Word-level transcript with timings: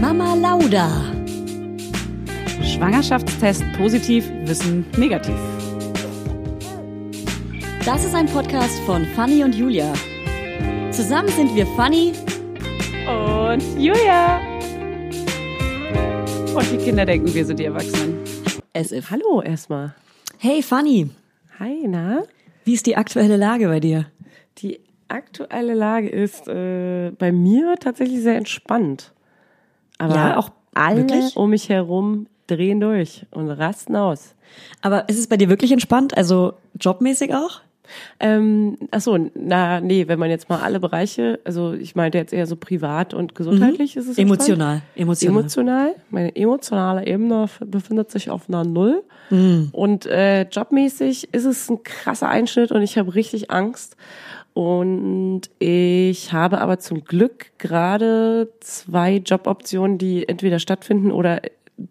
Mama 0.00 0.34
Lauda. 0.34 0.90
Schwangerschaftstest 2.62 3.64
positiv, 3.78 4.30
Wissen 4.44 4.84
negativ. 4.98 5.34
Das 7.84 8.04
ist 8.04 8.14
ein 8.14 8.26
Podcast 8.26 8.78
von 8.80 9.06
Fanny 9.16 9.42
und 9.42 9.54
Julia. 9.54 9.94
Zusammen 10.90 11.28
sind 11.28 11.54
wir 11.54 11.66
Fanny 11.68 12.12
und 13.08 13.62
Julia. 13.78 14.38
Und 16.54 16.70
die 16.70 16.76
Kinder 16.76 17.06
denken, 17.06 17.32
wir 17.32 17.46
sind 17.46 17.58
die 17.58 17.64
Erwachsenen. 17.64 18.18
As 18.74 18.92
if. 18.92 19.10
Hallo 19.10 19.40
erstmal. 19.40 19.94
Hey 20.38 20.62
Fanny. 20.62 21.08
Hi, 21.58 21.86
na? 21.88 22.24
Wie 22.64 22.74
ist 22.74 22.84
die 22.84 22.96
aktuelle 22.96 23.38
Lage 23.38 23.66
bei 23.68 23.80
dir? 23.80 24.06
Die 24.58 24.78
aktuelle 25.08 25.72
Lage 25.72 26.10
ist 26.10 26.48
äh, 26.48 27.12
bei 27.12 27.32
mir 27.32 27.76
tatsächlich 27.80 28.20
sehr 28.20 28.36
entspannt. 28.36 29.14
Aber 29.98 30.14
Ja, 30.14 30.36
auch 30.36 30.50
alle 30.74 31.08
wirklich? 31.08 31.36
um 31.36 31.50
mich 31.50 31.68
herum 31.68 32.26
drehen 32.46 32.80
durch 32.80 33.26
und 33.30 33.50
rasten 33.50 33.96
aus. 33.96 34.34
Aber 34.82 35.08
ist 35.08 35.18
es 35.18 35.26
bei 35.26 35.36
dir 35.36 35.48
wirklich 35.48 35.72
entspannt? 35.72 36.16
Also 36.16 36.54
jobmäßig 36.80 37.34
auch? 37.34 37.60
Ähm, 38.18 38.78
ach 38.90 39.00
so, 39.00 39.16
na, 39.34 39.80
nee, 39.80 40.08
wenn 40.08 40.18
man 40.18 40.30
jetzt 40.30 40.48
mal 40.48 40.60
alle 40.60 40.80
Bereiche, 40.80 41.38
also 41.44 41.72
ich 41.72 41.94
meinte 41.94 42.18
jetzt 42.18 42.32
eher 42.32 42.46
so 42.46 42.56
privat 42.56 43.14
und 43.14 43.34
gesundheitlich 43.36 43.96
ist 43.96 44.08
es 44.08 44.18
entspannt. 44.18 44.30
Emotional. 44.48 44.82
Emotional. 44.96 45.32
Emotional. 45.38 45.94
Meine 46.10 46.34
emotionale 46.36 47.06
Ebene 47.06 47.46
befindet 47.64 48.10
sich 48.10 48.30
auf 48.30 48.48
einer 48.48 48.64
Null. 48.64 49.04
Mhm. 49.30 49.68
Und 49.72 50.06
äh, 50.06 50.42
jobmäßig 50.42 51.32
ist 51.32 51.44
es 51.44 51.70
ein 51.70 51.82
krasser 51.84 52.28
Einschnitt 52.28 52.72
und 52.72 52.82
ich 52.82 52.98
habe 52.98 53.14
richtig 53.14 53.50
Angst. 53.50 53.96
Und 54.56 55.42
ich 55.58 56.32
habe 56.32 56.62
aber 56.62 56.78
zum 56.78 57.04
Glück 57.04 57.58
gerade 57.58 58.48
zwei 58.60 59.16
Joboptionen, 59.16 59.98
die 59.98 60.26
entweder 60.26 60.60
stattfinden 60.60 61.12
oder 61.12 61.42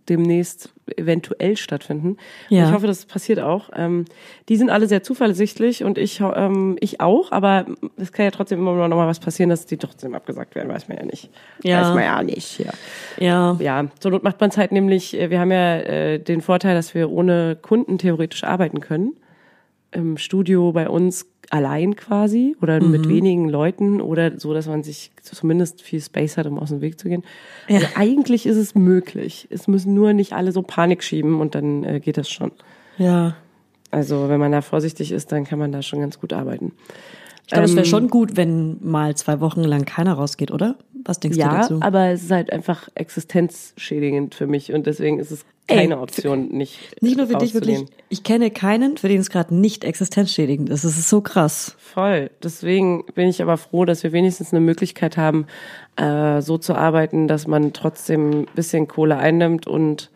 demnächst 0.10 0.74
eventuell 0.98 1.58
stattfinden. 1.58 2.18
Ja. 2.50 2.64
Und 2.64 2.70
ich 2.70 2.74
hoffe, 2.74 2.88
das 2.88 3.06
passiert 3.06 3.40
auch. 3.40 3.70
Ähm, 3.76 4.06
die 4.50 4.56
sind 4.56 4.72
alle 4.72 4.88
sehr 4.88 5.04
zuversichtlich 5.04 5.84
und 5.84 6.00
ich, 6.00 6.22
ähm, 6.22 6.76
ich 6.80 7.02
auch, 7.02 7.32
aber 7.32 7.68
es 7.98 8.12
kann 8.12 8.26
ja 8.26 8.32
trotzdem 8.32 8.58
immer 8.58 8.88
noch 8.88 8.98
mal 8.98 9.08
was 9.08 9.20
passieren, 9.20 9.52
dass 9.52 9.68
die 9.68 9.78
trotzdem 9.78 10.16
abgesagt 10.16 10.56
werden, 10.56 10.70
weiß 10.70 10.88
man 10.88 10.98
ja 10.98 11.06
nicht. 11.06 11.30
Ja. 11.62 11.82
Weiß 11.82 11.94
man 11.94 12.04
ja 12.04 12.24
nicht. 12.24 12.58
Ja. 12.58 12.72
Ja. 13.20 13.58
Ja, 13.60 13.86
zur 14.00 14.10
Not 14.10 14.24
macht 14.24 14.42
man 14.42 14.50
es 14.50 14.58
halt 14.58 14.72
nämlich, 14.72 15.16
äh, 15.16 15.30
wir 15.30 15.40
haben 15.40 15.52
ja 15.52 15.76
äh, 15.82 16.18
den 16.20 16.42
Vorteil, 16.42 16.74
dass 16.74 16.96
wir 16.96 17.12
ohne 17.12 17.58
Kunden 17.62 18.00
theoretisch 18.00 18.44
arbeiten 18.44 18.80
können. 18.80 19.14
Im 19.92 20.18
Studio 20.18 20.72
bei 20.72 20.90
uns 20.90 21.28
allein 21.52 21.96
quasi 21.96 22.56
oder 22.62 22.82
Mhm. 22.82 22.92
mit 22.92 23.08
wenigen 23.10 23.50
Leuten 23.50 24.02
oder 24.02 24.40
so, 24.40 24.54
dass 24.54 24.68
man 24.68 24.84
sich 24.84 25.12
zumindest 25.22 25.82
viel 25.82 26.02
Space 26.02 26.38
hat, 26.38 26.48
um 26.48 26.58
aus 26.60 26.70
dem 26.70 26.82
Weg 26.82 27.00
zu 27.00 27.08
gehen. 27.10 27.24
Also 27.70 27.88
eigentlich 27.96 28.46
ist 28.46 28.58
es 28.58 28.76
möglich. 28.76 29.48
Es 29.50 29.68
müssen 29.68 29.94
nur 29.94 30.14
nicht 30.14 30.34
alle 30.34 30.52
so 30.52 30.62
Panik 30.62 31.04
schieben 31.04 31.40
und 31.40 31.56
dann 31.56 31.84
äh, 31.84 32.00
geht 32.00 32.18
das 32.18 32.30
schon. 32.30 32.52
Ja. 32.98 33.36
Also 33.92 34.30
wenn 34.30 34.40
man 34.40 34.52
da 34.52 34.62
vorsichtig 34.62 35.12
ist, 35.12 35.32
dann 35.32 35.44
kann 35.46 35.60
man 35.60 35.72
da 35.72 35.82
schon 35.82 36.00
ganz 36.02 36.20
gut 36.20 36.34
arbeiten. 36.34 36.72
Ich 37.44 37.50
glaube, 37.50 37.66
es 37.66 37.76
wäre 37.76 37.86
Ähm, 37.86 37.90
schon 37.90 38.08
gut, 38.10 38.36
wenn 38.38 38.78
mal 38.82 39.16
zwei 39.16 39.40
Wochen 39.40 39.62
lang 39.62 39.86
keiner 39.86 40.14
rausgeht, 40.14 40.50
oder? 40.52 40.76
Was 41.06 41.20
denkst 41.20 41.38
du 41.38 41.42
Ja, 41.44 41.62
dazu? 41.62 41.80
aber 41.82 42.08
es 42.10 42.24
ist 42.24 42.32
halt 42.32 42.52
einfach 42.52 42.90
existenzschädigend 42.96 44.36
für 44.36 44.48
mich 44.48 44.74
und 44.74 44.86
deswegen 44.88 45.20
ist 45.20 45.32
es 45.32 45.46
keine 45.68 45.96
Ey, 45.96 46.00
Option, 46.00 46.50
nicht 46.50 47.02
Nicht 47.02 47.18
nur 47.18 47.26
für 47.26 47.38
dich 47.38 47.56
wirklich. 47.56 47.86
Ich 48.10 48.24
kenne 48.24 48.52
keinen, 48.52 48.98
für 48.98 49.08
den 49.08 49.20
es 49.20 49.32
gerade 49.32 49.56
nicht 49.56 49.84
existenzschädigend 49.84 50.70
ist. 50.70 50.84
Es 50.84 50.98
ist 50.98 51.10
so 51.10 51.22
krass. 51.22 51.76
Voll. 51.80 52.30
Deswegen 52.44 53.04
bin 53.16 53.28
ich 53.30 53.42
aber 53.42 53.58
froh, 53.58 53.84
dass 53.86 54.04
wir 54.04 54.12
wenigstens 54.12 54.52
eine 54.54 54.60
Möglichkeit 54.62 55.18
haben, 55.18 55.48
äh, 55.96 56.42
so 56.42 56.60
zu 56.60 56.76
arbeiten, 56.76 57.28
dass 57.28 57.48
man 57.48 57.74
trotzdem 57.74 58.42
ein 58.42 58.48
bisschen 58.54 58.88
Kohle 58.88 59.18
einnimmt 59.18 59.66
und 59.66 60.12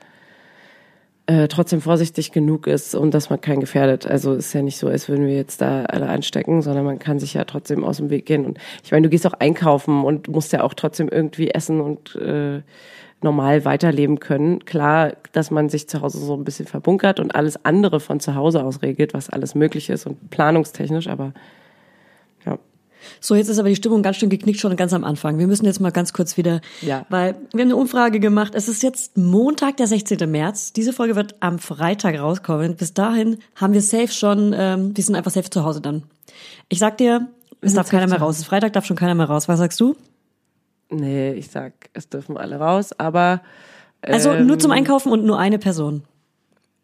äh, 1.30 1.48
trotzdem 1.48 1.80
vorsichtig 1.80 2.32
genug 2.32 2.66
ist 2.66 2.96
und 2.96 3.14
dass 3.14 3.30
man 3.30 3.40
keinen 3.40 3.60
gefährdet. 3.60 4.08
Also 4.08 4.34
ist 4.34 4.52
ja 4.54 4.64
nicht 4.64 4.80
so, 4.80 4.88
als 4.88 5.10
würden 5.10 5.28
wir 5.28 5.36
jetzt 5.36 5.62
da 5.62 5.84
alle 5.86 6.10
anstecken, 6.10 6.64
sondern 6.64 6.86
man 6.86 6.98
kann 6.98 7.20
sich 7.20 7.36
ja 7.36 7.44
trotzdem 7.44 7.84
aus 7.84 7.98
dem 7.98 8.10
Weg 8.10 8.26
gehen. 8.26 8.48
Und 8.48 8.58
ich 8.84 8.92
meine, 8.92 9.04
du 9.04 9.12
gehst 9.12 9.28
auch 9.28 9.34
einkaufen 9.34 10.04
und 10.04 10.28
musst 10.28 10.54
ja 10.54 10.64
auch 10.64 10.74
trotzdem 10.74 11.08
irgendwie 11.08 11.52
essen 11.52 11.82
und 11.82 12.16
äh, 12.16 12.64
normal 13.22 13.64
weiterleben 13.64 14.20
können. 14.20 14.66
Klar, 14.66 15.14
dass 15.32 15.52
man 15.52 15.70
sich 15.70 15.88
zu 15.88 16.02
Hause 16.02 16.18
so 16.18 16.34
ein 16.34 16.46
bisschen 16.46 16.66
verbunkert 16.66 17.20
und 17.20 17.36
alles 17.36 17.64
andere 17.64 18.00
von 18.00 18.20
zu 18.20 18.34
Hause 18.34 18.64
aus 18.64 18.82
regelt, 18.82 19.14
was 19.14 19.30
alles 19.30 19.54
möglich 19.54 19.92
ist 19.92 20.08
und 20.08 20.32
planungstechnisch, 20.32 21.08
aber. 21.08 21.34
So, 23.22 23.36
jetzt 23.36 23.48
ist 23.50 23.60
aber 23.60 23.70
die 23.70 23.76
Stimmung 23.76 24.02
ganz 24.04 24.18
schön 24.18 24.30
geknickt 24.30 24.60
schon 24.60 24.76
ganz 24.76 24.94
am 24.94 25.04
Anfang. 25.04 25.38
Wir 25.40 25.48
müssen 25.48 25.66
jetzt 25.66 25.80
mal 25.80 25.92
ganz 25.92 26.14
kurz 26.14 26.38
wieder, 26.38 26.62
Ja. 26.82 27.06
weil 27.10 27.34
wir 27.54 27.62
haben 27.62 27.70
eine 27.70 27.76
Umfrage 27.76 28.20
gemacht. 28.20 28.54
Es 28.56 28.68
ist 28.68 28.84
jetzt 28.84 29.18
Montag, 29.18 29.78
der 29.78 29.88
16. 29.88 30.30
März. 30.30 30.74
Diese 30.74 30.94
Folge 30.94 31.16
wird 31.16 31.36
am 31.40 31.60
Freitag 31.60 32.20
rauskommen. 32.20 32.76
Bis 32.76 32.94
dahin 32.94 33.38
haben 33.56 33.74
wir 33.74 33.82
safe 33.82 34.10
schon, 34.10 34.54
ähm, 34.58 34.96
wir 34.96 35.04
sind 35.04 35.16
einfach 35.16 35.32
safe 35.32 35.50
zu 35.50 35.64
Hause 35.64 35.82
dann. 35.82 36.04
Ich 36.70 36.80
sag 36.80 36.98
dir, 36.98 37.28
es 37.62 37.74
darf 37.74 37.90
keiner 37.90 38.08
mehr 38.08 38.20
raus. 38.20 38.44
Freitag 38.44 38.74
darf 38.74 38.86
schon 38.86 38.96
keiner 38.98 39.16
mehr 39.16 39.26
raus. 39.28 39.48
Was 39.48 39.60
sagst 39.60 39.80
du? 39.80 39.96
Nee, 40.92 41.34
ich 41.34 41.50
sag, 41.52 41.74
es 41.94 42.10
dürfen 42.10 42.38
alle 42.38 42.56
raus, 42.58 42.94
aber 42.98 43.42
Also 44.02 44.32
ähm, 44.32 44.48
nur 44.48 44.58
zum 44.60 44.72
Einkaufen 44.72 45.12
und 45.12 45.24
nur 45.26 45.38
eine 45.38 45.60
Person. 45.60 46.04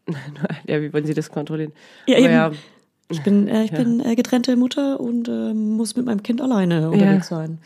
ja, 0.67 0.81
wie 0.81 0.93
wollen 0.93 1.05
Sie 1.05 1.13
das 1.15 1.29
kontrollieren? 1.31 1.71
Ja, 2.07 2.17
Aber 2.17 2.25
eben. 2.25 2.33
ja, 2.33 2.51
Ich 3.09 3.21
bin, 3.23 3.47
äh, 3.47 3.63
ich 3.63 3.71
bin 3.71 3.99
äh, 4.03 4.15
getrennte 4.15 4.55
Mutter 4.55 4.99
und 4.99 5.27
ähm, 5.29 5.73
muss 5.77 5.95
mit 5.95 6.05
meinem 6.05 6.23
Kind 6.23 6.41
alleine 6.41 6.89
unterwegs 6.89 7.27
sein. 7.27 7.59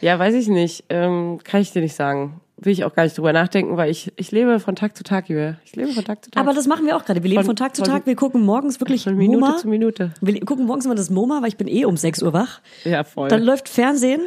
ja, 0.00 0.18
weiß 0.18 0.34
ich 0.34 0.48
nicht. 0.48 0.84
Ähm, 0.88 1.38
kann 1.44 1.60
ich 1.60 1.72
dir 1.72 1.82
nicht 1.82 1.94
sagen. 1.94 2.40
Will 2.62 2.72
ich 2.74 2.84
auch 2.84 2.92
gar 2.94 3.04
nicht 3.04 3.16
drüber 3.16 3.32
nachdenken, 3.32 3.78
weil 3.78 3.90
ich, 3.90 4.12
ich 4.16 4.32
lebe 4.32 4.60
von 4.60 4.76
Tag 4.76 4.94
zu 4.94 5.02
Tag, 5.02 5.30
Julia. 5.30 5.56
Ich 5.64 5.74
lebe 5.76 5.92
von 5.92 6.04
Tag 6.04 6.22
zu 6.24 6.30
Tag. 6.30 6.42
Aber 6.44 6.52
das 6.52 6.66
machen 6.66 6.84
wir 6.84 6.94
auch 6.96 7.04
gerade. 7.06 7.22
Wir 7.22 7.30
leben 7.30 7.40
von, 7.40 7.46
Von- 7.46 7.56
Tag 7.56 7.74
zu 7.74 7.82
von- 7.82 7.90
Tag. 7.90 8.06
Wir 8.06 8.16
gucken 8.16 8.42
morgens 8.44 8.80
wirklich 8.80 9.04
von 9.04 9.16
Minute 9.16 9.40
MoMA. 9.40 9.56
zu 9.56 9.68
Minute. 9.68 10.12
Wir 10.20 10.38
gucken 10.44 10.66
morgens 10.66 10.84
immer 10.84 10.94
das 10.94 11.08
MoMA, 11.08 11.40
weil 11.40 11.48
ich 11.48 11.56
bin 11.56 11.68
eh 11.68 11.86
um 11.86 11.96
6 11.96 12.22
Uhr 12.22 12.32
wach. 12.34 12.60
Ja, 12.84 13.04
voll. 13.04 13.28
Dann 13.28 13.42
läuft 13.42 13.68
Fernsehen 13.70 14.20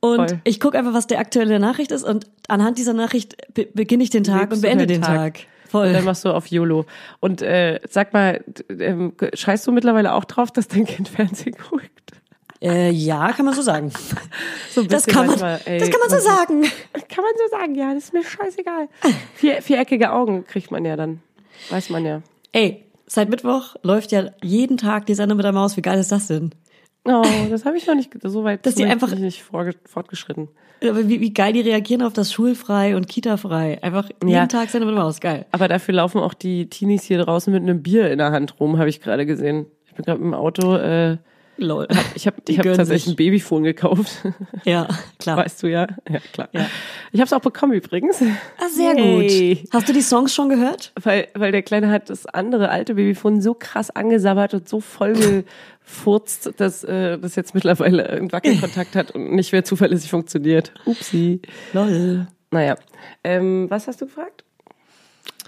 und 0.00 0.30
Voll. 0.30 0.40
ich 0.44 0.60
gucke 0.60 0.78
einfach, 0.78 0.94
was 0.94 1.06
der 1.08 1.18
aktuelle 1.18 1.58
Nachricht 1.58 1.90
ist 1.92 2.04
und 2.04 2.26
anhand 2.48 2.78
dieser 2.78 2.94
Nachricht 2.94 3.36
be 3.52 3.66
beginne 3.74 4.02
ich 4.04 4.10
den 4.10 4.24
Tag 4.24 4.40
Lebst 4.42 4.56
und 4.56 4.62
beende 4.62 4.86
deinen 4.86 5.02
den 5.02 5.02
Tag. 5.02 5.40
Voll. 5.74 5.88
Und 5.88 5.92
dann 5.94 6.04
machst 6.04 6.24
du 6.24 6.30
auf 6.30 6.46
YOLO. 6.46 6.86
Und 7.18 7.42
äh, 7.42 7.80
sag 7.90 8.12
mal, 8.12 8.44
ähm, 8.68 9.12
scheißt 9.32 9.66
du 9.66 9.72
mittlerweile 9.72 10.14
auch 10.14 10.24
drauf, 10.24 10.52
dass 10.52 10.68
dein 10.68 10.84
Kind 10.84 11.08
Fernsehen 11.08 11.56
guckt? 11.68 11.90
Äh, 12.62 12.90
ja, 12.92 13.32
kann 13.32 13.44
man 13.44 13.54
so 13.54 13.62
sagen. 13.62 13.90
So 14.70 14.84
Das 14.84 15.04
kann 15.06 15.26
man, 15.26 15.30
manchmal, 15.30 15.60
ey, 15.64 15.80
das 15.80 15.90
kann 15.90 15.98
man 16.00 16.10
so 16.10 16.18
sagen. 16.24 16.62
Kann 17.08 17.24
man 17.24 17.32
so 17.36 17.56
sagen, 17.56 17.74
ja, 17.74 17.92
das 17.94 18.04
ist 18.04 18.12
mir 18.12 18.24
scheißegal. 18.24 18.88
Vier, 19.34 19.62
viereckige 19.62 20.12
Augen 20.12 20.44
kriegt 20.46 20.70
man 20.70 20.84
ja 20.84 20.96
dann. 20.96 21.20
Weiß 21.70 21.90
man 21.90 22.04
ja. 22.04 22.22
Ey, 22.52 22.84
seit 23.06 23.28
Mittwoch 23.28 23.74
läuft 23.82 24.12
ja 24.12 24.30
jeden 24.42 24.76
Tag 24.76 25.06
die 25.06 25.14
Sendung 25.14 25.36
mit 25.36 25.44
der 25.44 25.52
Maus. 25.52 25.76
Wie 25.76 25.82
geil 25.82 25.98
ist 25.98 26.10
das 26.12 26.28
denn? 26.28 26.52
Oh, 27.06 27.22
das 27.50 27.64
habe 27.66 27.76
ich 27.76 27.86
noch 27.86 27.94
nicht, 27.94 28.10
so 28.22 28.44
weit 28.44 28.64
Dass 28.64 28.74
die 28.76 28.82
bin 28.82 28.88
ich 28.88 28.92
einfach- 28.92 29.14
nicht 29.14 29.42
fortgeschritten. 29.84 30.48
Aber 30.82 31.08
wie, 31.08 31.20
wie 31.20 31.32
geil 31.32 31.52
die 31.52 31.60
reagieren 31.60 32.02
auf 32.02 32.12
das 32.12 32.32
Schulfrei 32.32 32.96
und 32.96 33.08
Kita-frei. 33.08 33.82
Einfach 33.82 34.08
jeden 34.22 34.28
Ja. 34.28 34.46
Tag 34.46 34.72
mit 34.72 34.82
der 34.82 34.90
Maus. 34.92 35.20
Geil. 35.20 35.46
Aber 35.52 35.68
dafür 35.68 35.94
laufen 35.94 36.18
auch 36.20 36.34
die 36.34 36.68
Teenies 36.68 37.04
hier 37.04 37.18
draußen 37.18 37.52
mit 37.52 37.62
einem 37.62 37.82
Bier 37.82 38.10
in 38.10 38.18
der 38.18 38.32
Hand 38.32 38.58
rum, 38.60 38.78
habe 38.78 38.88
ich 38.88 39.00
gerade 39.00 39.24
gesehen. 39.26 39.66
Ich 39.86 39.94
bin 39.94 40.04
gerade 40.04 40.20
im 40.20 40.34
Auto. 40.34 40.76
Äh, 40.76 41.18
Lol. 41.56 41.86
ich 42.14 42.26
habe 42.26 42.36
ich 42.48 42.58
hab 42.58 42.64
tatsächlich 42.64 43.12
ein 43.14 43.16
Babyphone 43.16 43.62
gekauft. 43.64 44.10
Ja, 44.64 44.88
klar. 45.18 45.36
Weißt 45.36 45.62
du 45.62 45.66
ja? 45.66 45.86
Ja, 46.08 46.18
klar. 46.32 46.48
Ja. 46.52 46.66
Ich 47.12 47.20
habe 47.20 47.26
es 47.26 47.32
auch 47.34 47.40
bekommen 47.40 47.74
übrigens. 47.74 48.22
Ah, 48.22 48.68
sehr 48.74 48.96
Yay. 48.98 49.56
gut. 49.56 49.68
Hast 49.74 49.88
du 49.88 49.92
die 49.92 50.00
Songs 50.00 50.34
schon 50.34 50.48
gehört? 50.48 50.92
Weil, 51.02 51.28
weil 51.34 51.52
der 51.52 51.62
Kleine 51.62 51.90
hat 51.90 52.08
das 52.08 52.24
andere 52.26 52.70
alte 52.70 52.94
Babyphone 52.94 53.42
so 53.42 53.52
krass 53.54 53.90
angesabbert 53.90 54.54
und 54.54 54.68
so 54.68 54.80
voll 54.80 55.12
gefurzt, 55.84 56.50
dass 56.56 56.82
äh, 56.84 57.18
das 57.18 57.36
jetzt 57.36 57.54
mittlerweile 57.54 58.08
einen 58.08 58.32
Wackelkontakt 58.32 58.96
hat 58.96 59.10
und 59.10 59.32
nicht 59.34 59.52
mehr 59.52 59.64
zuverlässig 59.64 60.10
funktioniert. 60.10 60.72
Upsi. 60.86 61.40
Lol. 61.74 62.26
Naja. 62.50 62.76
Ähm, 63.22 63.66
was 63.68 63.86
hast 63.86 64.00
du 64.00 64.06
gefragt? 64.06 64.44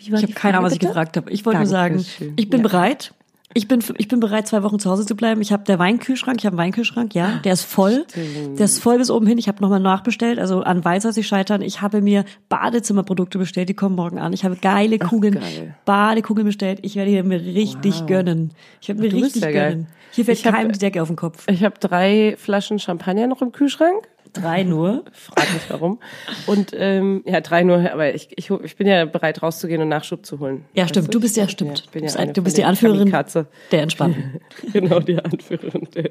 Ich 0.00 0.12
habe 0.12 0.26
keine 0.34 0.58
Ahnung, 0.58 0.66
was 0.66 0.74
ich 0.74 0.78
gefragt 0.80 1.16
habe. 1.16 1.30
Ich 1.30 1.44
wollte 1.46 1.60
nur 1.60 1.66
sagen, 1.68 2.04
ich 2.36 2.50
bin 2.50 2.60
Ja. 2.60 2.68
bereit. 2.68 3.12
Ich 3.56 3.68
bin, 3.68 3.82
ich 3.96 4.08
bin 4.08 4.20
bereit, 4.20 4.46
zwei 4.46 4.62
Wochen 4.62 4.78
zu 4.78 4.90
Hause 4.90 5.06
zu 5.06 5.16
bleiben. 5.16 5.40
Ich 5.40 5.50
habe 5.50 5.64
der 5.64 5.78
Weinkühlschrank, 5.78 6.36
ich 6.38 6.44
habe 6.44 6.52
einen 6.52 6.66
Weinkühlschrank, 6.66 7.14
ja, 7.14 7.40
der 7.42 7.54
ist 7.54 7.64
voll. 7.64 8.04
Der 8.14 8.66
ist 8.66 8.82
voll 8.82 8.98
bis 8.98 9.10
oben 9.10 9.26
hin. 9.26 9.38
Ich 9.38 9.48
habe 9.48 9.62
nochmal 9.62 9.80
nachbestellt, 9.80 10.38
also 10.38 10.60
an 10.60 10.84
weiß 10.84 11.04
soll 11.04 11.14
sich 11.14 11.26
scheitern. 11.26 11.62
Ich 11.62 11.80
habe 11.80 12.02
mir 12.02 12.26
Badezimmerprodukte 12.50 13.38
bestellt, 13.38 13.70
die 13.70 13.74
kommen 13.74 13.96
morgen 13.96 14.18
an. 14.18 14.34
Ich 14.34 14.44
habe 14.44 14.56
geile 14.56 14.98
Kugeln, 14.98 15.36
geil. 15.40 15.74
Badekugeln 15.86 16.46
bestellt. 16.46 16.80
Ich 16.82 16.96
werde 16.96 17.10
hier 17.10 17.24
mir 17.24 17.40
richtig 17.40 18.04
gönnen. 18.04 18.52
Ich 18.82 18.88
werde 18.88 19.00
mir 19.00 19.10
richtig 19.10 19.42
ja 19.42 19.50
gönnen. 19.50 19.86
Hier 20.10 20.26
fällt 20.26 20.42
keinem 20.42 20.72
die 20.72 20.78
Decke 20.78 21.00
auf 21.00 21.08
den 21.08 21.16
Kopf. 21.16 21.46
Ich 21.48 21.64
habe 21.64 21.76
drei 21.80 22.36
Flaschen 22.36 22.78
Champagner 22.78 23.26
noch 23.26 23.40
im 23.40 23.52
Kühlschrank. 23.52 24.06
Drei 24.40 24.62
nur. 24.62 25.04
Frag 25.12 25.52
mich 25.54 25.62
warum. 25.68 25.98
Und 26.46 26.72
ähm, 26.76 27.22
ja, 27.26 27.40
drei 27.40 27.62
nur, 27.62 27.78
aber 27.90 28.14
ich, 28.14 28.28
ich, 28.36 28.50
ich 28.50 28.76
bin 28.76 28.86
ja 28.86 29.04
bereit 29.04 29.42
rauszugehen 29.42 29.80
und 29.82 29.88
Nachschub 29.88 30.24
zu 30.26 30.38
holen. 30.40 30.64
Ja, 30.74 30.86
stimmt. 30.88 31.12
Du 31.14 31.20
bist 31.20 31.36
ja, 31.36 31.48
stimmt. 31.48 31.90
bist, 31.92 32.16
eine 32.16 32.28
ein- 32.28 32.34
du 32.34 32.42
bist 32.42 32.56
die 32.58 32.64
Anführerin 32.64 33.10
Kamikaze. 33.10 33.46
der 33.72 33.82
Entspannten. 33.82 34.40
genau, 34.72 35.00
die 35.00 35.18
Anführerin. 35.18 35.88
Der, 35.94 36.10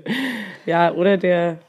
ja, 0.66 0.92
oder 0.94 1.18
der, 1.18 1.60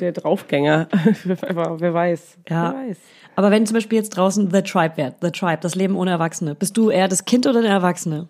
der 0.00 0.12
Draufgänger. 0.12 0.88
wer 1.24 1.94
weiß. 1.94 2.38
Ja. 2.48 2.74
Wer 2.76 2.88
weiß. 2.88 2.98
Aber 3.36 3.50
wenn 3.50 3.66
zum 3.66 3.74
Beispiel 3.74 3.98
jetzt 3.98 4.10
draußen 4.10 4.50
The 4.52 4.62
Tribe 4.62 4.96
wäre, 4.96 5.14
The 5.20 5.30
Tribe, 5.30 5.58
das 5.60 5.74
Leben 5.74 5.96
ohne 5.96 6.12
Erwachsene, 6.12 6.54
bist 6.54 6.76
du 6.76 6.90
eher 6.90 7.08
das 7.08 7.24
Kind 7.24 7.46
oder 7.46 7.62
der 7.62 7.70
Erwachsene? 7.72 8.28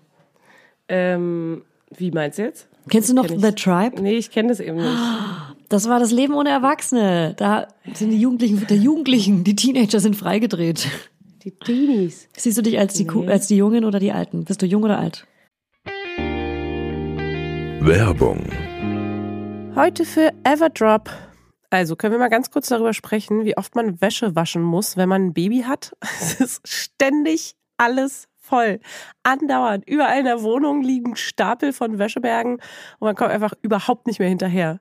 Ähm, 0.88 1.62
wie 1.97 2.11
meinst 2.11 2.38
du 2.38 2.43
jetzt? 2.43 2.69
Kennst 2.88 3.09
du 3.09 3.15
noch 3.15 3.26
Kenn. 3.26 3.41
The 3.41 3.53
Tribe? 3.53 4.00
Nee, 4.03 4.15
ich 4.17 4.31
kenne 4.31 4.49
das 4.49 4.61
eben 4.61 4.76
nicht. 4.76 4.88
Das 5.69 5.88
war 5.88 5.99
das 5.99 6.11
Leben 6.12 6.34
ohne 6.34 6.50
Erwachsene. 6.50 7.34
Da 7.37 7.69
sind 7.94 8.11
die 8.11 8.20
Jugendlichen, 8.20 8.66
der 8.66 8.76
Jugendlichen, 8.76 9.44
die 9.44 9.56
Teenager 9.56 9.99
sind 10.00 10.14
freigedreht. 10.16 10.88
Die 11.43 11.50
Teenies. 11.52 12.28
Siehst 12.37 12.58
du 12.58 12.62
dich 12.62 12.78
als 12.78 12.94
die, 12.94 13.06
Ku- 13.06 13.26
als 13.26 13.46
die 13.49 13.56
Jungen 13.56 13.84
oder 13.84 13.99
die 13.99 14.12
Alten? 14.12 14.44
Bist 14.44 14.62
du 14.62 14.66
jung 14.66 14.82
oder 14.82 14.99
alt? 14.99 15.26
Werbung. 17.81 18.46
Heute 19.75 20.05
für 20.05 20.32
Everdrop. 20.44 21.11
Also 21.70 21.96
können 21.96 22.12
wir 22.12 22.19
mal 22.19 22.28
ganz 22.28 22.50
kurz 22.50 22.69
darüber 22.69 22.94
sprechen, 22.94 23.44
wie 23.44 23.56
oft 23.56 23.75
man 23.75 24.00
Wäsche 24.00 24.34
waschen 24.37 24.62
muss, 24.62 24.96
wenn 24.96 25.08
man 25.08 25.26
ein 25.26 25.32
Baby 25.34 25.62
hat. 25.66 25.94
Es 26.20 26.40
ist 26.40 26.69
ständig 26.69 27.56
alles 27.76 28.28
voll. 28.38 28.81
Andauernd. 29.22 29.87
Überall 29.88 30.20
in 30.20 30.25
der 30.26 30.43
Wohnung 30.43 30.82
liegen 30.82 31.16
Stapel 31.16 31.72
von 31.72 31.99
Wäschebergen 31.99 32.55
und 32.55 33.00
man 33.00 33.16
kommt 33.16 33.31
einfach 33.32 33.52
überhaupt 33.62 34.06
nicht 34.06 34.19
mehr 34.20 34.28
hinterher. 34.28 34.81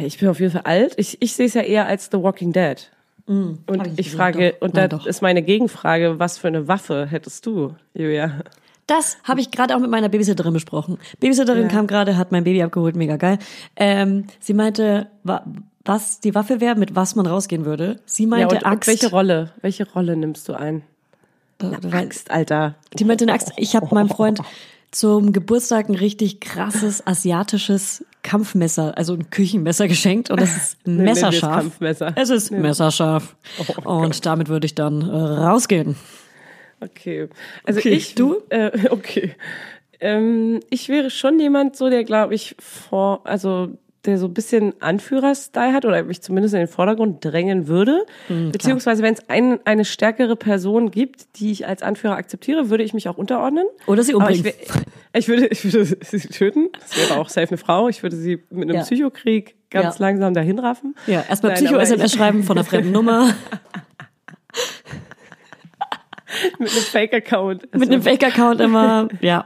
Ja, 0.00 0.06
ich 0.06 0.18
bin 0.18 0.28
auf 0.28 0.40
jeden 0.40 0.52
Fall 0.52 0.62
alt. 0.62 0.94
Ich, 0.96 1.20
ich 1.20 1.34
sehe 1.34 1.46
es 1.46 1.54
ja 1.54 1.62
eher 1.62 1.86
als 1.86 2.08
The 2.12 2.18
Walking 2.22 2.52
Dead. 2.52 2.90
und 3.26 3.58
hab 3.68 3.86
ich 3.86 3.98
ich, 3.98 4.10
frage, 4.12 4.52
doch. 4.52 4.60
und 4.68 4.76
da 4.76 4.86
ist 5.04 5.22
meine 5.22 5.42
Gegenfrage, 5.42 6.18
was 6.18 6.38
für 6.38 6.48
eine 6.48 6.68
Waffe 6.68 7.06
hättest 7.06 7.44
du, 7.46 7.74
Julia? 7.94 8.40
Das 8.86 9.18
habe 9.24 9.40
ich 9.40 9.50
gerade 9.50 9.74
auch 9.74 9.80
mit 9.80 9.90
meiner 9.90 10.08
Babysitterin 10.08 10.52
besprochen. 10.52 10.98
Babysitterin 11.18 11.64
Ja. 11.64 11.68
kam 11.68 11.86
gerade, 11.88 12.16
hat 12.16 12.30
mein 12.30 12.44
Baby 12.44 12.62
abgeholt, 12.62 12.94
mega 12.94 13.16
geil. 13.16 13.38
Ähm, 13.74 14.24
sie 14.40 14.54
meinte, 14.54 15.08
wa 15.24 15.44
was 15.84 16.18
die 16.18 16.34
Waffe 16.34 16.60
wäre, 16.60 16.74
mit 16.74 16.96
was 16.96 17.14
man 17.14 17.26
rausgehen 17.26 17.64
würde. 17.64 18.00
Sie 18.06 18.26
meinte 18.26 18.54
ja, 18.56 18.60
und, 18.60 18.66
und 18.66 18.72
Axt. 18.72 18.88
welche 18.88 19.08
Rolle? 19.08 19.52
Welche 19.60 19.88
Rolle 19.88 20.16
nimmst 20.16 20.48
du 20.48 20.54
ein? 20.54 20.82
Weil- 21.60 21.94
Axt, 21.94 22.30
Alter. 22.30 22.74
Die 22.98 23.04
meinte 23.04 23.24
eine 23.24 23.32
Axt. 23.32 23.52
Ich 23.56 23.74
habe 23.76 23.92
meinem 23.94 24.08
Freund 24.08 24.40
zum 24.96 25.32
Geburtstag 25.32 25.90
ein 25.90 25.94
richtig 25.94 26.40
krasses 26.40 27.06
asiatisches 27.06 28.02
Kampfmesser, 28.22 28.96
also 28.96 29.12
ein 29.12 29.28
Küchenmesser 29.28 29.88
geschenkt 29.88 30.30
und 30.30 30.40
es 30.42 30.56
ist 30.56 30.86
messerscharf. 30.86 31.60
Kampfmesser. 31.60 32.14
Es 32.16 32.30
ist 32.30 32.50
messerscharf. 32.50 33.36
und 33.84 34.24
damit 34.24 34.48
würde 34.48 34.64
ich 34.64 34.74
dann 34.74 35.02
äh, 35.02 35.14
rausgehen. 35.14 35.96
Okay. 36.80 37.28
Also 37.64 37.80
Okay, 37.80 37.90
ich, 37.90 38.14
du? 38.14 38.38
Äh, 38.48 38.70
okay. 38.90 39.34
Ähm, 40.00 40.60
ich 40.70 40.88
wäre 40.88 41.10
schon 41.10 41.38
jemand 41.40 41.76
so, 41.76 41.90
der 41.90 42.04
glaube 42.04 42.34
ich 42.34 42.56
vor, 42.58 43.20
also 43.24 43.76
der 44.06 44.18
so 44.18 44.26
ein 44.26 44.34
bisschen 44.34 44.72
Anführer-Style 44.80 45.72
hat 45.72 45.84
oder 45.84 46.02
mich 46.02 46.22
zumindest 46.22 46.54
in 46.54 46.60
den 46.60 46.68
Vordergrund 46.68 47.24
drängen 47.24 47.66
würde. 47.68 48.06
Beziehungsweise 48.52 49.02
wenn 49.02 49.14
es 49.14 49.28
ein, 49.28 49.58
eine 49.64 49.84
stärkere 49.84 50.36
Person 50.36 50.90
gibt, 50.90 51.38
die 51.38 51.50
ich 51.52 51.66
als 51.66 51.82
Anführer 51.82 52.14
akzeptiere, 52.16 52.70
würde 52.70 52.84
ich 52.84 52.94
mich 52.94 53.08
auch 53.08 53.18
unterordnen. 53.18 53.66
Oder 53.86 54.02
sie 54.02 54.14
umbringen. 54.14 54.46
ich, 54.46 54.54
ich 55.14 55.28
würde, 55.28 55.46
ich 55.48 55.64
würde 55.64 55.84
sie 56.00 56.20
töten. 56.28 56.68
Das 56.80 56.96
wäre 57.10 57.20
auch 57.20 57.28
safe 57.28 57.48
eine 57.48 57.58
Frau. 57.58 57.88
Ich 57.88 58.02
würde 58.02 58.16
sie 58.16 58.42
mit 58.50 58.68
einem 58.68 58.76
Ja. 58.76 58.82
Psychokrieg 58.82 59.54
ganz 59.70 59.98
Ja. 59.98 60.06
langsam 60.06 60.32
dahin 60.34 60.58
raffen. 60.58 60.94
ja, 61.06 61.24
erstmal 61.28 61.52
Psycho-SMS 61.54 62.12
schreiben 62.12 62.42
von 62.44 62.56
einer 62.56 62.64
fremden 62.64 62.92
Nummer 62.92 63.34
Mit 66.58 66.70
einem 66.70 66.80
Fake-Account. 66.82 67.74
mit 67.74 67.90
einem 67.90 68.02
Fake-Account 68.02 68.60
immer. 68.60 69.08
Ja, 69.20 69.44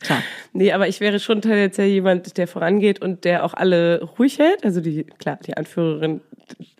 klar. 0.00 0.22
Nee, 0.52 0.72
aber 0.72 0.88
ich 0.88 1.00
wäre 1.00 1.20
schon 1.20 1.40
tendenziell 1.42 1.88
jemand, 1.88 2.36
der 2.36 2.46
vorangeht 2.48 3.00
und 3.02 3.24
der 3.24 3.44
auch 3.44 3.54
alle 3.54 4.02
ruhig 4.18 4.38
hält. 4.38 4.64
Also 4.64 4.80
die, 4.80 5.04
klar, 5.04 5.38
die 5.46 5.56
Anführerin, 5.56 6.20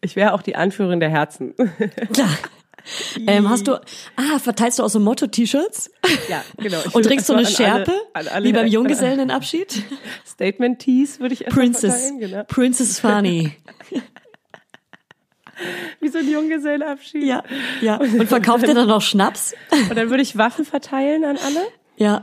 ich 0.00 0.16
wäre 0.16 0.32
auch 0.34 0.42
die 0.42 0.56
Anführerin 0.56 1.00
der 1.00 1.10
Herzen. 1.10 1.54
Klar. 2.12 2.30
Ähm, 3.26 3.50
hast 3.50 3.66
du, 3.68 3.74
ah, 4.16 4.38
verteilst 4.38 4.78
du 4.78 4.82
auch 4.82 4.88
so 4.88 4.98
Motto-T-Shirts? 5.00 5.90
Ja, 6.30 6.42
genau. 6.56 6.78
Ich 6.86 6.94
Und 6.94 7.02
trägst 7.04 7.26
so 7.26 7.32
eine 7.34 7.44
alle- 7.46 7.54
Schärpe? 7.54 7.92
an 8.14 8.28
alle- 8.28 8.46
wie 8.46 8.52
beim 8.52 8.66
Junggesellenabschied? 8.66 9.82
Statement-Tees 10.26 11.20
würde 11.20 11.34
ich 11.34 11.44
erstmal 11.44 11.66
Princess, 11.66 12.12
genau. 12.18 12.44
Princess 12.44 12.98
Fanny. 13.00 13.52
Wie 16.00 16.08
so 16.08 16.18
ein 16.18 16.30
Junggesellenabschied. 16.30 17.24
Ja, 17.24 17.42
ja. 17.80 17.96
Und 17.96 18.28
verkauft 18.28 18.66
ihr 18.68 18.74
dann 18.74 18.86
noch 18.86 19.02
Schnaps? 19.02 19.54
Und 19.90 19.96
dann 19.96 20.08
würde 20.08 20.22
ich 20.22 20.38
Waffen 20.38 20.64
verteilen 20.64 21.24
an 21.24 21.36
alle. 21.36 21.60
Ja. 21.98 22.22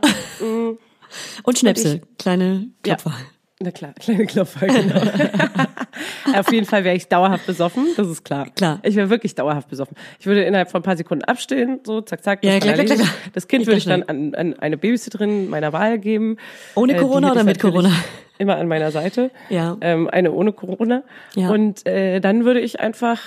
Und 1.44 1.58
Schnäpsel, 1.60 2.02
kleine 2.18 2.46
Mm. 2.46 2.74
Ja. 2.86 2.96
Klopfer. 2.96 3.14
Na 3.62 3.72
klar, 3.72 3.94
kleine 3.94 4.26
Klopfer, 4.26 4.68
genau. 4.68 5.02
Auf 6.38 6.52
jeden 6.52 6.66
Fall 6.66 6.84
wäre 6.84 6.96
ich 6.98 7.08
dauerhaft 7.08 7.46
besoffen, 7.46 7.88
das 7.96 8.08
ist 8.08 8.26
klar. 8.26 8.48
Klar. 8.54 8.80
Ich 8.84 8.96
wäre 8.98 9.10
wirklich 9.10 9.34
dauerhaft 9.34 9.70
besoffen. 9.70 9.96
Ich 10.20 10.26
würde 10.26 10.44
innerhalb 10.44 10.70
von 10.70 10.82
ein 10.82 10.84
paar 10.84 10.98
Sekunden 10.98 11.24
abstillen, 11.24 11.80
so 11.86 12.02
zack, 12.02 12.22
zack. 12.22 12.42
das 12.42 12.52
Ja, 12.54 12.60
klar, 12.60 12.74
klar, 12.74 12.98
klar. 12.98 13.08
Das 13.34 13.48
Kind 13.48 13.62
Ich 13.62 13.68
würde 13.68 13.78
ich 13.78 13.86
dann 13.86 14.04
an, 14.04 14.36
an 14.36 14.54
eine 14.60 14.76
Babysitterin 14.78 15.50
meiner 15.50 15.72
Wahl 15.72 16.00
geben. 16.00 16.36
Ohne 16.76 16.94
Äh, 16.96 17.00
Corona 17.00 17.28
hätte 17.30 17.40
oder 17.40 17.42
ich 17.42 17.48
mit 17.48 17.62
Corona? 17.62 17.92
Immer 18.38 18.58
an 18.58 18.68
meiner 18.68 18.92
Seite. 18.92 19.32
Ja. 19.50 19.78
Ähm, 19.80 20.10
eine 20.10 20.34
ohne 20.34 20.52
Corona. 20.52 21.04
Ja. 21.36 21.50
Und 21.50 21.86
äh, 21.88 22.20
dann 22.20 22.44
würde 22.44 22.60
ich 22.60 22.82
einfach 22.82 23.22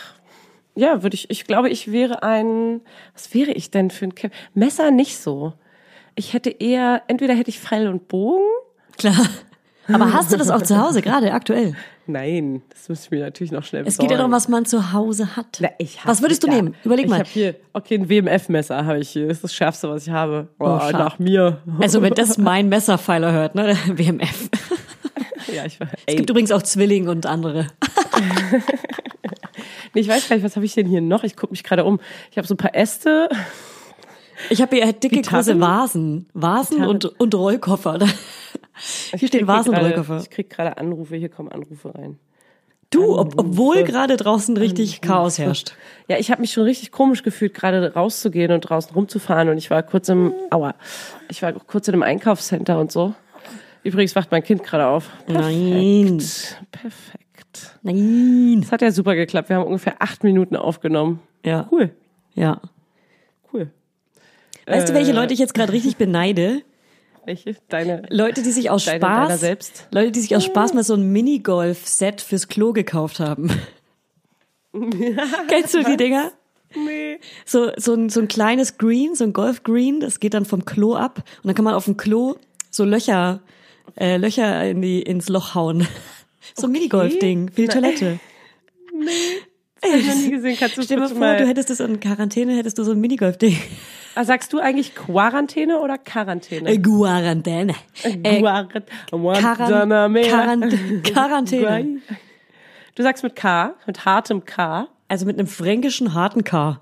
Ja, 0.74 1.02
würde 1.02 1.14
ich, 1.14 1.30
ich 1.30 1.46
glaube, 1.46 1.70
ich 1.70 1.90
wäre 1.90 2.22
ein, 2.22 2.82
was 3.14 3.32
wäre 3.32 3.52
ich 3.52 3.70
denn 3.70 3.90
für 3.90 4.04
ein 4.04 4.14
Camp? 4.14 4.34
Messer 4.52 4.90
nicht 4.90 5.16
so. 5.16 5.54
Ich 6.18 6.32
hätte 6.32 6.50
eher, 6.50 7.02
entweder 7.06 7.32
hätte 7.34 7.48
ich 7.50 7.60
Pfeil 7.60 7.86
und 7.86 8.08
Bogen. 8.08 8.42
Klar. 8.96 9.14
Aber 9.86 10.12
hast 10.12 10.32
du 10.32 10.36
das 10.36 10.50
auch 10.50 10.62
zu 10.62 10.76
Hause, 10.76 11.00
gerade 11.00 11.32
aktuell? 11.32 11.76
Nein, 12.08 12.60
das 12.70 12.88
müsste 12.88 13.06
ich 13.06 13.10
mir 13.12 13.20
natürlich 13.20 13.52
noch 13.52 13.62
schnell 13.62 13.86
Es 13.86 13.98
geht 13.98 14.10
ja 14.10 14.16
darum, 14.16 14.32
was 14.32 14.48
man 14.48 14.64
zu 14.64 14.92
Hause 14.92 15.36
hat. 15.36 15.58
Na, 15.60 15.68
ich 15.78 16.00
hab- 16.00 16.08
was 16.08 16.20
würdest 16.20 16.42
du 16.42 16.48
nehmen? 16.48 16.74
Überleg 16.84 17.04
Ich 17.04 17.10
mal. 17.10 17.20
habe 17.20 17.28
hier, 17.28 17.54
okay, 17.72 17.94
ein 17.94 18.08
WMF-Messer 18.08 18.84
habe 18.84 18.98
ich 18.98 19.10
hier. 19.10 19.28
Das 19.28 19.38
ist 19.38 19.44
das 19.44 19.54
Schärfste, 19.54 19.88
was 19.88 20.06
ich 20.08 20.12
habe. 20.12 20.48
Oh, 20.58 20.64
scharf. 20.80 20.92
nach 20.92 21.18
mir. 21.20 21.58
Also 21.80 22.02
wenn 22.02 22.14
das 22.14 22.36
mein 22.38 22.68
Messerpfeiler 22.68 23.30
hört, 23.32 23.54
ne? 23.54 23.76
WMF. 23.86 24.48
Ja, 25.54 25.64
ich, 25.64 25.78
war, 25.78 25.86
Es 26.06 26.16
gibt 26.16 26.28
übrigens 26.28 26.50
auch 26.50 26.62
Zwilling 26.62 27.08
und 27.08 27.26
andere. 27.26 27.68
nee, 29.94 30.00
ich 30.00 30.08
weiß 30.08 30.28
gar 30.28 30.36
nicht, 30.36 30.44
was 30.44 30.56
habe 30.56 30.66
ich 30.66 30.74
denn 30.74 30.86
hier 30.88 31.00
noch? 31.00 31.24
Ich 31.24 31.36
gucke 31.36 31.52
mich 31.52 31.62
gerade 31.64 31.84
um. 31.84 32.00
Ich 32.30 32.36
habe 32.38 32.46
so 32.48 32.54
ein 32.54 32.58
paar 32.58 32.74
Äste. 32.74 33.28
Ich 34.50 34.62
habe 34.62 34.76
hier 34.76 34.92
dicke 34.92 35.16
Gitarren? 35.16 35.44
große 35.44 35.60
Vasen. 35.60 36.26
Vasen 36.34 36.76
Gitarren? 36.76 36.90
und, 36.94 37.04
und 37.20 37.34
Rollkoffer. 37.34 37.98
Hier 39.10 39.28
stehen 39.28 39.40
krieg 39.40 39.46
Vasen 39.48 39.74
und 39.74 39.80
Rollkoffer. 39.80 40.18
Ich 40.18 40.30
krieg 40.30 40.50
gerade 40.50 40.78
Anrufe, 40.78 41.16
hier 41.16 41.28
kommen 41.28 41.50
Anrufe 41.50 41.92
rein. 41.94 42.18
Du, 42.90 43.18
ob, 43.18 43.34
obwohl 43.36 43.82
gerade 43.84 44.16
draußen 44.16 44.56
richtig 44.56 45.00
Chaos 45.02 45.38
herrscht. 45.38 45.74
Ja, 46.08 46.16
ich 46.18 46.30
habe 46.30 46.40
mich 46.40 46.52
schon 46.52 46.62
richtig 46.62 46.90
komisch 46.90 47.22
gefühlt, 47.22 47.52
gerade 47.52 47.92
rauszugehen 47.92 48.50
und 48.52 48.60
draußen 48.62 48.94
rumzufahren. 48.94 49.48
Und 49.50 49.58
ich 49.58 49.70
war 49.70 49.82
kurz 49.82 50.08
im, 50.08 50.32
aua, 50.50 50.74
ich 51.28 51.42
war 51.42 51.52
kurz 51.52 51.88
in 51.88 51.94
einem 51.94 52.02
Einkaufscenter 52.02 52.78
und 52.78 52.90
so. 52.92 53.14
Übrigens 53.82 54.16
wacht 54.16 54.30
mein 54.30 54.42
Kind 54.42 54.62
gerade 54.62 54.86
auf. 54.86 55.10
Nein. 55.26 56.22
Perfekt. 56.70 57.76
Nein. 57.82 58.60
Das 58.62 58.72
hat 58.72 58.80
ja 58.80 58.90
super 58.90 59.14
geklappt. 59.14 59.48
Wir 59.50 59.56
haben 59.56 59.66
ungefähr 59.66 59.96
acht 60.00 60.24
Minuten 60.24 60.56
aufgenommen. 60.56 61.20
Ja. 61.44 61.68
Cool, 61.70 61.90
Ja. 62.34 62.60
cool. 63.52 63.70
Weißt 64.68 64.88
du, 64.88 64.94
welche 64.94 65.12
Leute 65.12 65.34
ich 65.34 65.40
jetzt 65.40 65.54
gerade 65.54 65.72
richtig 65.72 65.96
beneide? 65.96 66.62
Welche? 67.24 67.56
Deine, 67.68 68.02
Leute, 68.08 68.42
die 68.42 68.52
sich 68.52 68.70
aus 68.70 68.84
deine, 68.84 68.98
Spaß, 68.98 69.40
selbst? 69.40 69.88
Leute, 69.90 70.12
die 70.12 70.20
sich 70.20 70.34
aus 70.34 70.44
Spaß 70.44 70.74
mal 70.74 70.82
so 70.82 70.94
ein 70.94 71.12
Minigolf-Set 71.12 72.20
fürs 72.20 72.48
Klo 72.48 72.72
gekauft 72.72 73.20
haben. 73.20 73.50
Kennst 75.48 75.74
du 75.74 75.82
die 75.82 75.96
Dinger? 75.96 76.32
Nee. 76.74 77.18
So, 77.44 77.70
so, 77.76 77.94
ein, 77.94 78.08
so 78.10 78.20
ein 78.20 78.28
kleines 78.28 78.78
Green, 78.78 79.14
so 79.14 79.24
ein 79.24 79.32
Golf-Green, 79.32 80.00
das 80.00 80.20
geht 80.20 80.34
dann 80.34 80.44
vom 80.44 80.64
Klo 80.64 80.94
ab 80.94 81.22
und 81.42 81.46
dann 81.46 81.54
kann 81.54 81.64
man 81.64 81.74
auf 81.74 81.86
dem 81.86 81.96
Klo 81.96 82.36
so 82.70 82.84
Löcher, 82.84 83.40
äh, 83.98 84.16
Löcher 84.16 84.64
in 84.68 84.82
die, 84.82 85.02
ins 85.02 85.28
Loch 85.28 85.54
hauen. 85.54 85.86
So 86.56 86.66
ein 86.66 86.72
Minigolf-Ding 86.72 87.50
für 87.50 87.62
die 87.62 87.68
Toilette. 87.68 88.20
Das 89.80 89.92
hab 89.92 90.00
ich 90.00 90.06
noch 90.08 90.14
nie 90.16 90.30
gesehen. 90.30 90.56
Kannst 90.58 90.76
du 90.76 90.82
Stell 90.82 90.96
dir 90.96 91.02
mal 91.02 91.08
vor, 91.08 91.36
du 91.36 91.46
hättest 91.46 91.70
das 91.70 91.78
in 91.78 92.00
Quarantäne, 92.00 92.56
hättest 92.56 92.78
du 92.78 92.82
so 92.82 92.90
ein 92.90 93.00
Minigolf-Ding. 93.00 93.56
Ah, 94.18 94.24
sagst 94.24 94.52
du 94.52 94.58
eigentlich 94.58 94.96
Quarantäne 94.96 95.78
oder 95.78 95.96
Quarantäne? 95.96 96.76
Quarantäne. 96.80 97.74
Äh, 98.02 98.40
Quarant-. 98.40 98.82
Quarant 100.28 101.04
Quarantäne. 101.04 102.00
Du 102.96 103.02
sagst 103.04 103.22
mit 103.22 103.36
K, 103.36 103.74
mit 103.86 104.04
hartem 104.04 104.44
K. 104.44 104.88
Also 105.06 105.24
mit 105.24 105.38
einem 105.38 105.46
fränkischen 105.46 106.14
harten 106.14 106.42
K. 106.42 106.80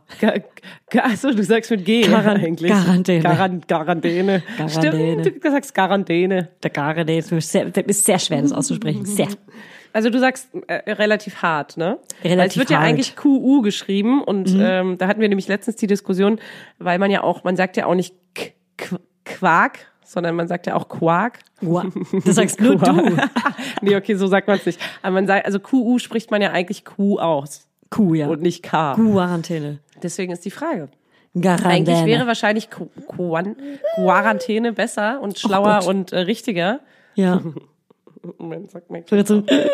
Also 1.02 1.30
du 1.30 1.42
sagst 1.42 1.70
mit 1.70 1.84
G 1.84 2.04
Quaran- 2.04 2.42
eigentlich. 2.42 2.72
Quarantäne. 2.72 3.20
Quaran 3.20 3.60
Quarantäne. 3.66 4.42
Quarantäne. 4.56 5.20
Stimmt, 5.20 5.44
du 5.44 5.50
sagst 5.50 5.74
Quarantäne. 5.74 6.48
Der 6.62 6.70
Quarantäne 6.70 7.22
sehr, 7.42 7.66
das 7.66 7.84
ist 7.84 8.06
sehr 8.06 8.18
schwer, 8.18 8.40
das 8.40 8.52
auszusprechen. 8.52 9.04
Sehr. 9.04 9.28
Also 9.96 10.10
du 10.10 10.18
sagst 10.20 10.48
äh, 10.66 10.92
relativ 10.92 11.40
hart, 11.40 11.78
ne? 11.78 11.98
Relativ 12.22 12.38
Weil 12.38 12.48
es 12.48 12.56
wird 12.58 12.68
ja 12.70 12.76
hart. 12.76 12.84
Mhm. 12.84 12.90
eigentlich 12.90 13.16
QU 13.16 13.62
geschrieben 13.62 14.22
und 14.22 14.54
ähm, 14.60 14.98
da 14.98 15.06
hatten 15.08 15.22
wir 15.22 15.28
nämlich 15.30 15.48
letztens 15.48 15.76
die 15.76 15.86
Diskussion, 15.86 16.38
weil 16.78 16.98
man 16.98 17.10
ja 17.10 17.22
auch, 17.22 17.44
man 17.44 17.56
sagt 17.56 17.78
ja 17.78 17.86
auch 17.86 17.94
nicht 17.94 18.14
K 18.34 18.50
Qu- 18.76 19.00
Quark, 19.24 19.78
sondern 20.04 20.34
man 20.36 20.48
sagt 20.48 20.66
ja 20.66 20.74
auch 20.74 20.90
Quark. 20.90 21.38
Wow. 21.62 21.86
Das 22.26 22.34
sagst 22.36 22.60
nur 22.60 22.76
du. 22.76 23.16
nee, 23.80 23.96
okay, 23.96 24.16
so 24.16 24.26
sagt 24.26 24.48
man 24.48 24.58
es 24.58 24.66
nicht. 24.66 24.78
Aber 25.00 25.12
man 25.14 25.26
sagt, 25.26 25.46
also 25.46 25.60
QU 25.60 25.98
spricht 25.98 26.30
man 26.30 26.42
ja 26.42 26.50
eigentlich 26.52 26.84
Q 26.84 27.18
aus 27.18 27.66
Kuh, 27.88 28.12
ja. 28.12 28.26
und 28.26 28.42
nicht 28.42 28.62
K. 28.62 28.96
Quarantäne. 28.96 29.78
Deswegen 30.02 30.30
ist 30.30 30.44
die 30.44 30.50
Frage. 30.50 30.90
Quarantäne. 31.32 31.70
Eigentlich 31.72 32.04
wäre 32.04 32.26
wahrscheinlich 32.26 32.68
Quarantäne 32.70 34.74
besser 34.74 35.22
und 35.22 35.38
schlauer 35.38 35.78
Gott. 35.80 35.88
und 35.88 36.12
äh, 36.12 36.18
richtiger. 36.18 36.80
Ja. 37.14 37.40
Moment, 38.38 38.70
sagt 38.70 38.90
mein 38.90 39.04
So 39.08 39.16
jetzt 39.16 39.28
so, 39.28 39.42
Kind. 39.42 39.70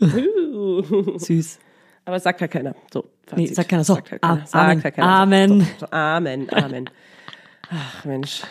süß. 1.20 1.58
Aber 2.04 2.20
sagt 2.20 2.40
ja 2.40 2.48
keiner. 2.48 2.74
So, 2.92 3.04
Nee, 3.34 3.46
sagt 3.46 3.68
keiner. 3.70 3.84
So, 3.84 3.94
Sagt 3.94 4.10
ja 4.10 4.18
keiner. 4.18 4.46
Sagt 4.46 4.54
Amen. 4.54 4.80
ja 4.84 4.90
keiner. 4.90 5.08
Amen. 5.08 5.60
So, 5.60 5.66
so, 5.80 5.86
Amen, 5.90 6.50
Amen. 6.50 6.90
Ach 7.70 8.04
Mensch. 8.04 8.42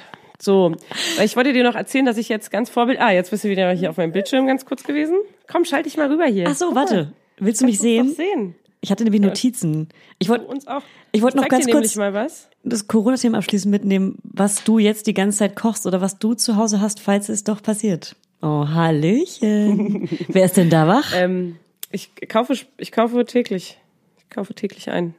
So, 0.41 0.75
ich 1.23 1.35
wollte 1.37 1.53
dir 1.53 1.63
noch 1.63 1.75
erzählen, 1.75 2.05
dass 2.05 2.17
ich 2.17 2.27
jetzt 2.27 2.51
ganz 2.51 2.69
Vorbild. 2.69 2.99
Ah, 2.99 3.11
jetzt 3.11 3.29
bist 3.31 3.43
du 3.43 3.49
wieder 3.49 3.71
hier 3.71 3.89
auf 3.91 3.97
meinem 3.97 4.11
Bildschirm 4.11 4.47
ganz 4.47 4.65
kurz 4.65 4.83
gewesen. 4.83 5.15
Komm, 5.49 5.63
schalte 5.65 5.87
dich 5.87 5.97
mal 5.97 6.09
rüber 6.11 6.25
hier. 6.25 6.47
Ach 6.49 6.55
so, 6.55 6.71
mal. 6.71 6.81
warte. 6.81 7.13
Willst 7.37 7.61
du 7.61 7.65
mich 7.65 7.75
Kannst 7.75 7.83
sehen? 7.83 8.07
Doch 8.07 8.15
sehen. 8.15 8.55
Ich 8.81 8.91
hatte 8.91 9.03
nämlich 9.05 9.21
Notizen. 9.21 9.87
Ich 10.19 10.27
wollte 10.27 10.45
Uns 10.45 10.67
auch. 10.67 10.81
Ich 11.13 11.21
wollte 11.21 11.37
noch 11.37 11.47
ganz 11.47 11.69
kurz- 11.69 11.95
mal 11.95 12.27
das 12.65 12.87
Corona-Thema 12.87 13.37
abschließend 13.37 13.71
mitnehmen, 13.71 14.17
was 14.23 14.63
du 14.65 14.79
jetzt 14.79 15.07
die 15.07 15.13
ganze 15.13 15.37
Zeit 15.39 15.55
kochst 15.55 15.85
oder 15.85 16.01
was 16.01 16.17
du 16.19 16.33
zu 16.33 16.57
Hause 16.57 16.81
hast, 16.81 16.99
falls 16.99 17.29
es 17.29 17.43
doch 17.45 17.61
passiert. 17.61 18.15
Oh, 18.43 18.67
Hallöchen. 18.67 20.09
Wer 20.27 20.43
ist 20.45 20.57
denn 20.57 20.69
da 20.69 20.85
wach? 20.85 21.13
Ähm, 21.15 21.55
ich 21.91 22.11
kaufe, 22.27 22.53
ich 22.77 22.91
kaufe 22.91 23.23
täglich. 23.25 23.77
Ich 24.17 24.29
kaufe 24.29 24.53
täglich 24.53 24.89
ein. 24.89 25.15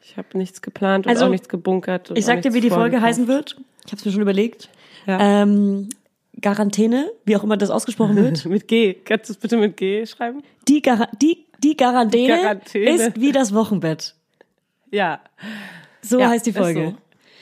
Ich 0.00 0.16
habe 0.16 0.38
nichts 0.38 0.62
geplant 0.62 1.04
und 1.04 1.10
Also, 1.10 1.26
auch 1.26 1.30
nichts 1.30 1.48
gebunkert. 1.50 2.12
Ich 2.14 2.24
sag 2.24 2.40
dir, 2.42 2.54
wie 2.54 2.60
die 2.60 2.70
Folge 2.70 3.02
heißen 3.02 3.28
wird. 3.28 3.56
Ich 3.84 3.92
habe 3.92 3.98
es 3.98 4.04
mir 4.06 4.12
schon 4.12 4.22
überlegt. 4.22 4.70
Ja. 5.06 5.42
Ähm, 5.42 5.90
Quarantäne, 6.40 7.10
wie 7.24 7.36
auch 7.36 7.44
immer 7.44 7.58
das 7.58 7.70
ausgesprochen 7.70 8.16
wird. 8.16 8.44
Mit 8.46 8.68
G. 8.68 8.94
Kannst 8.94 9.28
du 9.28 9.34
es 9.34 9.38
bitte 9.38 9.56
mit 9.56 9.76
G 9.76 10.06
schreiben? 10.06 10.42
Die, 10.68 10.80
Gar 10.80 11.08
die, 11.20 11.44
die 11.62 11.76
Quarantäne, 11.76 12.38
Quarantäne. 12.38 12.90
ist 12.90 13.20
wie 13.20 13.32
das 13.32 13.52
Wochenbett. 13.52 14.14
Ja. 14.90 15.20
So 16.00 16.20
ja, 16.20 16.28
heißt 16.28 16.46
die 16.46 16.52
Folge. 16.52 16.94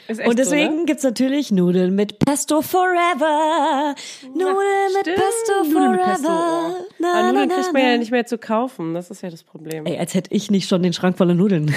Und 0.08 0.38
deswegen 0.38 0.70
So, 0.72 0.76
ne? 0.80 0.84
gibt's 0.86 1.02
natürlich 1.02 1.50
Nudeln 1.50 1.94
mit 1.94 2.18
Pesto 2.18 2.60
Forever. 2.62 3.94
Nudeln 4.34 4.92
mit 4.92 5.00
Stimmt, 5.02 5.16
Pesto 5.16 5.64
Nudeln 5.64 5.90
mit 5.92 6.00
Forever. 6.00 6.12
Pesto, 6.12 6.28
oh. 6.28 6.86
Na, 6.98 7.12
Aber 7.14 7.28
Nudeln 7.28 7.48
na, 7.48 7.54
kriegt 7.54 7.72
man 7.72 7.82
na. 7.82 7.90
ja 7.92 7.96
nicht 7.98 8.10
mehr 8.10 8.26
zu 8.26 8.38
kaufen. 8.38 8.94
Das 8.94 9.10
ist 9.10 9.22
ja 9.22 9.30
das 9.30 9.42
Problem. 9.42 9.86
Ey, 9.86 9.98
als 9.98 10.14
hätte 10.14 10.34
ich 10.34 10.50
nicht 10.50 10.68
schon 10.68 10.82
den 10.82 10.92
Schrank 10.92 11.16
voller 11.16 11.34
Nudeln. 11.34 11.74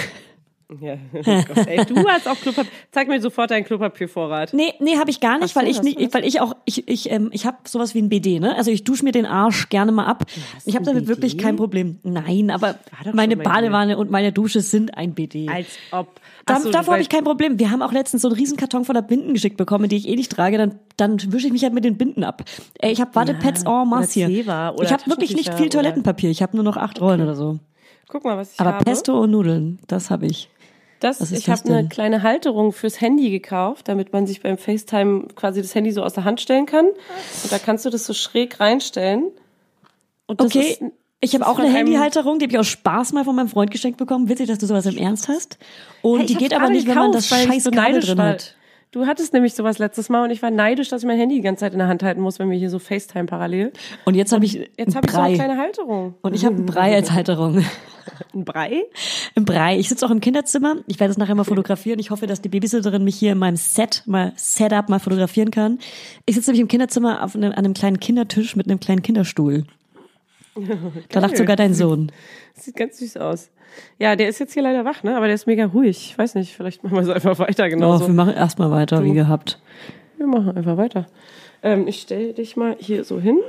Ja. 0.82 0.98
Oh 1.50 1.62
ey, 1.66 1.86
du 1.86 1.96
hast 2.08 2.28
auch 2.28 2.36
Klopapier. 2.36 2.72
Zeig 2.92 3.08
mir 3.08 3.22
sofort 3.22 3.52
deinen 3.52 3.64
Klopapiervorrat. 3.64 4.54
Nee, 4.54 4.74
nee, 4.80 4.98
habe 4.98 5.10
ich 5.10 5.22
gar 5.22 5.40
nicht, 5.40 5.54
so, 5.54 5.60
weil 5.60 5.68
ich 5.68 5.82
nicht, 5.82 6.14
weil 6.14 6.26
ich 6.26 6.42
auch 6.42 6.56
ich 6.66 6.88
ich 6.88 7.10
ähm, 7.10 7.30
ich 7.32 7.46
habe 7.46 7.58
sowas 7.66 7.96
wie 7.96 8.02
ein 8.02 8.10
BD, 8.10 8.40
ne? 8.40 8.56
Also 8.56 8.72
ich 8.72 8.84
dusche 8.84 9.06
mir 9.06 9.14
den 9.14 9.26
Arsch 9.26 9.70
gerne 9.70 9.92
mal 9.92 10.06
ab. 10.06 10.26
Ich 10.66 10.76
habe 10.76 10.84
damit 10.84 11.06
BD? 11.06 11.16
wirklich 11.16 11.38
kein 11.38 11.56
Problem. 11.56 12.00
Nein, 12.04 12.52
aber 12.52 12.76
meine 13.14 13.38
Badewanne 13.38 13.98
und 13.98 14.12
meine 14.12 14.34
Dusche 14.34 14.62
sind 14.62 14.98
ein 14.98 15.14
BD. 15.14 15.48
Als 15.48 15.68
ob. 15.92 16.20
Da, 16.46 16.56
Ach 16.56 16.62
so, 16.62 16.72
davor 16.72 16.94
habe 16.94 17.02
ich 17.02 17.10
kein 17.10 17.24
Problem. 17.24 17.60
Wir 17.60 17.72
haben 17.72 17.82
auch 17.82 17.94
letztens 17.94 18.22
so 18.22 18.28
einen 18.28 18.38
riesen 18.38 18.58
Karton 18.58 18.84
voller 18.84 19.02
Binden 19.02 19.34
geschickt 19.34 19.58
bekommen, 19.58 19.88
die 19.88 19.96
ich 19.96 20.08
eh 20.08 20.16
nicht 20.16 20.32
trage. 20.32 20.58
Dann, 20.58 20.80
dann 20.98 21.18
wische 21.32 21.48
ich 21.48 21.54
mich 21.54 21.64
halt 21.64 21.74
mit 21.74 21.86
den 21.86 21.98
Binden 21.98 22.24
ab. 22.24 22.44
Ey, 22.80 22.92
ich 22.92 23.00
habe 23.00 23.16
Wattepads 23.16 23.64
en 23.64 23.88
masse 23.88 24.14
hier. 24.14 24.30
Ich 24.30 24.92
habe 24.92 25.08
wirklich 25.08 25.36
nicht 25.36 25.54
viel 25.54 25.70
Toilettenpapier. 25.70 26.30
Ich 26.30 26.42
habe 26.42 26.56
nur 26.56 26.64
noch 26.64 26.78
acht 26.78 27.00
Rollen 27.00 27.22
oder 27.22 27.36
so. 27.36 27.60
Guck 28.08 28.24
mal, 28.24 28.38
was 28.38 28.54
ich 28.54 28.60
Aber 28.60 28.74
habe. 28.74 28.86
Pesto 28.86 29.22
und 29.22 29.32
Nudeln, 29.32 29.80
das 29.88 30.10
habe 30.10 30.26
ich. 30.28 30.50
Das, 31.00 31.22
Was 31.22 31.32
ist 31.32 31.40
ich 31.40 31.50
habe 31.50 31.64
eine 31.70 31.88
kleine 31.88 32.24
Halterung 32.24 32.72
fürs 32.72 33.00
Handy 33.02 33.30
gekauft, 33.30 33.88
damit 33.88 34.14
man 34.14 34.26
sich 34.26 34.42
beim 34.42 34.58
FaceTime 34.58 35.28
quasi 35.36 35.62
das 35.62 35.76
Handy 35.76 35.92
so 35.92 36.02
aus 36.04 36.14
der 36.14 36.24
Hand 36.24 36.42
stellen 36.42 36.66
kann. 36.66 36.86
Und 36.88 37.52
da 37.52 37.60
kannst 37.60 37.86
du 37.86 37.90
das 37.90 38.06
so 38.06 38.14
schräg 38.14 38.60
reinstellen. 38.60 39.26
Und 40.26 40.42
das 40.42 40.48
Okay. 40.48 40.72
ist, 40.72 40.82
Ich 41.20 41.34
habe 41.34 41.48
auch 41.48 41.58
eine 41.60 41.70
Handyhalterung, 41.70 42.40
die 42.40 42.46
habe 42.46 42.54
ich 42.54 42.60
aus 42.60 42.68
Spaß 42.68 43.14
mal 43.14 43.24
von 43.24 43.36
meinem 43.36 43.48
Freund 43.50 43.72
geschenkt 43.72 43.98
bekommen. 43.98 44.28
Witzig, 44.30 44.48
dass 44.48 44.60
du 44.60 44.66
sowas 44.66 44.86
im 44.86 44.98
Ernst 44.98 45.28
hast. 45.28 45.58
Und 46.02 46.20
Hey, 46.20 46.26
die 46.28 46.36
geht 46.36 46.54
aber 46.54 46.70
nicht, 46.70 46.88
wenn 46.88 46.96
man 46.96 47.12
das 47.12 47.30
gekauft, 47.30 47.48
scheiß 47.48 47.64
so 47.64 47.72
Kabel 47.72 48.00
drin 48.02 48.22
hat. 48.22 48.56
Du 48.98 49.06
hattest 49.06 49.32
nämlich 49.32 49.54
sowas 49.54 49.78
letztes 49.78 50.10
Mal 50.10 50.24
und 50.24 50.32
ich 50.32 50.42
war 50.42 50.50
neidisch, 50.50 50.90
dass 50.90 51.04
ich 51.04 51.08
mein 51.08 51.20
Handy 51.20 51.36
die 51.36 51.42
ganze 51.42 51.60
Zeit 51.60 51.74
in 51.74 51.78
der 51.78 51.88
Hand 51.88 52.02
halten 52.02 52.20
muss, 52.20 52.40
wenn 52.40 52.50
wir 52.50 52.58
hier 52.58 52.72
so 52.72 52.80
FaceTime 52.80 53.26
parallel. 53.26 53.72
Und 54.06 54.16
jetzt 54.16 54.32
habe 54.32 54.44
ich 54.44 54.54
Jetzt 54.76 54.96
habe 54.96 55.06
ich 55.06 55.14
so 55.14 55.20
eine 55.20 55.36
kleine 55.36 55.58
Halterung. 55.60 56.16
Und 56.24 56.34
ich 56.34 56.44
habe 56.46 56.56
einen 56.56 56.66
Brei 56.66 56.96
als 56.96 57.12
Halterung. 57.12 57.64
Ein 58.34 58.44
Brei? 58.44 58.86
Im 59.36 59.46
Brei. 59.46 59.78
Ich 59.78 59.90
sitze 59.90 60.04
auch 60.04 60.10
im 60.10 60.20
Kinderzimmer. 60.20 60.78
Ich 60.88 61.00
werde 61.00 61.12
es 61.12 61.18
nachher 61.20 61.36
mal 61.36 61.44
fotografieren. 61.44 62.00
Ich 62.00 62.10
hoffe, 62.10 62.26
dass 62.26 62.42
die 62.42 62.50
Babysitterin 62.50 63.04
mich 63.04 63.18
hier 63.18 63.34
in 63.34 63.38
meinem 63.38 63.58
Set 63.58 64.02
mal 64.08 64.34
Setup 64.36 64.90
mal 64.90 65.00
fotografieren 65.00 65.52
kann. 65.52 65.78
Ich 66.26 66.34
sitze 66.34 66.50
nämlich 66.50 66.62
im 66.62 66.68
Kinderzimmer 66.68 67.24
auf 67.24 67.36
einem, 67.36 67.52
an 67.52 67.58
einem 67.58 67.76
kleinen 67.76 68.00
Kindertisch 68.00 68.56
mit 68.56 68.68
einem 68.68 68.80
kleinen 68.80 69.04
Kinderstuhl. 69.04 69.66
Da 71.10 71.20
lacht 71.20 71.38
sogar 71.38 71.56
dein 71.56 71.76
Sohn. 71.76 72.12
Sieht 72.56 72.76
ganz 72.76 72.98
süß 72.98 73.18
aus. 73.18 73.52
Ja, 74.00 74.16
der 74.16 74.30
ist 74.30 74.40
jetzt 74.40 74.54
hier 74.54 74.64
leider 74.64 74.86
wach, 74.86 75.04
ne? 75.04 75.16
Aber 75.18 75.26
der 75.28 75.36
ist 75.36 75.48
mega 75.48 75.66
ruhig. 75.66 76.12
Ich 76.12 76.18
weiß 76.18 76.36
nicht, 76.36 76.56
vielleicht 76.56 76.84
machen 76.84 76.96
wir 76.96 77.04
so 77.04 77.12
einfach 77.14 77.38
weiter 77.40 77.66
Oh, 77.66 77.70
genauso. 77.70 78.08
wir 78.08 78.14
machen 78.14 78.34
erstmal 78.34 78.72
weiter, 78.72 79.04
wie 79.04 79.14
gehabt. 79.14 79.60
Wir 80.18 80.28
machen 80.28 80.56
einfach 80.58 80.78
weiter. 80.78 81.06
Ähm, 81.64 81.88
ich 81.88 82.02
stelle 82.02 82.34
dich 82.34 82.56
mal 82.56 82.76
hier 82.80 83.04
so 83.04 83.20
hin. 83.20 83.40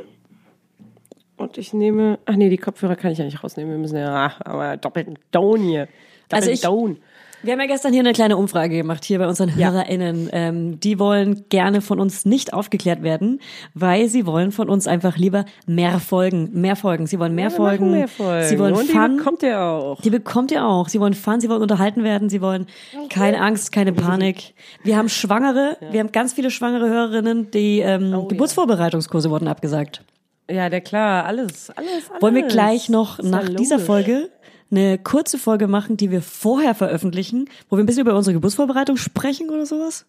Und 1.36 1.56
ich 1.56 1.72
nehme, 1.72 2.18
ach 2.26 2.34
nee, 2.34 2.48
die 2.48 2.56
Kopfhörer 2.58 2.96
kann 2.96 3.12
ich 3.12 3.18
ja 3.18 3.24
nicht 3.24 3.42
rausnehmen. 3.44 3.70
Wir 3.72 3.78
müssen 3.78 3.96
ja, 3.98 4.26
ach, 4.26 4.40
aber 4.44 4.76
doppelten 4.76 5.18
Down 5.30 5.60
hier. 5.60 5.86
Doppelten 6.28 6.30
Also 6.30 6.50
ich- 6.50 6.60
Down. 6.62 6.98
Wir 7.42 7.52
haben 7.52 7.60
ja 7.60 7.66
gestern 7.66 7.92
hier 7.92 8.00
eine 8.00 8.12
kleine 8.12 8.36
Umfrage 8.36 8.76
gemacht, 8.76 9.04
hier 9.04 9.18
bei 9.20 9.28
unseren 9.28 9.54
HörerInnen. 9.54 10.28
Ähm, 10.32 10.80
die 10.80 10.98
wollen 10.98 11.44
gerne 11.48 11.80
von 11.80 12.00
uns 12.00 12.24
nicht 12.24 12.52
aufgeklärt 12.52 13.02
werden, 13.02 13.40
weil 13.74 14.08
sie 14.08 14.26
wollen 14.26 14.50
von 14.50 14.68
uns 14.68 14.88
einfach 14.88 15.16
lieber 15.16 15.44
mehr 15.66 16.00
Folgen, 16.00 16.50
mehr 16.60 16.74
Folgen. 16.74 17.06
Sie 17.06 17.18
wollen 17.18 17.34
mehr 17.36 17.46
machen 17.50 17.56
Folgen. 17.56 17.90
mehr 17.92 18.08
Folgen. 18.08 18.48
Sie 18.48 18.58
wollen 18.58 18.74
Und 18.74 18.90
Fun. 18.90 19.10
die 19.12 19.16
bekommt 19.18 19.42
ihr 19.44 19.60
auch. 19.60 20.00
Die 20.00 20.10
bekommt 20.10 20.50
ihr 20.50 20.66
auch. 20.66 20.88
Sie 20.88 20.98
wollen 20.98 21.14
Fun, 21.14 21.40
sie 21.40 21.48
wollen 21.48 21.62
unterhalten 21.62 22.02
werden, 22.02 22.28
sie 22.28 22.40
wollen 22.42 22.66
keine 23.08 23.40
Angst, 23.40 23.70
keine 23.70 23.92
Panik. 23.92 24.54
Wir 24.82 24.96
haben 24.96 25.08
Schwangere, 25.08 25.76
wir 25.92 26.00
haben 26.00 26.10
ganz 26.12 26.32
viele 26.32 26.50
schwangere 26.50 26.88
Hörerinnen, 26.88 27.50
die 27.52 27.78
ähm, 27.80 28.14
Oh, 28.14 28.24
Geburtsvorbereitungskurse 28.26 29.30
wurden 29.30 29.46
abgesagt. 29.46 30.02
Ja, 30.50 30.70
der 30.70 30.80
klar, 30.80 31.26
alles, 31.26 31.68
alles, 31.70 31.90
alles. 32.10 32.22
Wollen 32.22 32.34
wir 32.34 32.46
gleich 32.46 32.88
noch 32.88 33.18
ja 33.18 33.28
nach 33.28 33.48
dieser. 33.50 33.78
Folge 33.78 34.30
eine 34.70 34.98
kurze 34.98 35.38
Folge 35.38 35.66
machen, 35.66 35.96
die 35.96 36.10
wir 36.10 36.22
vorher 36.22 36.74
veröffentlichen, 36.74 37.48
wo 37.68 37.76
wir 37.76 37.82
ein 37.82 37.86
bisschen 37.86 38.02
über 38.02 38.14
unsere 38.14 38.34
Geburtsvorbereitung 38.34 38.96
sprechen 38.96 39.50
oder 39.50 39.66
sowas? 39.66 40.06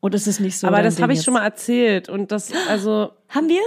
Oder 0.00 0.16
ist 0.16 0.26
es 0.26 0.40
nicht 0.40 0.58
so? 0.58 0.66
Aber 0.66 0.82
das 0.82 1.00
habe 1.00 1.12
ich 1.12 1.18
jetzt? 1.18 1.24
schon 1.24 1.34
mal 1.34 1.44
erzählt 1.44 2.08
und 2.08 2.32
das, 2.32 2.52
also, 2.68 3.12
Haben 3.28 3.48
wir? 3.48 3.62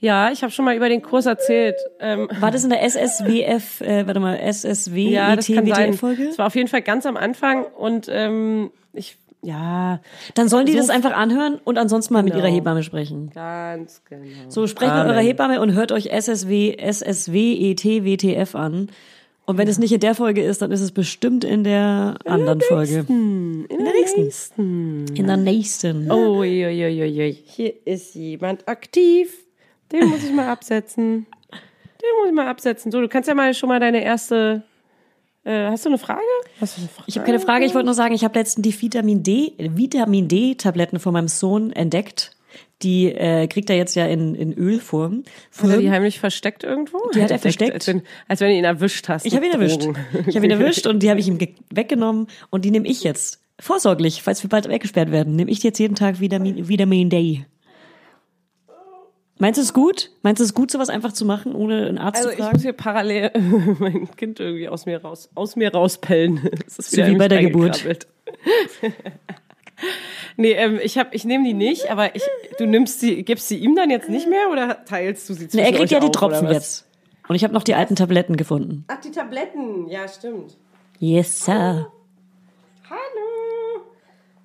ja, 0.00 0.32
ich 0.32 0.42
habe 0.42 0.52
schon 0.52 0.64
mal 0.64 0.74
über 0.74 0.88
den 0.88 1.02
Kurs 1.02 1.26
erzählt. 1.26 1.76
Ähm, 2.00 2.28
War 2.40 2.50
das 2.50 2.64
in 2.64 2.70
der 2.70 2.82
SSWF, 2.82 3.80
äh, 3.80 4.06
warte 4.06 4.18
mal, 4.18 4.36
SSW, 4.36 5.08
ja, 5.08 5.36
das 5.36 5.46
kann 5.46 5.66
sein. 5.66 5.94
Folge? 5.94 6.24
Es 6.28 6.38
war 6.38 6.48
auf 6.48 6.56
jeden 6.56 6.68
Fall 6.68 6.82
ganz 6.82 7.06
am 7.06 7.16
Anfang 7.16 7.64
und 7.64 8.08
ähm, 8.10 8.72
ich, 8.92 9.18
ja, 9.42 10.00
Dann 10.34 10.48
sollen 10.48 10.66
die 10.66 10.72
So- 10.72 10.78
das 10.78 10.90
einfach 10.90 11.12
anhören 11.12 11.58
und 11.64 11.78
ansonsten 11.78 12.12
mal 12.14 12.22
mit 12.22 12.32
Genau. 12.34 12.44
ihrer 12.44 12.54
Hebamme 12.54 12.82
sprechen. 12.82 13.30
ganz 13.34 14.02
genau. 14.08 14.24
So, 14.48 14.66
sprecht 14.66 14.92
mit 14.92 15.00
Amen. 15.00 15.12
eurer 15.12 15.20
Hebamme 15.22 15.60
und 15.60 15.72
hört 15.74 15.92
euch 15.92 16.10
SSW, 16.10 16.76
SSWET, 16.78 17.84
WTF 18.04 18.54
an. 18.54 18.88
Und 19.46 19.58
wenn 19.58 19.66
es 19.66 19.78
nicht 19.78 19.92
in 19.92 19.98
der 20.00 20.14
Folge 20.14 20.42
ist, 20.42 20.62
dann 20.62 20.70
ist 20.70 20.80
es 20.80 20.92
bestimmt 20.92 21.42
in 21.42 21.64
der 21.64 22.16
anderen 22.24 22.60
Folge. 22.60 23.04
In 23.08 23.66
der 23.68 23.92
nächsten. 24.16 25.06
In 25.14 25.26
der 25.26 25.36
nächsten. 25.38 26.10
Oh, 26.10 26.38
ui, 26.38 26.64
ui, 26.66 26.84
ui, 26.84 27.02
ui. 27.20 27.32
hier 27.46 27.74
ist 27.84 28.14
jemand 28.14 28.68
aktiv. 28.68 29.32
Den 29.90 30.08
muss 30.08 30.22
ich 30.22 30.32
mal 30.32 30.46
absetzen. 30.48 31.26
Den 31.50 32.08
muss 32.20 32.28
ich 32.28 32.34
mal 32.34 32.46
absetzen. 32.46 32.92
So, 32.92 33.00
du 33.00 33.08
kannst 33.08 33.28
ja 33.28 33.34
mal 33.34 33.52
schon 33.54 33.68
mal 33.68 33.80
deine 33.80 34.04
erste. 34.04 34.62
Äh, 35.44 35.68
hast 35.70 35.84
du 35.84 35.88
eine 35.88 35.98
Frage? 35.98 36.20
Hast 36.60 36.76
du 36.76 36.82
eine 36.82 36.88
Frage? 36.90 37.04
Ich 37.08 37.16
habe 37.16 37.26
keine 37.26 37.40
Frage, 37.40 37.64
ich 37.64 37.74
wollte 37.74 37.86
nur 37.86 37.94
sagen, 37.94 38.14
ich 38.14 38.24
habe 38.24 38.38
letztens 38.38 38.62
die 38.64 38.82
Vitamin 38.82 39.22
D, 39.22 39.54
Vitamin 39.58 40.28
D 40.28 40.54
Tabletten 40.54 40.98
von 40.98 41.12
meinem 41.12 41.28
Sohn 41.28 41.72
entdeckt. 41.72 42.36
Die 42.82 43.06
äh, 43.12 43.46
kriegt 43.46 43.68
er 43.70 43.76
jetzt 43.76 43.94
ja 43.94 44.06
in, 44.06 44.34
in 44.34 44.52
Ölform. 44.54 45.24
Hat 45.60 45.70
er 45.70 45.78
die 45.78 45.90
heimlich 45.90 46.18
versteckt 46.18 46.64
irgendwo? 46.64 46.98
Die 47.14 47.22
hat 47.22 47.30
er 47.30 47.38
versteckt. 47.38 47.72
Als 47.74 47.86
wenn, 47.86 48.02
als 48.26 48.40
wenn 48.40 48.48
du 48.50 48.54
ihn 48.56 48.64
erwischt 48.64 49.08
hast. 49.08 49.26
Ich 49.26 49.34
habe 49.36 49.46
ihn 49.46 49.52
erwischt. 49.52 49.82
Drogen. 49.82 49.96
Ich 50.26 50.34
habe 50.34 50.46
ihn 50.46 50.50
erwischt 50.58 50.86
und 50.86 51.02
die 51.02 51.10
habe 51.10 51.20
ich 51.20 51.28
ihm 51.28 51.38
ge- 51.38 51.54
weggenommen 51.72 52.26
und 52.50 52.64
die 52.64 52.70
nehme 52.70 52.88
ich 52.88 53.04
jetzt 53.04 53.40
vorsorglich, 53.60 54.22
falls 54.22 54.42
wir 54.42 54.48
bald 54.48 54.68
weggesperrt 54.68 55.10
werden, 55.12 55.36
nehme 55.36 55.50
ich 55.50 55.62
jetzt 55.62 55.78
jeden 55.78 55.94
Tag 55.94 56.20
Vitamin, 56.20 56.68
Vitamin 56.68 57.10
D. 57.10 57.44
Meinst 59.40 59.56
du 59.56 59.62
es 59.62 59.72
gut? 59.72 60.10
Meinst 60.22 60.38
du 60.38 60.44
es 60.44 60.52
gut, 60.52 60.70
sowas 60.70 60.90
einfach 60.90 61.12
zu 61.14 61.24
machen, 61.24 61.54
ohne 61.54 61.86
einen 61.88 61.96
Arzt 61.96 62.18
Also 62.18 62.28
zu 62.28 62.34
ich 62.34 62.40
fragen? 62.40 62.52
muss 62.56 62.62
hier 62.62 62.72
parallel 62.74 63.30
mein 63.78 64.14
Kind 64.16 64.38
irgendwie 64.38 64.68
aus 64.68 64.84
mir 64.84 65.00
raus, 65.00 65.30
aus 65.34 65.56
mir 65.56 65.72
rauspellen. 65.72 66.48
Es 66.66 66.78
ist 66.78 66.90
So 66.90 67.06
wie 67.06 67.16
bei 67.16 67.26
der 67.26 67.40
Geburt. 67.40 67.82
nee, 70.36 70.52
ähm, 70.52 70.78
ich 70.82 70.98
habe, 70.98 71.08
ich 71.12 71.24
nehme 71.24 71.44
die 71.44 71.54
nicht, 71.54 71.90
aber 71.90 72.14
ich, 72.14 72.22
du 72.58 72.66
nimmst 72.66 73.00
sie, 73.00 73.22
gibst 73.24 73.48
sie 73.48 73.56
ihm 73.56 73.74
dann 73.74 73.88
jetzt 73.88 74.10
nicht 74.10 74.28
mehr 74.28 74.50
oder 74.52 74.84
teilst 74.84 75.26
du 75.30 75.32
sie 75.32 75.48
zwischen 75.48 75.64
Nee, 75.64 75.70
er 75.70 75.76
kriegt 75.76 75.90
ja 75.90 76.00
die 76.00 76.10
Tropfen 76.10 76.50
jetzt. 76.50 76.86
Und 77.26 77.34
ich 77.34 77.42
habe 77.42 77.54
noch 77.54 77.62
die 77.62 77.74
alten 77.74 77.96
Tabletten 77.96 78.36
gefunden. 78.36 78.84
Ach, 78.88 79.00
die 79.00 79.10
Tabletten. 79.10 79.88
Ja, 79.88 80.06
stimmt. 80.06 80.58
Yes, 80.98 81.46
sir. 81.46 81.90
Hallo, 82.90 83.84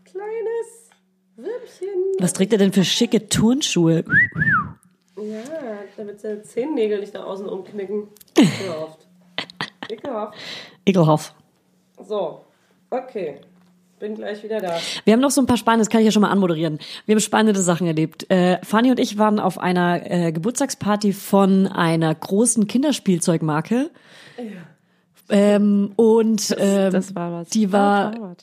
kleines 0.05 0.89
Würmchen. 1.35 1.89
Was 2.19 2.31
trägt 2.31 2.53
er 2.53 2.59
denn 2.59 2.71
für 2.71 2.85
schicke 2.85 3.27
Turnschuhe? 3.27 4.05
Ja, 5.17 5.77
damit 5.95 6.19
seine 6.19 6.41
Zehennägel 6.43 6.99
nicht 6.99 7.13
nach 7.13 7.25
außen 7.25 7.47
umknicken. 7.47 8.07
Ekelhaft. 8.37 9.07
Ekelhaft. 9.89 10.37
Ekelhaft. 10.85 11.35
So, 12.05 12.41
okay. 12.89 13.39
Bin 13.97 14.15
gleich 14.15 14.43
wieder 14.43 14.59
da. 14.59 14.77
Wir 15.05 15.13
haben 15.13 15.21
noch 15.21 15.31
so 15.31 15.41
ein 15.41 15.47
paar 15.47 15.55
spannende, 15.55 15.85
das 15.85 15.89
kann 15.89 16.01
ich 16.01 16.05
ja 16.05 16.11
schon 16.11 16.21
mal 16.21 16.29
anmoderieren. 16.29 16.79
Wir 17.05 17.15
haben 17.15 17.21
spannende 17.21 17.61
Sachen 17.61 17.87
erlebt. 17.87 18.29
Äh, 18.29 18.59
Fanny 18.61 18.91
und 18.91 18.99
ich 18.99 19.17
waren 19.17 19.39
auf 19.39 19.57
einer 19.57 20.01
äh, 20.11 20.31
Geburtstagsparty 20.33 21.13
von 21.13 21.67
einer 21.67 22.13
großen 22.13 22.67
Kinderspielzeugmarke. 22.67 23.89
Ähm, 25.29 25.93
und 25.95 26.55
ähm, 26.59 26.91
das 26.91 27.15
war 27.15 27.31
was. 27.31 27.49
die 27.49 27.71
war 27.71 28.35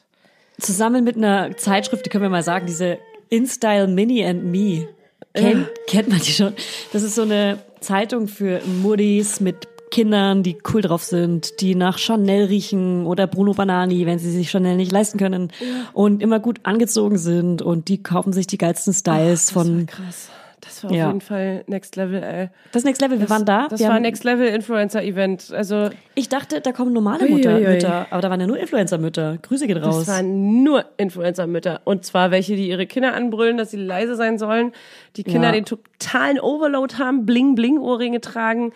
Das 0.56 0.66
zusammen 0.66 1.04
mit 1.04 1.16
einer 1.16 1.54
Zeitschrift, 1.56 2.06
die 2.06 2.11
können 2.11 2.22
wir 2.22 2.30
mal 2.30 2.42
sagen, 2.42 2.66
diese 2.66 2.98
InStyle 3.28 3.88
Mini 3.88 4.24
and 4.24 4.44
Me. 4.44 4.88
Kennt, 5.35 5.68
kennt 5.87 6.09
man 6.09 6.18
die 6.21 6.33
schon? 6.33 6.53
Das 6.92 7.03
ist 7.03 7.14
so 7.14 7.23
eine 7.23 7.59
Zeitung 7.81 8.29
für 8.29 8.61
Muddis 8.83 9.40
mit 9.40 9.68
Kindern, 9.90 10.42
die 10.42 10.57
cool 10.73 10.81
drauf 10.81 11.05
sind, 11.05 11.61
die 11.61 11.75
nach 11.75 11.99
Chanel 11.99 12.47
riechen 12.47 13.07
oder 13.07 13.27
Bruno 13.27 13.53
Banani, 13.53 14.07
wenn 14.07 14.18
sie 14.18 14.31
sich 14.31 14.51
Chanel 14.51 14.77
nicht 14.77 14.90
leisten 14.90 15.18
können 15.18 15.53
und 15.92 16.23
immer 16.23 16.40
gut 16.40 16.61
angezogen 16.62 17.18
sind 17.18 17.62
und 17.62 17.88
die 17.88 18.03
kaufen 18.03 18.33
sich 18.33 18.47
die 18.47 18.59
geilsten 18.59 18.95
Styles 18.95 19.51
von 19.51 19.87
Krass. 19.87 20.31
Das 20.64 20.85
war 20.85 20.92
Ja. 20.92 21.07
auf 21.07 21.12
jeden 21.14 21.20
Fall 21.20 21.64
Next 21.66 21.96
Level, 21.96 22.22
ey. 22.22 22.48
das 22.70 22.85
Next 22.85 23.03
Level. 23.03 23.18
Wir 23.18 23.29
waren 23.29 23.44
da. 23.44 23.66
Das 23.68 23.81
wir 23.81 23.88
war 23.88 23.98
Next 23.98 24.22
Level 24.22 24.46
Influencer 24.46 25.03
Event. 25.03 25.53
Also, 25.53 25.90
ich 26.14 26.29
dachte, 26.29 26.61
da 26.61 26.70
kommen 26.70 26.92
normale 26.92 27.29
Mutter, 27.29 27.57
ui, 27.57 27.66
ui. 27.66 27.72
Mütter, 27.72 28.07
aber 28.11 28.22
da 28.22 28.31
waren 28.31 28.40
ja 28.40 28.46
nur 28.46 28.59
Influencer-Mütter. 28.59 29.38
Grüße 29.42 29.66
geht 29.66 29.83
raus. 29.83 30.07
das 30.07 30.09
waren 30.09 30.62
nur 30.62 30.85
Influencer-Mütter. 30.98 31.81
Und 31.85 32.05
zwar 32.05 32.31
welche, 32.31 32.55
die 32.55 32.68
ihre 32.68 32.87
Kinder 32.87 33.12
anbrüllen, 33.12 33.57
dass 33.57 33.72
sie 33.72 33.77
leise 33.77 34.14
sein 34.14 34.38
sollen. 34.38 34.70
Die 35.16 35.25
Kinder 35.25 35.48
Ja. 35.48 35.53
den 35.53 35.64
totalen 35.64 36.38
Overload 36.38 36.94
haben, 36.96 37.27
Bling-Bling-Ohrringe 37.27 38.20
tragen. 38.20 38.72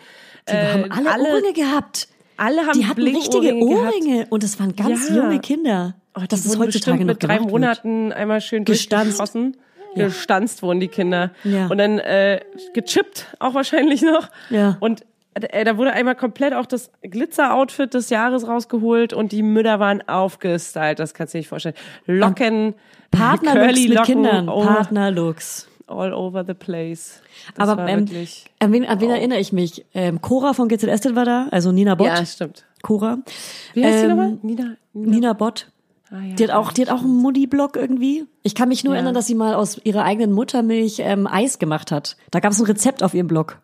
die 0.49 0.53
haben 0.53 0.91
alle, 1.07 1.29
Ohrringe 1.29 1.53
gehabt. 1.53 2.09
alle 2.35 2.65
haben 2.67 2.79
Die 2.79 2.85
hatten 2.85 3.01
richtige 3.01 3.53
gehabt. 3.53 3.61
Ohrringe 3.63 4.27
und 4.29 4.43
es 4.43 4.59
waren 4.59 4.75
ganz 4.75 5.07
Ja. 5.09 5.15
junge 5.15 5.39
Kinder. 5.39 5.95
Oh, 6.19 6.23
das 6.27 6.45
ist 6.45 6.59
heutzutage 6.59 6.99
noch 6.99 7.13
mit 7.13 7.23
drei 7.23 7.39
Monaten 7.39 8.11
einmal 8.11 8.41
schön 8.41 8.65
Gestanzt. 8.65 9.19
durchgeschossen. 9.19 9.55
Gestanzt 10.05 10.61
wurden 10.63 10.79
die 10.79 10.87
Kinder. 10.87 11.31
Ja. 11.43 11.67
Und 11.67 11.77
dann 11.77 11.99
äh, 11.99 12.41
gechippt 12.73 13.27
auch 13.39 13.53
wahrscheinlich 13.53 14.01
noch. 14.01 14.29
Ja. 14.49 14.77
Und 14.79 15.03
äh, 15.33 15.63
da 15.63 15.77
wurde 15.77 15.93
einmal 15.93 16.15
komplett 16.15 16.53
auch 16.53 16.65
das 16.65 16.91
Glitzer-Outfit 17.03 17.93
des 17.93 18.09
Jahres 18.09 18.47
rausgeholt 18.47 19.13
und 19.13 19.31
die 19.31 19.43
Mütter 19.43 19.79
waren 19.79 20.07
aufgestylt. 20.07 20.99
Das 20.99 21.13
kannst 21.13 21.33
du 21.33 21.37
dir 21.37 21.39
nicht 21.41 21.49
vorstellen. 21.49 21.75
Locken, 22.05 22.73
Partnerlooks 23.11 23.79
mit 23.79 23.89
Locken, 23.93 24.05
Kindern. 24.05 24.49
oh, 24.49 24.63
Partnerlooks. 24.63 25.67
all 25.87 26.13
over 26.13 26.43
the 26.45 26.53
place. 26.53 27.21
Das 27.55 27.69
Aber 27.69 27.87
ähm, 27.87 28.07
an 28.59 28.73
wen, 28.73 28.85
an 28.85 28.99
wen 28.99 29.09
erinnere 29.09 29.39
ich 29.39 29.53
mich? 29.53 29.85
Ähm, 29.93 30.21
Cora 30.21 30.53
von 30.53 30.67
GZSZ 30.67 31.15
war 31.15 31.25
da, 31.25 31.47
also 31.51 31.71
Nina 31.71 31.95
Bott. 31.95 32.07
Ja, 32.07 32.25
stimmt. 32.25 32.65
Cora. 32.81 33.19
Wie 33.73 33.85
heißt 33.85 34.03
Ähm, 34.03 34.09
nochmal? 34.09 34.37
Nina. 34.41 34.75
Nina 34.93 35.33
Bott. 35.33 35.67
Ah, 36.11 36.21
ja. 36.21 36.35
Die 36.35 36.43
hat 36.43 36.51
auch, 36.51 36.71
die 36.71 36.81
hat 36.83 36.89
auch 36.89 37.01
einen 37.01 37.17
Mutti-Blog 37.21 37.75
irgendwie. 37.75 38.25
Ich 38.43 38.55
kann 38.55 38.69
mich 38.69 38.83
nur 38.83 38.93
Ja. 38.93 38.97
erinnern, 38.99 39.13
dass 39.15 39.27
sie 39.27 39.35
mal 39.35 39.53
aus 39.55 39.79
ihrer 39.83 40.03
eigenen 40.03 40.31
Muttermilch 40.33 40.99
ähm, 40.99 41.27
Eis 41.27 41.59
gemacht 41.59 41.91
hat. 41.91 42.15
Da 42.31 42.39
gab 42.39 42.51
es 42.53 42.59
ein 42.59 42.65
Rezept 42.65 43.03
auf 43.03 43.13
ihrem 43.13 43.27
Blog. 43.27 43.59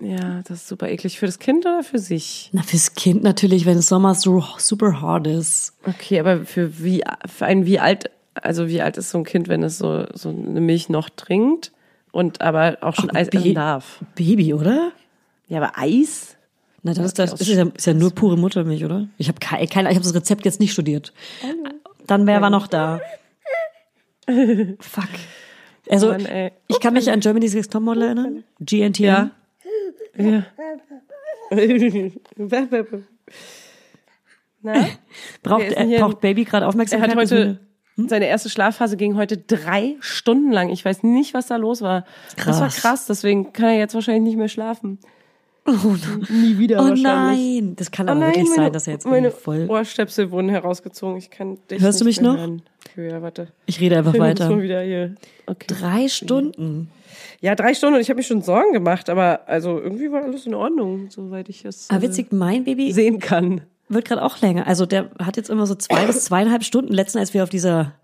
Ja, 0.00 0.40
das 0.48 0.62
ist 0.62 0.68
super 0.68 0.88
eklig. 0.88 1.18
Für 1.20 1.26
das 1.26 1.38
Kind 1.38 1.64
oder 1.66 1.84
für 1.84 1.98
sich? 1.98 2.48
Na, 2.52 2.62
fürs 2.62 2.94
Kind 2.94 3.22
natürlich, 3.22 3.66
wenn 3.66 3.78
es 3.78 3.88
Sommer 3.88 4.14
so 4.14 4.42
super 4.58 5.00
hart 5.00 5.26
ist. 5.28 5.74
Okay, 5.86 6.18
aber 6.18 6.44
für 6.44 6.82
wie 6.82 7.04
für 7.26 7.44
ein 7.46 7.66
wie 7.66 7.78
alt, 7.78 8.10
also 8.34 8.66
wie 8.68 8.80
alt 8.82 8.96
ist 8.96 9.10
so 9.10 9.18
ein 9.18 9.24
Kind, 9.24 9.48
wenn 9.48 9.62
es 9.62 9.78
so 9.78 10.06
so 10.14 10.30
eine 10.30 10.60
Milch 10.60 10.88
noch 10.88 11.08
trinkt 11.10 11.70
und 12.10 12.40
aber 12.40 12.78
auch 12.80 12.94
schon 12.96 13.10
Ach, 13.12 13.16
Eis 13.16 13.28
essen 13.28 13.54
darf? 13.54 14.00
Baby, 14.16 14.54
oder? 14.54 14.90
Ja, 15.46 15.58
aber 15.62 15.78
Eis? 15.78 16.36
Na, 16.84 16.94
das 16.94 17.06
ist, 17.06 17.18
das 17.18 17.40
ist, 17.40 17.48
ja, 17.48 17.64
ist 17.74 17.86
ja 17.86 17.94
nur 17.94 18.10
pure 18.12 18.36
Muttermilch, 18.36 18.84
oder? 18.84 19.08
Ich 19.18 19.28
habe 19.28 19.38
keine, 19.38 19.62
ich 19.64 19.74
habe 19.76 19.92
das 20.04 20.14
Rezept 20.14 20.44
jetzt 20.44 20.58
nicht 20.60 20.72
studiert. 20.72 21.12
Dann 22.06 22.26
wer 22.26 22.40
war 22.40 22.50
noch 22.50 22.66
da? 22.66 23.00
Fuck. 24.80 25.08
Also, 25.88 26.08
Mann, 26.08 26.26
ich 26.68 26.80
kann 26.80 26.94
mich 26.94 27.10
an 27.10 27.20
Germany's 27.20 27.54
Next 27.54 27.72
Topmodel 27.72 28.02
erinnern. 28.02 28.44
GNTM. 28.60 29.04
Ja. 29.04 29.30
Na? 34.62 34.86
Braucht, 35.42 35.62
äh, 35.72 35.98
braucht 35.98 36.20
Baby 36.20 36.44
gerade 36.44 36.64
Er 36.64 36.68
Aufmerksamkeit? 36.68 37.10
hat 37.10 37.16
Das 37.16 37.30
heute 37.30 37.36
würde- 37.36 38.08
seine 38.08 38.26
erste 38.26 38.48
Schlafphase 38.48 38.96
ging 38.96 39.16
heute 39.16 39.36
drei 39.36 39.96
Stunden 40.00 40.50
lang. 40.52 40.70
Ich 40.70 40.84
weiß 40.84 41.02
nicht, 41.02 41.34
was 41.34 41.46
da 41.48 41.56
los 41.56 41.82
war. 41.82 42.04
Das 42.36 42.46
war 42.60 42.68
Krass. 42.68 42.76
krass. 42.80 43.06
Deswegen 43.06 43.52
kann 43.52 43.66
er 43.70 43.78
jetzt 43.78 43.94
wahrscheinlich 43.94 44.22
nicht 44.22 44.36
mehr 44.38 44.48
schlafen. 44.48 44.98
Nie 46.28 46.58
wieder 46.58 46.76
Oh 46.80 46.88
wahrscheinlich. 46.88 47.02
nein, 47.62 47.76
das 47.76 47.90
kann 47.90 48.08
Oh 48.08 48.12
aber 48.12 48.20
nein, 48.20 48.28
wirklich 48.30 48.48
meine, 48.50 48.62
sein, 48.64 48.72
dass 48.72 48.86
er 48.86 48.92
jetzt 48.94 49.06
meine 49.06 49.30
voll. 49.30 49.66
Ohrstöpsel 49.68 50.30
wurden 50.30 50.48
herausgezogen. 50.48 51.16
Ich 51.18 51.30
kann 51.30 51.58
dich 51.70 51.80
Hörst 51.80 52.00
du 52.00 52.04
mich 52.04 52.20
noch? 52.20 52.36
Hören. 52.36 52.62
Ja, 52.96 53.22
warte. 53.22 53.48
Ich 53.66 53.78
rede 53.80 53.98
einfach 53.98 54.14
Ich 54.14 54.20
weiter. 54.20 54.50
mal 54.50 54.60
wieder 54.62 54.82
hier. 54.82 55.14
Okay. 55.46 55.66
Drei 55.68 56.08
Stunden. 56.08 56.90
Ja, 57.40 57.54
drei 57.54 57.74
Stunden 57.74 57.94
und 57.96 58.00
ich 58.00 58.08
habe 58.08 58.18
mir 58.18 58.24
schon 58.24 58.42
Sorgen 58.42 58.72
gemacht, 58.72 59.08
aber 59.08 59.42
also 59.46 59.80
irgendwie 59.80 60.10
war 60.10 60.22
alles 60.24 60.46
in 60.46 60.54
Ordnung, 60.54 61.10
soweit 61.10 61.48
ich 61.48 61.64
es 61.64 61.88
Aber 61.90 62.02
äh, 62.02 62.06
Ah, 62.06 62.08
witzig, 62.08 62.32
mein 62.32 62.64
Baby 62.64 62.92
sehen 62.92 63.18
kann. 63.20 63.60
wird 63.88 64.04
gerade 64.06 64.22
auch 64.22 64.40
länger. 64.40 64.66
Also 64.66 64.86
der 64.86 65.10
hat 65.18 65.36
jetzt 65.36 65.50
immer 65.50 65.66
so 65.66 65.74
zwei 65.74 66.06
bis 66.06 66.24
zweieinhalb 66.24 66.64
Stunden. 66.64 66.92
Letzten, 66.92 67.18
als 67.18 67.34
wir 67.34 67.42
auf 67.44 67.50
dieser 67.50 67.94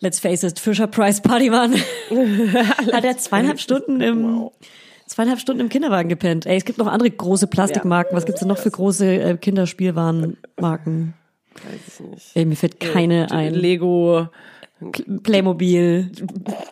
Let's 0.00 0.18
face 0.20 0.42
it, 0.42 0.58
Fisher 0.58 0.86
Price 0.86 1.20
Party 1.20 1.52
waren, 1.52 1.74
hat 2.92 3.04
er 3.04 3.16
zweieinhalb 3.18 3.60
Stunden 3.60 4.00
im 4.00 4.50
zweieinhalb 5.12 5.40
Stunden 5.40 5.60
im 5.60 5.68
Kinderwagen 5.68 6.08
gepennt. 6.08 6.46
Ey, 6.46 6.56
es 6.56 6.64
gibt 6.64 6.78
noch 6.78 6.86
andere 6.86 7.10
große 7.10 7.46
Plastikmarken. 7.46 8.16
Was 8.16 8.24
gibt's 8.26 8.40
denn 8.40 8.48
noch 8.48 8.58
für 8.58 8.70
große 8.70 9.06
äh, 9.06 9.36
Kinderspielwarenmarken? 9.36 11.14
Weiß 11.54 12.00
ich 12.00 12.00
nicht. 12.00 12.30
Ey, 12.34 12.44
mir 12.46 12.56
fällt 12.56 12.80
keine 12.80 13.30
ein. 13.30 13.54
Lego, 13.54 14.28
Playmobil. 15.22 16.10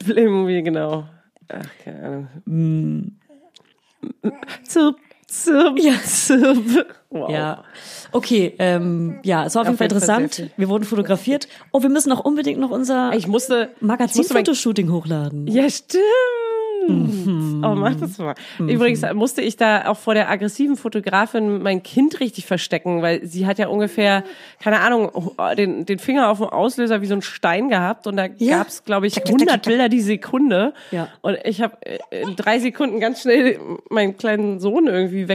Playmobil, 0.05 0.63
genau. 0.63 1.05
Ach, 1.49 1.67
keine 1.85 2.29
Ahnung. 2.47 3.13
Zirp, 4.65 4.97
zirp, 5.27 5.79
Ja. 5.79 5.95
zirp. 6.03 6.87
Wow. 7.11 7.31
Ja. 7.31 7.65
Okay, 8.13 8.55
ähm, 8.59 9.19
ja, 9.25 9.45
es 9.45 9.55
war 9.55 9.63
auf 9.63 9.69
jeden 9.69 9.79
Fall 9.79 9.87
interessant. 9.87 10.51
Wir 10.57 10.69
wurden 10.69 10.85
fotografiert. 10.85 11.49
Oh, 11.73 11.83
wir 11.83 11.89
müssen 11.91 12.11
auch 12.13 12.25
unbedingt 12.25 12.61
noch 12.61 12.71
unser 12.71 13.13
Ich 13.15 13.27
musste, 13.27 13.55
ich 13.55 13.69
musste 13.69 13.71
mein 13.81 13.89
Magazin-Fotoshooting 13.99 14.91
hochladen. 14.91 15.47
Ja, 15.47 15.69
stimmt. 15.69 16.03
Mhm. 16.91 17.65
Oh, 17.65 17.75
mach 17.75 17.95
das 17.95 18.19
mal. 18.19 18.35
Übrigens 18.59 19.03
musste 19.15 19.43
ich 19.43 19.57
da 19.57 19.87
auch 19.89 19.97
vor 19.97 20.15
der 20.15 20.31
aggressiven 20.31 20.77
Fotografin 20.77 21.63
mein 21.63 21.83
Kind 21.83 22.21
richtig 22.21 22.47
verstecken, 22.47 23.03
weil 23.03 23.25
sie 23.27 23.47
hat 23.47 23.59
ja 23.59 23.69
ungefähr, 23.69 24.25
keine 24.63 24.81
Ahnung, 24.81 25.11
den, 25.57 25.87
den 25.87 25.99
Finger 25.99 26.31
auf 26.31 26.39
dem 26.39 26.49
Auslöser 26.49 27.03
wie 27.03 27.07
so 27.07 27.15
ein 27.15 27.23
Stein 27.23 27.69
gehabt 27.69 28.07
und 28.07 28.17
da 28.17 28.27
Ja. 28.39 28.59
gab's, 28.59 28.85
glaube 28.85 29.07
ich, 29.07 29.15
Tack, 29.15 29.25
tack, 29.25 29.33
tack, 29.33 29.41
100 29.41 29.49
tack, 29.49 29.63
tack. 29.63 29.71
Bilder 29.71 29.89
die 29.89 30.01
Sekunde. 30.01 30.75
Ja. 30.91 31.09
Und 31.21 31.39
ich 31.45 31.61
habe 31.63 31.77
in 32.11 32.37
drei 32.37 32.59
Sekunden 32.59 33.01
ganz 33.01 33.23
schnell 33.23 33.59
meinen 33.91 34.17
kleinen 34.17 34.59
Sohn 34.61 34.87
irgendwie 34.87 35.29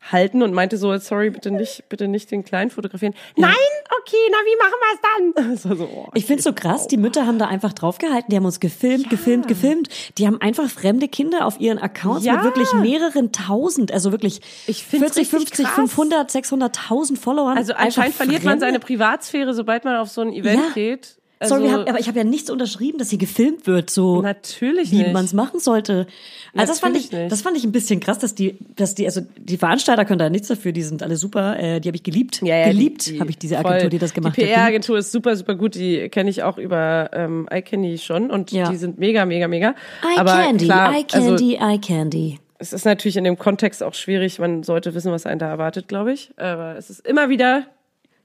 weggehalten 0.00 0.42
und 0.42 0.52
meinte 0.52 0.76
so, 0.76 0.96
sorry, 0.98 1.30
bitte 1.30 1.50
nicht, 1.50 1.88
bitte 1.88 2.08
nicht 2.08 2.30
den 2.30 2.44
Kleinen 2.44 2.70
fotografieren. 2.70 3.14
Nein, 3.36 3.54
okay, 4.00 4.16
na, 4.30 4.36
wie 4.44 4.56
machen 4.56 4.78
wir 4.80 4.94
es 4.94 5.00
dann? 5.00 5.78
So, 5.78 5.84
oh, 5.84 6.08
Ich 6.14 6.24
find's 6.26 6.44
so 6.44 6.52
krass, 6.52 6.86
die 6.88 6.96
Mütter 6.96 7.26
haben 7.26 7.38
da 7.38 7.46
einfach 7.46 7.72
draufgehalten, 7.72 8.30
die 8.30 8.36
haben 8.36 8.44
uns 8.44 8.60
gefilmt, 8.60 9.10
gefilmt, 9.10 9.48
gefilmt. 9.48 9.88
Die 10.18 10.26
haben 10.26 10.40
einfach 10.40 10.68
fremde 10.68 11.08
Kinder 11.08 11.46
auf 11.46 11.60
ihren 11.60 11.78
Accounts 11.78 12.24
Ja. 12.24 12.34
mit 12.34 12.44
wirklich 12.44 12.72
mehreren 12.74 13.32
tausend, 13.32 13.92
also 13.92 14.12
wirklich 14.12 14.40
Ich 14.66 14.84
find's 14.84 15.14
40, 15.14 15.32
richtig 15.34 15.48
50, 15.56 15.64
krass. 15.66 15.74
500, 15.74 16.30
600.000 16.30 17.18
Followern. 17.18 17.56
Also 17.58 17.72
anscheinend 17.74 18.14
verliert 18.14 18.44
man 18.44 18.60
seine 18.60 18.78
Privatsphäre, 18.80 19.54
sobald 19.54 19.84
man 19.84 19.96
auf 19.96 20.08
so 20.10 20.20
ein 20.20 20.32
Event 20.32 20.60
Ja. 20.68 20.72
geht. 20.74 21.17
Also, 21.40 21.54
Sorry, 21.54 21.68
haben, 21.68 21.86
aber 21.88 22.00
ich 22.00 22.08
habe 22.08 22.18
ja 22.18 22.24
nichts 22.24 22.50
unterschrieben, 22.50 22.98
dass 22.98 23.10
hier 23.10 23.18
gefilmt 23.18 23.66
wird, 23.68 23.90
so 23.90 24.22
Natürlich 24.22 24.90
wie 24.90 25.12
man 25.12 25.24
es 25.24 25.32
machen 25.32 25.60
sollte. 25.60 26.08
Also 26.54 26.72
das 26.72 26.80
fand 26.80 26.96
ich, 26.96 27.12
nicht. 27.12 27.30
das 27.30 27.42
fand 27.42 27.56
ich 27.56 27.62
ein 27.64 27.70
bisschen 27.70 28.00
krass, 28.00 28.18
dass 28.18 28.34
die, 28.34 28.58
dass 28.74 28.96
die, 28.96 29.06
also 29.06 29.20
die 29.38 29.56
Veranstalter 29.56 30.04
können 30.04 30.18
da 30.18 30.30
nichts 30.30 30.48
dafür, 30.48 30.72
die 30.72 30.82
sind 30.82 31.00
alle 31.02 31.16
super, 31.16 31.56
äh, 31.58 31.80
die 31.80 31.88
habe 31.88 31.96
ich 31.96 32.02
geliebt, 32.02 32.40
geliebt 32.40 33.12
habe 33.20 33.30
ich 33.30 33.38
diese 33.38 33.56
Agentur, 33.58 33.80
voll. 33.82 33.88
die 33.90 33.98
das 33.98 34.14
gemacht 34.14 34.36
Die 34.36 34.42
hat. 34.42 34.48
PR-Agentur 34.52 34.98
ist 34.98 35.12
super, 35.12 35.36
super 35.36 35.54
gut. 35.54 35.76
Die 35.76 36.08
kenne 36.08 36.28
ich 36.30 36.42
auch 36.42 36.58
über 36.58 37.10
ähm, 37.12 37.48
iCandy 37.52 37.98
schon 37.98 38.30
und 38.32 38.50
Ja. 38.50 38.68
die 38.70 38.76
sind 38.76 38.98
mega, 38.98 39.24
mega, 39.24 39.46
mega. 39.46 39.76
Eye 40.02 40.18
Aber 40.18 40.32
Candy, 40.42 40.64
klar, 40.64 40.92
Eye 40.92 41.04
also 41.12 41.28
Candy, 41.36 41.54
Eye 41.60 41.78
Candy. 41.78 42.38
es 42.58 42.72
ist 42.72 42.84
natürlich 42.84 43.16
in 43.16 43.22
dem 43.22 43.38
Kontext 43.38 43.82
auch 43.84 43.94
schwierig. 43.94 44.40
Man 44.40 44.64
sollte 44.64 44.92
wissen, 44.94 45.12
was 45.12 45.24
einen 45.24 45.38
da 45.38 45.46
erwartet, 45.48 45.86
glaube 45.86 46.12
ich. 46.12 46.32
Aber 46.36 46.74
es 46.76 46.90
ist 46.90 47.06
immer 47.06 47.28
wieder 47.28 47.62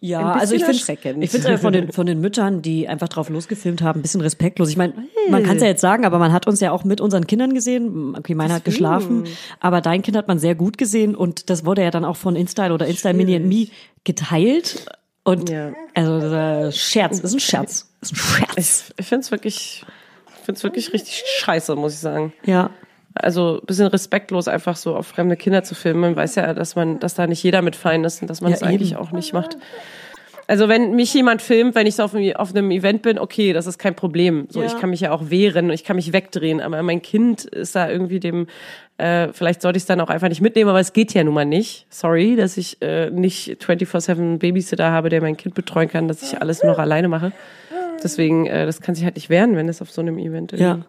Ja, 0.05 0.33
also 0.33 0.53
ich 0.53 0.65
finde 0.65 1.23
ich 1.23 1.31
finde 1.31 1.47
äh, 1.47 1.57
von 1.57 1.71
den 1.71 1.93
von 1.93 2.05
den 2.05 2.19
Müttern, 2.19 2.61
die 2.61 2.89
einfach 2.89 3.07
drauf 3.07 3.29
losgefilmt 3.29 3.81
haben, 3.81 3.99
ein 3.99 4.01
bisschen 4.01 4.19
respektlos. 4.19 4.69
Ich 4.69 4.75
meine, 4.75 4.93
man 5.29 5.43
kann 5.43 5.55
es 5.55 5.61
ja 5.61 5.69
jetzt 5.69 5.79
sagen, 5.79 6.03
aber 6.03 6.19
man 6.19 6.33
hat 6.33 6.45
uns 6.45 6.59
ja 6.59 6.73
auch 6.73 6.83
mit 6.83 6.99
unseren 6.99 7.25
Kindern 7.25 7.53
gesehen. 7.53 8.13
Okay, 8.17 8.35
meiner 8.35 8.55
hat 8.55 8.65
geschlafen, 8.65 9.23
aber 9.61 9.79
dein 9.79 10.01
Kind 10.01 10.17
hat 10.17 10.27
man 10.27 10.39
sehr 10.39 10.55
gut 10.55 10.77
gesehen 10.77 11.15
und 11.15 11.49
das 11.49 11.65
wurde 11.65 11.83
ja 11.83 11.89
dann 11.89 12.03
auch 12.03 12.17
von 12.17 12.35
InStyle 12.35 12.73
oder 12.73 12.85
InStyle 12.85 13.13
Mini 13.13 13.33
and 13.37 13.45
Me 13.45 13.67
geteilt 14.03 14.85
und 15.23 15.49
Ja. 15.49 15.71
also 15.93 16.15
ein 16.15 16.73
Scherz, 16.73 17.19
ist 17.21 17.33
ein 17.33 17.39
Scherz, 17.39 17.89
ist 18.01 18.11
ein 18.11 18.15
Scherz. 18.17 18.89
ich, 18.89 18.99
ich 18.99 19.05
finde 19.05 19.21
es 19.23 19.31
wirklich, 19.31 19.85
ich 20.27 20.45
finde 20.45 20.57
es 20.57 20.63
wirklich 20.65 20.91
richtig 20.91 21.23
scheiße, 21.39 21.77
muss 21.77 21.93
ich 21.93 21.99
sagen. 21.99 22.33
Ja. 22.45 22.71
Also 23.15 23.59
ein 23.61 23.65
bisschen 23.65 23.87
respektlos, 23.87 24.47
einfach 24.47 24.75
so 24.75 24.95
auf 24.95 25.07
fremde 25.07 25.35
Kinder 25.37 25.63
zu 25.63 25.75
filmen. 25.75 25.99
Man 26.01 26.15
weiß 26.15 26.35
ja, 26.35 26.53
dass 26.53 26.75
man, 26.75 26.99
dass 26.99 27.13
da 27.15 27.27
nicht 27.27 27.43
jeder 27.43 27.61
mit 27.61 27.75
fein 27.75 28.03
ist 28.03 28.21
und 28.21 28.29
dass 28.29 28.41
man 28.41 28.51
Ja, 28.51 28.57
das 28.59 28.67
eigentlich 28.67 28.95
auch 28.95 29.11
nicht 29.11 29.33
macht. 29.33 29.57
Also 30.45 30.67
wenn 30.67 30.93
mich 30.95 31.13
jemand 31.13 31.41
filmt, 31.41 31.73
wenn 31.73 31.87
ich 31.87 31.95
so 31.95 32.03
auf, 32.03 32.13
einem- 32.13 32.35
auf 32.35 32.53
einem 32.53 32.69
Event 32.71 33.01
bin, 33.03 33.17
okay, 33.17 33.53
das 33.53 33.65
ist 33.65 33.77
kein 33.77 33.95
Problem. 33.95 34.47
So, 34.49 34.59
Ja. 34.61 34.65
ich 34.67 34.77
kann 34.77 34.89
mich 34.89 34.99
ja 34.99 35.11
auch 35.11 35.29
wehren, 35.29 35.69
ich 35.69 35.85
kann 35.85 35.95
mich 35.95 36.11
wegdrehen, 36.11 36.59
aber 36.59 36.81
mein 36.83 37.01
Kind 37.01 37.45
ist 37.45 37.75
da 37.77 37.89
irgendwie 37.89 38.19
dem, 38.19 38.47
äh, 38.97 39.29
vielleicht 39.31 39.61
sollte 39.61 39.77
ich 39.77 39.83
es 39.83 39.87
dann 39.87 40.01
auch 40.01 40.09
einfach 40.09 40.27
nicht 40.27 40.41
mitnehmen, 40.41 40.69
aber 40.69 40.81
es 40.81 40.91
geht 40.91 41.13
ja 41.13 41.23
nun 41.23 41.33
mal 41.33 41.45
nicht. 41.45 41.85
Sorry, 41.89 42.35
dass 42.35 42.57
ich 42.57 42.81
äh, 42.81 43.09
nicht 43.09 43.61
24-7 43.63 44.39
Babysitter 44.39 44.91
habe, 44.91 45.07
der 45.07 45.21
mein 45.21 45.37
Kind 45.37 45.55
betreuen 45.55 45.87
kann, 45.87 46.09
dass 46.09 46.21
ich 46.23 46.41
alles 46.41 46.61
nur 46.61 46.73
noch 46.73 46.79
alleine 46.79 47.07
mache. 47.07 47.31
Deswegen, 48.03 48.45
äh, 48.45 48.65
das 48.65 48.81
kann 48.81 48.95
sich 48.95 49.05
halt 49.05 49.15
nicht 49.15 49.29
wehren, 49.29 49.55
wenn 49.55 49.69
es 49.69 49.81
auf 49.81 49.91
so 49.91 50.01
einem 50.01 50.17
Event 50.17 50.51
Ja. 50.51 50.79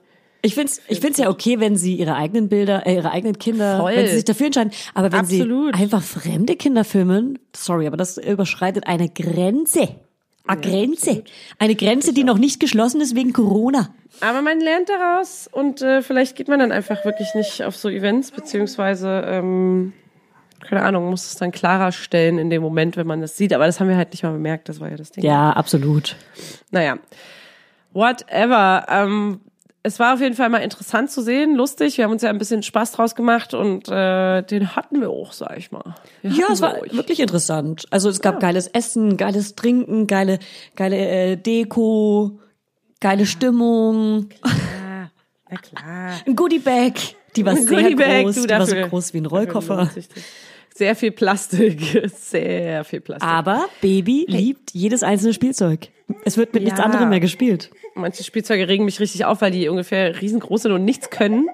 Ich 0.44 0.54
find's, 0.54 0.82
ich 0.88 1.00
find's 1.00 1.18
ja 1.18 1.30
okay, 1.30 1.58
wenn 1.58 1.74
sie 1.78 1.94
ihre 1.94 2.16
eigenen 2.16 2.50
Bilder, 2.50 2.86
äh, 2.86 2.96
ihre 2.96 3.10
eigenen 3.10 3.38
Kinder, 3.38 3.78
Voll. 3.78 3.96
wenn 3.96 4.06
sie 4.08 4.16
sich 4.16 4.24
dafür 4.26 4.46
entscheiden. 4.46 4.72
Aber 4.92 5.10
wenn 5.10 5.20
Absolut. 5.20 5.74
sie 5.74 5.82
einfach 5.82 6.02
fremde 6.02 6.54
Kinder 6.56 6.84
filmen, 6.84 7.38
sorry, 7.56 7.86
aber 7.86 7.96
das 7.96 8.18
überschreitet 8.18 8.86
eine 8.86 9.08
Grenze. 9.08 9.88
Eine 10.46 10.60
Grenze. 10.60 11.24
Eine 11.58 11.74
Grenze, 11.74 12.12
die 12.12 12.24
noch 12.24 12.36
nicht 12.36 12.60
geschlossen 12.60 13.00
ist 13.00 13.16
wegen 13.16 13.32
Corona. 13.32 13.94
Aber 14.20 14.42
man 14.42 14.60
lernt 14.60 14.90
daraus 14.90 15.48
und 15.50 15.80
äh, 15.80 16.02
vielleicht 16.02 16.36
geht 16.36 16.48
man 16.48 16.58
dann 16.58 16.72
einfach 16.72 17.06
wirklich 17.06 17.34
nicht 17.34 17.62
auf 17.62 17.74
so 17.74 17.88
Events, 17.88 18.30
beziehungsweise, 18.30 19.24
ähm, 19.26 19.94
keine 20.60 20.82
Ahnung, 20.82 21.08
muss 21.08 21.24
es 21.24 21.36
dann 21.36 21.52
klarer 21.52 21.90
stellen 21.90 22.36
in 22.36 22.50
dem 22.50 22.60
Moment, 22.60 22.98
wenn 22.98 23.06
man 23.06 23.22
das 23.22 23.38
sieht. 23.38 23.54
Aber 23.54 23.64
das 23.64 23.80
haben 23.80 23.88
wir 23.88 23.96
halt 23.96 24.10
nicht 24.10 24.22
mal 24.22 24.32
bemerkt, 24.32 24.68
das 24.68 24.78
war 24.78 24.90
ja 24.90 24.96
das 24.98 25.10
Ding. 25.10 25.24
Ja, 25.24 25.52
absolut. 25.52 26.16
Naja, 26.70 26.98
whatever. 27.94 28.84
Ähm, 28.90 29.40
es 29.86 29.98
war 30.00 30.14
auf 30.14 30.20
jeden 30.20 30.34
Fall 30.34 30.48
mal 30.48 30.58
interessant 30.58 31.10
zu 31.10 31.22
sehen, 31.22 31.54
lustig. 31.54 31.98
Wir 31.98 32.04
haben 32.06 32.12
uns 32.12 32.22
ja 32.22 32.30
ein 32.30 32.38
bisschen 32.38 32.62
Spaß 32.62 32.92
draus 32.92 33.14
gemacht 33.14 33.54
und 33.54 33.86
äh, 33.88 34.42
den 34.42 34.74
hatten 34.74 35.00
wir 35.00 35.10
auch, 35.10 35.32
sag 35.32 35.56
ich 35.58 35.70
mal. 35.70 35.94
Ja, 36.22 36.46
es 36.50 36.60
war 36.62 36.78
auch. 36.78 36.82
wirklich 36.92 37.20
interessant. 37.20 37.84
Also 37.90 38.08
es 38.08 38.20
gab 38.20 38.40
geiles 38.40 38.66
Essen, 38.66 39.16
geiles 39.16 39.54
Trinken, 39.54 40.06
geile, 40.06 40.38
geile 40.74 40.96
äh, 40.96 41.36
Deko, 41.36 42.40
geile 43.00 43.26
Stimmung, 43.26 44.30
Ja, 44.44 45.10
na 45.50 45.56
klar. 45.58 46.12
ein 46.26 46.34
Goodie-Bag. 46.34 46.94
Die 47.36 47.44
war 47.44 47.52
Ein 47.52 47.66
sehr 47.66 47.82
Goodiebag, 47.82 48.22
groß, 48.24 48.34
du, 48.36 48.42
die 48.46 48.50
war 48.50 48.66
so 48.66 48.74
dafür- 48.74 48.88
groß 48.88 49.12
wie 49.12 49.18
ein 49.18 49.24
dafür 49.24 49.38
Rollkoffer. 49.38 49.90
Sehr 50.76 50.96
viel 50.96 51.12
Plastik, 51.12 52.02
sehr 52.18 52.82
viel 52.84 53.00
Plastik. 53.00 53.28
Aber 53.28 53.66
Baby 53.80 54.24
liebt 54.28 54.72
jedes 54.72 55.02
einzelne 55.04 55.34
Spielzeug. 55.34 55.88
Es 56.24 56.36
wird 56.36 56.52
mit 56.54 56.64
nichts 56.64 56.78
Ja. 56.78 56.84
anderem 56.86 57.10
mehr 57.10 57.20
gespielt. 57.20 57.70
Manche 57.94 58.24
Spielzeuge 58.24 58.66
regen 58.68 58.84
mich 58.84 58.98
richtig 59.00 59.24
auf, 59.24 59.40
weil 59.40 59.50
die 59.52 59.68
ungefähr 59.68 60.20
riesengroß 60.20 60.62
sind 60.62 60.72
und 60.72 60.84
nichts 60.84 61.10
können. 61.10 61.48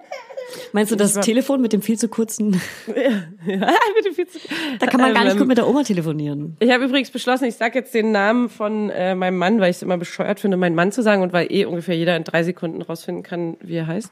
Meinst 0.73 0.91
du 0.91 0.97
das 0.97 1.15
Telefon 1.21 1.61
mit 1.61 1.73
dem 1.73 1.81
viel 1.83 1.97
zu 1.99 2.09
kurzen? 2.09 2.61
Bitte 2.87 4.13
viel 4.15 4.27
zu- 4.27 4.39
Da 4.81 4.87
kann 4.87 5.01
man 5.01 5.15
gar 5.15 5.23
nicht 5.25 5.35
Ähm, 5.35 5.39
gut 5.39 5.47
mit 5.49 5.59
der 5.59 5.69
Oma 5.69 5.83
telefonieren. 5.85 6.57
Ich 6.59 6.71
habe 6.71 6.85
übrigens 6.85 7.11
beschlossen, 7.11 7.45
ich 7.45 7.55
sage 7.55 7.79
jetzt 7.79 7.95
den 7.95 8.11
Namen 8.11 8.49
von 8.49 8.91
äh, 8.91 9.15
meinem 9.15 9.37
Mann, 9.37 9.61
weil 9.61 9.71
ich 9.71 9.77
es 9.77 9.83
immer 9.83 9.97
bescheuert 9.99 10.41
finde, 10.41 10.57
meinen 10.57 10.75
Mann 10.75 10.91
zu 10.93 11.03
sagen 11.03 11.23
und 11.23 11.33
weil 11.33 11.47
eh 11.53 11.67
ungefähr 11.67 11.97
jeder 11.97 12.17
in 12.17 12.25
drei 12.25 12.43
Sekunden 12.43 12.83
rausfinden 12.83 13.23
kann, 13.23 13.57
wie 13.61 13.77
er 13.77 13.87
heißt. 13.87 14.11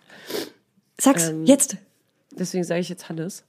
Sag's 0.99 1.31
Ähm, 1.31 1.45
jetzt. 1.45 1.77
Deswegen 2.33 2.63
sage 2.63 2.81
ich 2.81 2.89
jetzt 2.89 3.09
Hannes. 3.09 3.45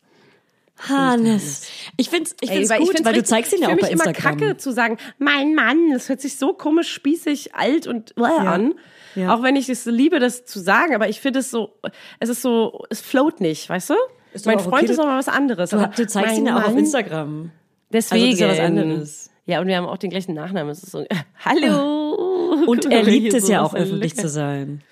Hannes. 0.87 1.67
Ich 1.97 2.09
find's, 2.09 2.35
ich 2.41 2.49
find's 2.49 2.69
weil 2.69 2.79
gut, 2.79 2.87
find's 2.89 3.05
weil 3.05 3.13
du 3.13 3.19
richtig- 3.19 3.29
zeigst 3.29 3.53
ihn 3.53 3.61
ja 3.61 3.67
ich 3.69 3.73
auch 3.75 3.79
bei 3.79 3.83
mich 3.87 3.91
Instagram. 3.91 4.33
immer 4.33 4.39
kacke 4.45 4.57
zu 4.57 4.71
sagen, 4.71 4.97
mein 5.17 5.53
Mann, 5.55 5.91
das 5.91 6.07
hört 6.09 6.21
sich 6.21 6.37
so 6.37 6.53
komisch, 6.53 6.89
spießig, 6.91 7.53
alt 7.55 7.85
und 7.87 8.13
äh 8.17 8.21
an. 8.23 8.75
Ja. 9.15 9.33
Auch 9.35 9.43
wenn 9.43 9.55
ich 9.55 9.67
es 9.69 9.85
liebe, 9.85 10.19
das 10.19 10.45
zu 10.45 10.59
sagen, 10.59 10.95
aber 10.95 11.09
ich 11.09 11.19
finde 11.19 11.39
es 11.39 11.51
so, 11.51 11.73
es 12.19 12.29
ist 12.29 12.41
so, 12.41 12.83
es 12.89 13.01
float 13.01 13.41
nicht, 13.41 13.67
weißt 13.67 13.89
du? 13.89 13.95
Ist 14.33 14.45
mein 14.45 14.59
Freund 14.59 14.83
okay, 14.83 14.85
ist 14.91 14.97
du- 14.97 15.01
noch 15.01 15.09
mal 15.09 15.17
was 15.19 15.27
anderes. 15.27 15.71
Du, 15.71 15.77
aber 15.77 15.87
du 15.87 16.07
zeigst 16.07 16.37
ihn 16.37 16.45
ja 16.45 16.55
auch 16.57 16.61
auf 16.63 16.67
Mann- 16.69 16.77
Instagram. 16.79 17.51
Deswegen. 17.91 18.21
Also 18.23 18.25
das 18.25 18.33
ist 18.35 18.39
ja 18.39 18.49
was 18.49 18.59
anderes. 18.59 19.29
Ja, 19.47 19.59
und 19.61 19.67
wir 19.67 19.75
haben 19.77 19.87
auch 19.87 19.97
den 19.97 20.11
gleichen 20.11 20.35
Nachnamen. 20.35 20.69
Es 20.71 20.83
ist 20.83 20.91
so, 20.91 21.03
hallo. 21.43 22.63
Und 22.67 22.85
er 22.91 23.01
liebt 23.03 23.33
es 23.33 23.47
ja 23.49 23.61
auch 23.63 23.73
öffentlich 23.73 24.15
zu 24.15 24.29
sein. 24.29 24.83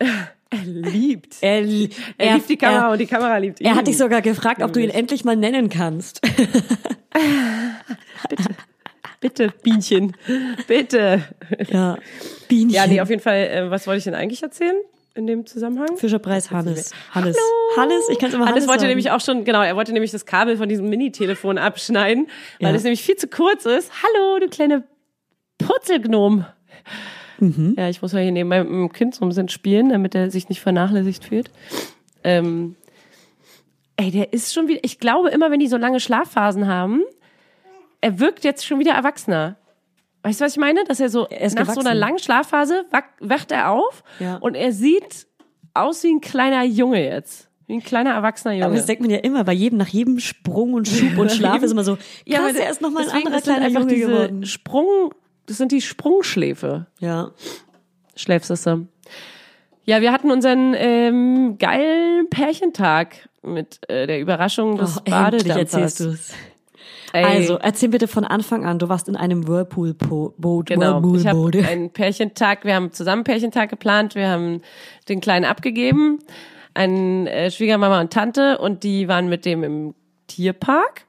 Er 0.50 0.64
liebt. 0.64 1.36
Er, 1.42 1.60
li- 1.62 1.90
Er, 2.18 2.34
liebt 2.34 2.48
die 2.48 2.56
Kamera 2.56 2.86
Er, 2.86 2.92
und 2.92 2.98
die 2.98 3.06
Kamera 3.06 3.36
liebt 3.38 3.60
ihn. 3.60 3.66
er 3.66 3.76
hat 3.76 3.86
dich 3.86 3.96
sogar 3.96 4.20
gefragt, 4.20 4.62
ob 4.62 4.72
du 4.72 4.80
ihn 4.80 4.90
endlich 4.90 5.24
mal 5.24 5.36
nennen 5.36 5.68
kannst. 5.68 6.20
Bitte, 9.20 9.52
Bienchen. 9.62 10.16
Bitte. 10.66 11.22
ja. 11.70 11.98
Bienchen. 12.48 12.70
Ja, 12.74 12.86
nee, 12.86 13.00
auf 13.00 13.10
jeden 13.10 13.20
Fall, 13.22 13.36
äh, 13.36 13.70
was 13.70 13.86
wollte 13.86 13.98
ich 13.98 14.04
denn 14.04 14.14
eigentlich 14.14 14.42
erzählen? 14.42 14.76
in 15.16 15.26
dem 15.26 15.44
Zusammenhang? 15.44 15.96
Fischerpreis 15.96 16.52
Hannes. 16.52 16.92
Hannes. 17.10 17.36
Hannes, 17.76 18.08
ich 18.10 18.18
kann 18.20 18.28
es 18.28 18.34
immer 18.34 18.44
Hannes 18.46 18.54
Hannes 18.58 18.68
wollte 18.68 18.80
sagen. 18.82 18.88
nämlich 18.90 19.10
auch 19.10 19.20
schon, 19.20 19.44
genau, 19.44 19.60
er 19.60 19.74
wollte 19.74 19.92
nämlich 19.92 20.12
das 20.12 20.24
Kabel 20.24 20.56
von 20.56 20.68
diesem 20.68 20.88
Mini-Telefon 20.88 21.58
abschneiden, 21.58 22.28
weil 22.60 22.70
Ja. 22.70 22.76
es 22.76 22.84
nämlich 22.84 23.02
viel 23.02 23.16
zu 23.16 23.26
kurz 23.26 23.66
ist. 23.66 23.90
Hallo, 24.04 24.38
du 24.38 24.48
kleine 24.48 24.84
Purzelgnom. 25.58 26.46
Mhm. 27.40 27.74
Ja, 27.78 27.88
ich 27.88 28.00
muss 28.02 28.12
mal 28.12 28.22
hier 28.22 28.32
neben 28.32 28.48
meinem 28.48 28.92
Kind 28.92 29.14
so 29.14 29.24
ein 29.24 29.28
bisschen 29.28 29.48
spielen, 29.48 29.88
damit 29.90 30.14
er 30.14 30.30
sich 30.30 30.48
nicht 30.48 30.60
vernachlässigt 30.60 31.24
fühlt. 31.24 31.50
Ähm, 32.24 32.76
ey, 33.96 34.10
der 34.10 34.32
ist 34.32 34.52
schon 34.54 34.68
wieder, 34.68 34.80
ich 34.82 34.98
glaube 34.98 35.30
immer, 35.30 35.50
wenn 35.50 35.60
die 35.60 35.68
so 35.68 35.76
lange 35.76 36.00
Schlafphasen 36.00 36.66
haben, 36.66 37.02
er 38.00 38.18
wirkt 38.18 38.44
jetzt 38.44 38.64
schon 38.66 38.78
wieder 38.78 38.92
erwachsener. 38.92 39.56
Weißt 40.22 40.40
du, 40.40 40.44
was 40.44 40.52
ich 40.52 40.58
meine? 40.58 40.84
Dass 40.84 41.00
er 41.00 41.08
so 41.08 41.26
Er 41.28 41.44
nach 41.44 41.50
so 41.50 41.56
einer 41.58 41.64
gewachsen. 41.74 41.96
langen 41.98 42.18
Schlafphase 42.18 42.84
wacht 43.20 43.52
er 43.52 43.70
auf 43.70 44.02
Ja. 44.18 44.36
und 44.36 44.54
er 44.54 44.72
sieht 44.72 45.26
aus 45.72 46.02
wie 46.02 46.08
ein 46.12 46.20
kleiner 46.20 46.62
Junge 46.64 47.02
jetzt. 47.02 47.48
Wie 47.66 47.74
ein 47.74 47.82
kleiner 47.82 48.10
erwachsener 48.10 48.52
Junge. 48.54 48.66
Aber 48.66 48.74
das 48.74 48.86
denkt 48.86 49.00
man 49.00 49.10
ja 49.10 49.18
immer, 49.18 49.44
bei 49.44 49.52
jedem, 49.52 49.78
nach 49.78 49.86
jedem 49.88 50.18
Sprung 50.18 50.74
und 50.74 50.88
Schub 50.88 51.16
und 51.16 51.30
Schlaf 51.30 51.62
ist 51.62 51.70
immer 51.70 51.84
so, 51.84 51.96
krass, 51.96 52.38
aber 52.50 52.58
er 52.58 52.70
ist 52.70 52.80
nochmal 52.82 53.04
ein 53.08 53.24
anderer 53.26 53.40
kleiner 53.40 53.68
Junge 53.68 53.94
geworden. 53.96 54.44
Sprung, 54.44 55.14
das 55.50 55.58
sind 55.58 55.72
die 55.72 55.80
Sprungschläfe. 55.80 56.86
Ja. 57.00 57.32
Schläfsisse. 58.16 58.86
Ja, 59.84 60.00
wir 60.00 60.12
hatten 60.12 60.30
unseren 60.30 60.74
ähm, 60.76 61.56
geilen 61.58 62.28
Pärchentag 62.30 63.28
mit 63.42 63.80
äh, 63.90 64.06
der 64.06 64.20
Überraschung 64.20 64.76
des 64.78 64.98
Oh, 64.98 65.10
Badedampfers. 65.10 65.56
erzählst 65.56 66.00
du 66.00 66.04
es. 66.10 66.32
Ey, 67.12 67.24
Also, 67.24 67.58
erzähl 67.58 67.88
bitte 67.88 68.06
von 68.06 68.24
Anfang 68.24 68.64
an. 68.64 68.78
Du 68.78 68.88
warst 68.88 69.08
in 69.08 69.16
einem 69.16 69.48
Whirlpool-Boot. 69.48 70.66
Genau, 70.66 71.14
ich 71.16 71.26
habe 71.26 71.50
einen 71.66 71.90
Pärchentag, 71.90 72.64
wir 72.64 72.76
haben 72.76 72.92
zusammen 72.92 73.18
einen 73.20 73.24
Pärchentag 73.24 73.68
geplant, 73.70 74.14
wir 74.14 74.28
haben 74.28 74.62
den 75.08 75.20
Kleinen 75.20 75.44
abgegeben, 75.44 76.20
an 76.74 77.26
äh, 77.26 77.50
Schwiegermama 77.50 78.00
und 78.00 78.12
Tante 78.12 78.58
und 78.58 78.84
die 78.84 79.08
waren 79.08 79.28
mit 79.28 79.44
dem 79.44 79.64
im 79.64 79.94
Tierpark. 80.28 81.06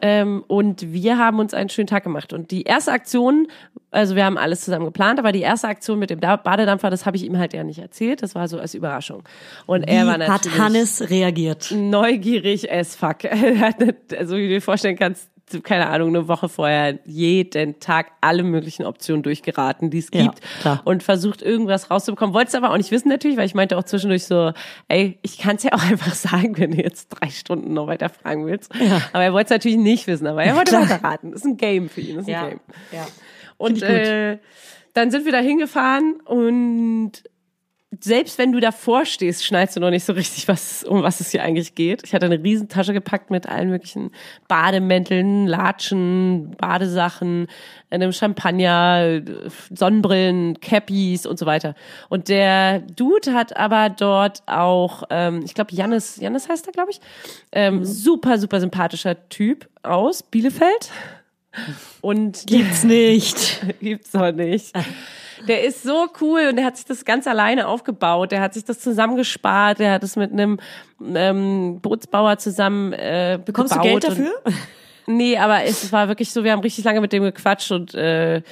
Ähm, 0.00 0.44
und 0.46 0.92
wir 0.92 1.18
haben 1.18 1.40
uns 1.40 1.54
einen 1.54 1.68
schönen 1.70 1.88
Tag 1.88 2.04
gemacht. 2.04 2.32
Und 2.32 2.50
die 2.52 2.62
erste 2.62 2.92
Aktion, 2.92 3.48
also 3.90 4.14
wir 4.14 4.24
haben 4.24 4.38
alles 4.38 4.60
zusammen 4.60 4.84
geplant, 4.84 5.18
aber 5.18 5.32
die 5.32 5.40
erste 5.40 5.66
Aktion 5.68 5.98
mit 5.98 6.10
dem 6.10 6.20
Da- 6.20 6.36
Badedampfer, 6.36 6.88
das 6.90 7.04
habe 7.04 7.16
ich 7.16 7.24
ihm 7.24 7.36
halt 7.36 7.52
ja 7.52 7.64
nicht 7.64 7.80
erzählt. 7.80 8.22
Das 8.22 8.34
war 8.36 8.46
so 8.46 8.60
als 8.60 8.74
Überraschung. 8.74 9.24
Und 9.66 9.82
er 9.82 10.06
war 10.06 10.14
Wie 10.14 10.18
natürlich 10.28 10.58
hat 10.58 10.64
Hannes 10.64 11.10
reagiert? 11.10 11.72
neugierig 11.72 12.70
as 12.72 12.94
fuck. 12.94 13.18
Also 14.18 14.36
wie 14.36 14.42
du 14.42 14.48
dir 14.48 14.62
vorstellen 14.62 14.96
kannst, 14.96 15.28
keine 15.62 15.88
Ahnung, 15.88 16.08
eine 16.08 16.28
Woche 16.28 16.48
vorher 16.48 16.98
jeden 17.04 17.80
Tag 17.80 18.12
alle 18.20 18.42
möglichen 18.42 18.84
Optionen 18.86 19.22
durchgeraten, 19.22 19.90
die 19.90 19.98
es 19.98 20.08
Ja, 20.12 20.22
gibt 20.24 20.40
klar. 20.60 20.80
und 20.84 21.02
versucht 21.02 21.42
irgendwas 21.42 21.90
rauszubekommen. 21.90 22.34
Wollte 22.34 22.48
es 22.48 22.54
aber 22.54 22.70
auch 22.70 22.76
nicht 22.76 22.90
wissen 22.90 23.08
natürlich, 23.08 23.36
weil 23.36 23.46
ich 23.46 23.54
meinte 23.54 23.76
auch 23.76 23.84
zwischendurch 23.84 24.24
so, 24.24 24.52
ey, 24.88 25.18
ich 25.22 25.38
kann 25.38 25.56
es 25.56 25.62
ja 25.62 25.72
auch 25.72 25.82
einfach 25.90 26.14
sagen, 26.14 26.56
wenn 26.58 26.72
du 26.72 26.82
jetzt 26.82 27.08
drei 27.08 27.30
Stunden 27.30 27.72
noch 27.74 27.86
weiter 27.86 28.08
fragen 28.08 28.46
willst. 28.46 28.74
Ja. 28.74 29.00
Aber 29.12 29.24
er 29.24 29.32
wollte 29.32 29.46
es 29.46 29.50
natürlich 29.50 29.78
nicht 29.78 30.06
wissen, 30.06 30.26
aber 30.26 30.42
er 30.44 30.56
wollte 30.56 30.70
Klar. 30.70 30.82
weiterraten. 30.88 31.30
Das 31.32 31.40
ist 31.40 31.46
ein 31.46 31.56
Game 31.56 31.88
für 31.88 32.00
ihn, 32.00 32.16
das 32.16 32.26
ist 32.28 32.34
ein 32.34 32.48
Game. 32.50 32.60
ja. 32.92 33.06
Und 33.56 33.82
äh, 33.82 34.38
dann 34.94 35.10
sind 35.10 35.24
wir 35.24 35.32
da 35.32 35.38
hingefahren 35.38 36.20
und 36.24 37.12
selbst 38.00 38.36
wenn 38.36 38.52
du 38.52 38.60
davor 38.60 39.06
stehst, 39.06 39.46
schneidest 39.46 39.76
du 39.76 39.80
noch 39.80 39.90
nicht 39.90 40.04
so 40.04 40.12
richtig, 40.12 40.46
was, 40.46 40.84
um 40.84 41.02
was 41.02 41.20
es 41.20 41.30
hier 41.30 41.42
eigentlich 41.42 41.74
geht. 41.74 42.02
Ich 42.04 42.12
hatte 42.12 42.26
eine 42.26 42.42
Riesentasche 42.42 42.92
gepackt 42.92 43.30
mit 43.30 43.48
allen 43.48 43.70
möglichen 43.70 44.10
Bademänteln, 44.46 45.46
Latschen, 45.46 46.50
Badesachen, 46.58 47.46
einem 47.88 48.12
Champagner, 48.12 49.22
Sonnenbrillen, 49.74 50.60
Cappies 50.60 51.24
und 51.24 51.38
so 51.38 51.46
weiter. 51.46 51.74
Und 52.10 52.28
der 52.28 52.80
Dude 52.80 53.32
hat 53.32 53.56
aber 53.56 53.88
dort 53.88 54.42
auch, 54.46 55.04
ähm, 55.08 55.40
ich 55.42 55.54
glaube, 55.54 55.74
Jannis, 55.74 56.18
Jannis 56.18 56.46
heißt 56.46 56.66
er, 56.66 56.72
glaube 56.74 56.90
ich, 56.90 57.00
ähm, 57.52 57.86
super, 57.86 58.38
super 58.38 58.60
sympathischer 58.60 59.28
Typ 59.30 59.66
aus 59.82 60.22
Bielefeld. 60.22 60.90
Und 62.02 62.46
Gibt's 62.46 62.84
nicht. 62.84 63.64
Gibt's 63.80 64.12
doch 64.12 64.30
nicht. 64.32 64.76
Der 65.46 65.64
ist 65.64 65.82
so 65.82 66.08
cool 66.20 66.48
und 66.50 66.56
der 66.56 66.64
hat 66.64 66.76
sich 66.76 66.86
das 66.86 67.04
ganz 67.04 67.26
alleine 67.26 67.68
aufgebaut. 67.68 68.32
Der 68.32 68.40
hat 68.40 68.54
sich 68.54 68.64
das 68.64 68.80
zusammengespart. 68.80 69.78
Der 69.78 69.92
hat 69.92 70.02
es 70.02 70.16
mit 70.16 70.32
einem 70.32 70.58
ähm, 71.14 71.80
Bootsbauer 71.80 72.38
zusammen 72.38 72.92
äh, 72.92 73.38
Bekommst 73.44 73.74
du 73.74 73.80
Geld 73.80 74.04
dafür? 74.04 74.32
Und, 74.44 74.54
nee, 75.06 75.38
aber 75.38 75.64
es 75.64 75.92
war 75.92 76.08
wirklich 76.08 76.32
so, 76.32 76.44
wir 76.44 76.52
haben 76.52 76.60
richtig 76.60 76.84
lange 76.84 77.00
mit 77.00 77.12
dem 77.12 77.22
gequatscht 77.22 77.70
und 77.70 77.94
äh, 77.94 78.42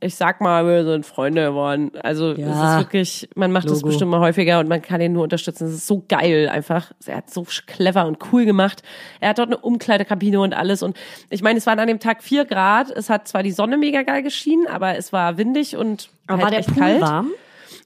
ich 0.00 0.14
sag 0.14 0.40
mal, 0.40 0.66
wir 0.66 0.84
sind 0.84 1.06
Freunde 1.06 1.46
geworden. 1.46 1.90
Also 2.02 2.32
es 2.32 2.38
Ja. 2.38 2.74
ist 2.78 2.84
wirklich, 2.84 3.28
man 3.34 3.50
macht 3.50 3.64
das 3.64 3.76
Logo. 3.80 3.86
bestimmt 3.88 4.10
mal 4.10 4.20
häufiger 4.20 4.60
und 4.60 4.68
man 4.68 4.82
kann 4.82 5.00
ihn 5.00 5.12
nur 5.14 5.22
unterstützen. 5.22 5.66
Es 5.68 5.74
ist 5.74 5.86
so 5.86 6.04
geil 6.08 6.48
einfach. 6.48 6.92
Er 7.06 7.16
hat 7.16 7.30
so 7.30 7.46
clever 7.66 8.06
und 8.06 8.18
cool 8.32 8.44
gemacht. 8.44 8.82
Er 9.20 9.30
hat 9.30 9.38
dort 9.38 9.48
eine 9.48 9.56
Umkleidekabine 9.58 10.40
und 10.40 10.52
alles. 10.54 10.82
Und 10.82 10.96
ich 11.30 11.42
meine, 11.42 11.58
es 11.58 11.66
waren 11.66 11.78
an 11.78 11.88
dem 11.88 11.98
Tag 12.00 12.22
vier 12.22 12.44
Grad. 12.44 12.90
Es 12.90 13.08
hat 13.08 13.26
zwar 13.26 13.42
die 13.42 13.52
Sonne 13.52 13.78
mega 13.78 14.02
geil 14.02 14.22
geschienen, 14.22 14.66
aber 14.66 14.96
es 14.96 15.12
war 15.12 15.38
windig 15.38 15.76
und 15.76 16.10
Aber 16.26 16.36
halt 16.36 16.44
war 16.44 16.50
der 16.50 16.60
echt 16.60 16.68
Pool 16.68 16.78
kalt. 16.82 17.00
warm? 17.00 17.30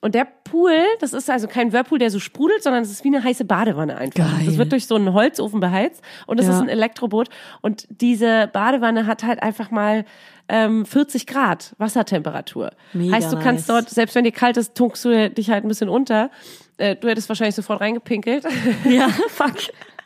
Und 0.00 0.14
der 0.14 0.26
Pool, 0.44 0.72
das 1.00 1.12
ist 1.12 1.30
also 1.30 1.46
kein 1.48 1.72
Whirlpool, 1.72 1.98
der 1.98 2.10
so 2.10 2.18
sprudelt, 2.18 2.62
sondern 2.62 2.82
es 2.82 2.90
ist 2.90 3.04
wie 3.04 3.08
eine 3.08 3.22
heiße 3.22 3.44
Badewanne 3.44 3.96
einfach. 3.96 4.24
Geil. 4.38 4.46
Das 4.46 4.58
wird 4.58 4.72
durch 4.72 4.86
so 4.86 4.96
einen 4.96 5.12
Holzofen 5.12 5.60
beheizt 5.60 6.02
und 6.26 6.38
es 6.40 6.46
Ja. 6.46 6.52
ist 6.54 6.60
ein 6.60 6.68
Elektroboot. 6.68 7.28
Und 7.60 7.86
diese 7.88 8.48
Badewanne 8.52 9.06
hat 9.06 9.22
halt 9.22 9.42
einfach 9.42 9.70
mal 9.70 10.04
ähm, 10.48 10.84
40 10.84 11.26
Grad 11.26 11.74
Wassertemperatur. 11.78 12.70
Mega 12.92 13.14
heißt, 13.14 13.32
du 13.32 13.38
kannst 13.38 13.68
nice. 13.68 13.84
dort, 13.84 13.90
selbst 13.90 14.14
wenn 14.16 14.24
dir 14.24 14.32
kalt 14.32 14.56
ist, 14.56 14.74
tunkst 14.74 15.04
du 15.04 15.30
dich 15.30 15.50
halt 15.50 15.64
ein 15.64 15.68
bisschen 15.68 15.88
unter. 15.88 16.30
Äh, 16.76 16.96
du 16.96 17.08
hättest 17.08 17.28
wahrscheinlich 17.28 17.54
sofort 17.54 17.80
reingepinkelt. 17.80 18.44
Ja, 18.84 19.08
fuck. 19.28 19.54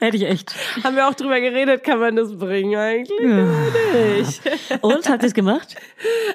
Hätte 0.00 0.16
ich 0.16 0.24
echt. 0.24 0.54
Haben 0.82 0.96
wir 0.96 1.08
auch 1.08 1.14
drüber 1.14 1.40
geredet, 1.40 1.84
kann 1.84 1.98
man 1.98 2.16
das 2.16 2.36
bringen 2.36 2.76
eigentlich? 2.76 3.20
Nicht. 3.20 4.40
Und, 4.82 5.08
ihr 5.08 5.22
es 5.22 5.34
gemacht? 5.34 5.76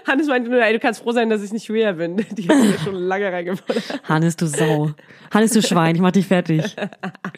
Hannes 0.07 0.27
meinte 0.27 0.49
nur, 0.49 0.61
ey, 0.61 0.73
du 0.73 0.79
kannst 0.79 1.03
froh 1.03 1.11
sein, 1.11 1.29
dass 1.29 1.43
ich 1.43 1.51
nicht 1.51 1.65
schwer 1.65 1.93
bin. 1.93 2.17
Die 2.31 2.47
hat 2.47 2.57
mir 2.57 2.77
schon 2.83 2.95
lange 2.95 3.31
reingefuttert. 3.31 4.01
Hannes, 4.03 4.35
du 4.35 4.47
Sau. 4.47 4.91
Hannes, 5.31 5.51
du 5.51 5.61
Schwein, 5.61 5.95
ich 5.95 6.01
mach 6.01 6.11
dich 6.11 6.25
fertig. 6.27 6.75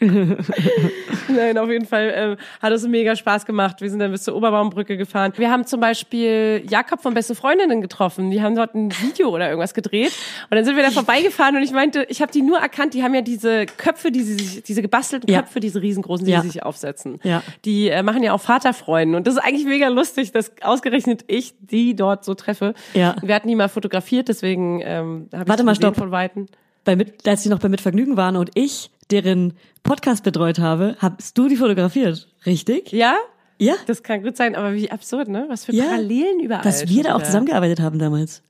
Nein, 0.00 1.58
auf 1.58 1.68
jeden 1.68 1.86
Fall 1.86 2.12
ähm, 2.14 2.36
hat 2.60 2.72
es 2.72 2.86
mega 2.86 3.14
Spaß 3.16 3.44
gemacht. 3.44 3.80
Wir 3.80 3.90
sind 3.90 3.98
dann 3.98 4.10
bis 4.12 4.24
zur 4.24 4.34
Oberbaumbrücke 4.34 4.96
gefahren. 4.96 5.32
Wir 5.36 5.50
haben 5.50 5.66
zum 5.66 5.80
Beispiel 5.80 6.62
Jakob 6.68 7.00
von 7.02 7.14
Beste 7.14 7.34
Freundinnen 7.34 7.80
getroffen. 7.80 8.30
Die 8.30 8.42
haben 8.42 8.54
dort 8.56 8.74
ein 8.74 8.90
Video 9.02 9.28
oder 9.28 9.48
irgendwas 9.48 9.74
gedreht. 9.74 10.12
Und 10.50 10.56
dann 10.56 10.64
sind 10.64 10.76
wir 10.76 10.82
da 10.82 10.90
vorbeigefahren 10.90 11.56
und 11.56 11.62
ich 11.62 11.72
meinte, 11.72 12.06
ich 12.08 12.22
habe 12.22 12.32
die 12.32 12.42
nur 12.42 12.58
erkannt. 12.58 12.94
Die 12.94 13.02
haben 13.02 13.14
ja 13.14 13.20
diese 13.22 13.66
Köpfe, 13.66 14.10
die 14.10 14.22
sie 14.22 14.34
sich, 14.34 14.62
diese 14.62 14.82
gebastelten 14.82 15.30
Ja. 15.30 15.42
Köpfe, 15.42 15.60
diese 15.60 15.80
riesengroßen, 15.82 16.21
die 16.26 16.32
Ja. 16.32 16.42
sich 16.42 16.62
aufsetzen. 16.62 17.18
Ja. 17.22 17.42
Die 17.64 17.88
äh, 17.88 18.02
machen 18.02 18.22
ja 18.22 18.32
auch 18.32 18.40
Vaterfreuden. 18.40 19.14
Und 19.14 19.26
das 19.26 19.34
ist 19.34 19.40
eigentlich 19.40 19.64
mega 19.66 19.88
lustig, 19.88 20.32
dass 20.32 20.52
ausgerechnet 20.62 21.24
ich 21.26 21.54
die 21.60 21.94
dort 21.96 22.24
so 22.24 22.34
treffe. 22.34 22.74
Ja. 22.94 23.16
Wir 23.22 23.34
hatten 23.34 23.48
die 23.48 23.56
mal 23.56 23.68
fotografiert, 23.68 24.28
deswegen 24.28 24.80
ähm, 24.84 25.28
habe 25.32 25.42
ich 25.44 25.48
Warte 25.48 25.64
mal, 25.64 25.74
stopp. 25.74 25.96
von 25.96 26.10
Weitem. 26.10 26.46
Bei 26.84 26.96
mit, 26.96 27.26
als 27.28 27.42
sie 27.44 27.48
noch 27.48 27.60
bei 27.60 27.68
Mitvergnügen 27.68 28.16
waren 28.16 28.36
und 28.36 28.50
ich 28.54 28.90
deren 29.10 29.54
Podcast 29.82 30.24
betreut 30.24 30.58
habe, 30.58 30.96
hast 30.98 31.36
du 31.38 31.46
die 31.48 31.56
fotografiert. 31.56 32.28
Richtig? 32.46 32.90
Ja? 32.92 33.16
Ja. 33.58 33.74
Das 33.86 34.02
kann 34.02 34.22
gut 34.24 34.36
sein, 34.36 34.56
aber 34.56 34.72
wie 34.74 34.90
absurd, 34.90 35.28
ne? 35.28 35.44
Was 35.48 35.64
für 35.66 35.72
Ja. 35.72 35.84
Parallelen 35.84 36.40
überall. 36.40 36.62
Dass 36.64 36.88
wir 36.88 37.04
da 37.04 37.14
auch 37.14 37.22
zusammengearbeitet 37.22 37.78
haben 37.80 37.98
damals. 38.00 38.42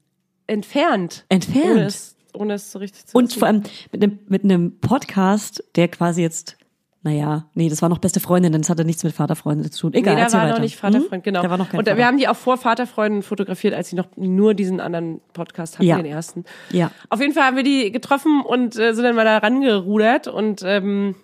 entfernt. 0.46 1.24
Entfernt. 1.28 1.66
Ohne 1.70 1.84
es, 1.84 2.16
ohne 2.34 2.54
es 2.54 2.72
so 2.72 2.78
richtig 2.78 3.06
zu 3.06 3.16
Und 3.18 3.24
wissen. 3.28 3.38
vor 3.38 3.48
allem 3.48 3.62
mit 3.90 4.02
einem, 4.02 4.18
mit 4.28 4.44
einem 4.44 4.78
Podcast, 4.80 5.62
der 5.76 5.88
quasi 5.88 6.22
jetzt, 6.22 6.56
naja, 7.04 7.46
nee, 7.54 7.68
das 7.68 7.82
war 7.82 7.88
noch 7.88 7.98
beste 7.98 8.20
Freundin, 8.20 8.52
das 8.52 8.70
hatte 8.70 8.84
nichts 8.84 9.02
mit 9.02 9.12
Vaterfreundin 9.12 9.70
zu 9.72 9.80
tun. 9.90 9.94
Egal, 9.94 10.14
Nee, 10.14 10.20
da 10.24 10.32
war 10.32 10.42
weiter. 10.44 10.52
noch 10.54 10.60
nicht 10.60 10.76
Vaterfreund, 10.76 11.12
Hm? 11.12 11.22
genau. 11.22 11.42
Da 11.42 11.50
war 11.50 11.58
noch 11.58 11.68
kein 11.68 11.78
Und 11.80 11.86
wir 11.86 11.94
Vater. 11.94 12.06
haben 12.06 12.18
die 12.18 12.28
auch 12.28 12.36
vor 12.36 12.56
Vaterfreunden 12.58 13.22
fotografiert, 13.22 13.74
als 13.74 13.88
sie 13.90 13.96
noch 13.96 14.06
nur 14.16 14.54
diesen 14.54 14.78
anderen 14.80 15.20
Podcast 15.32 15.74
hatten, 15.78 15.86
Ja. 15.86 15.96
den 15.96 16.06
ersten. 16.06 16.44
Ja. 16.70 16.90
Auf 17.10 17.20
jeden 17.20 17.32
Fall 17.34 17.44
haben 17.44 17.56
wir 17.56 17.64
die 17.64 17.90
getroffen 17.90 18.42
und 18.42 18.78
äh, 18.78 18.94
sind 18.94 19.02
dann 19.04 19.16
mal 19.16 19.24
da 19.24 19.38
rangerudert 19.38 20.28
und 20.28 20.62
ähm, 20.64 21.16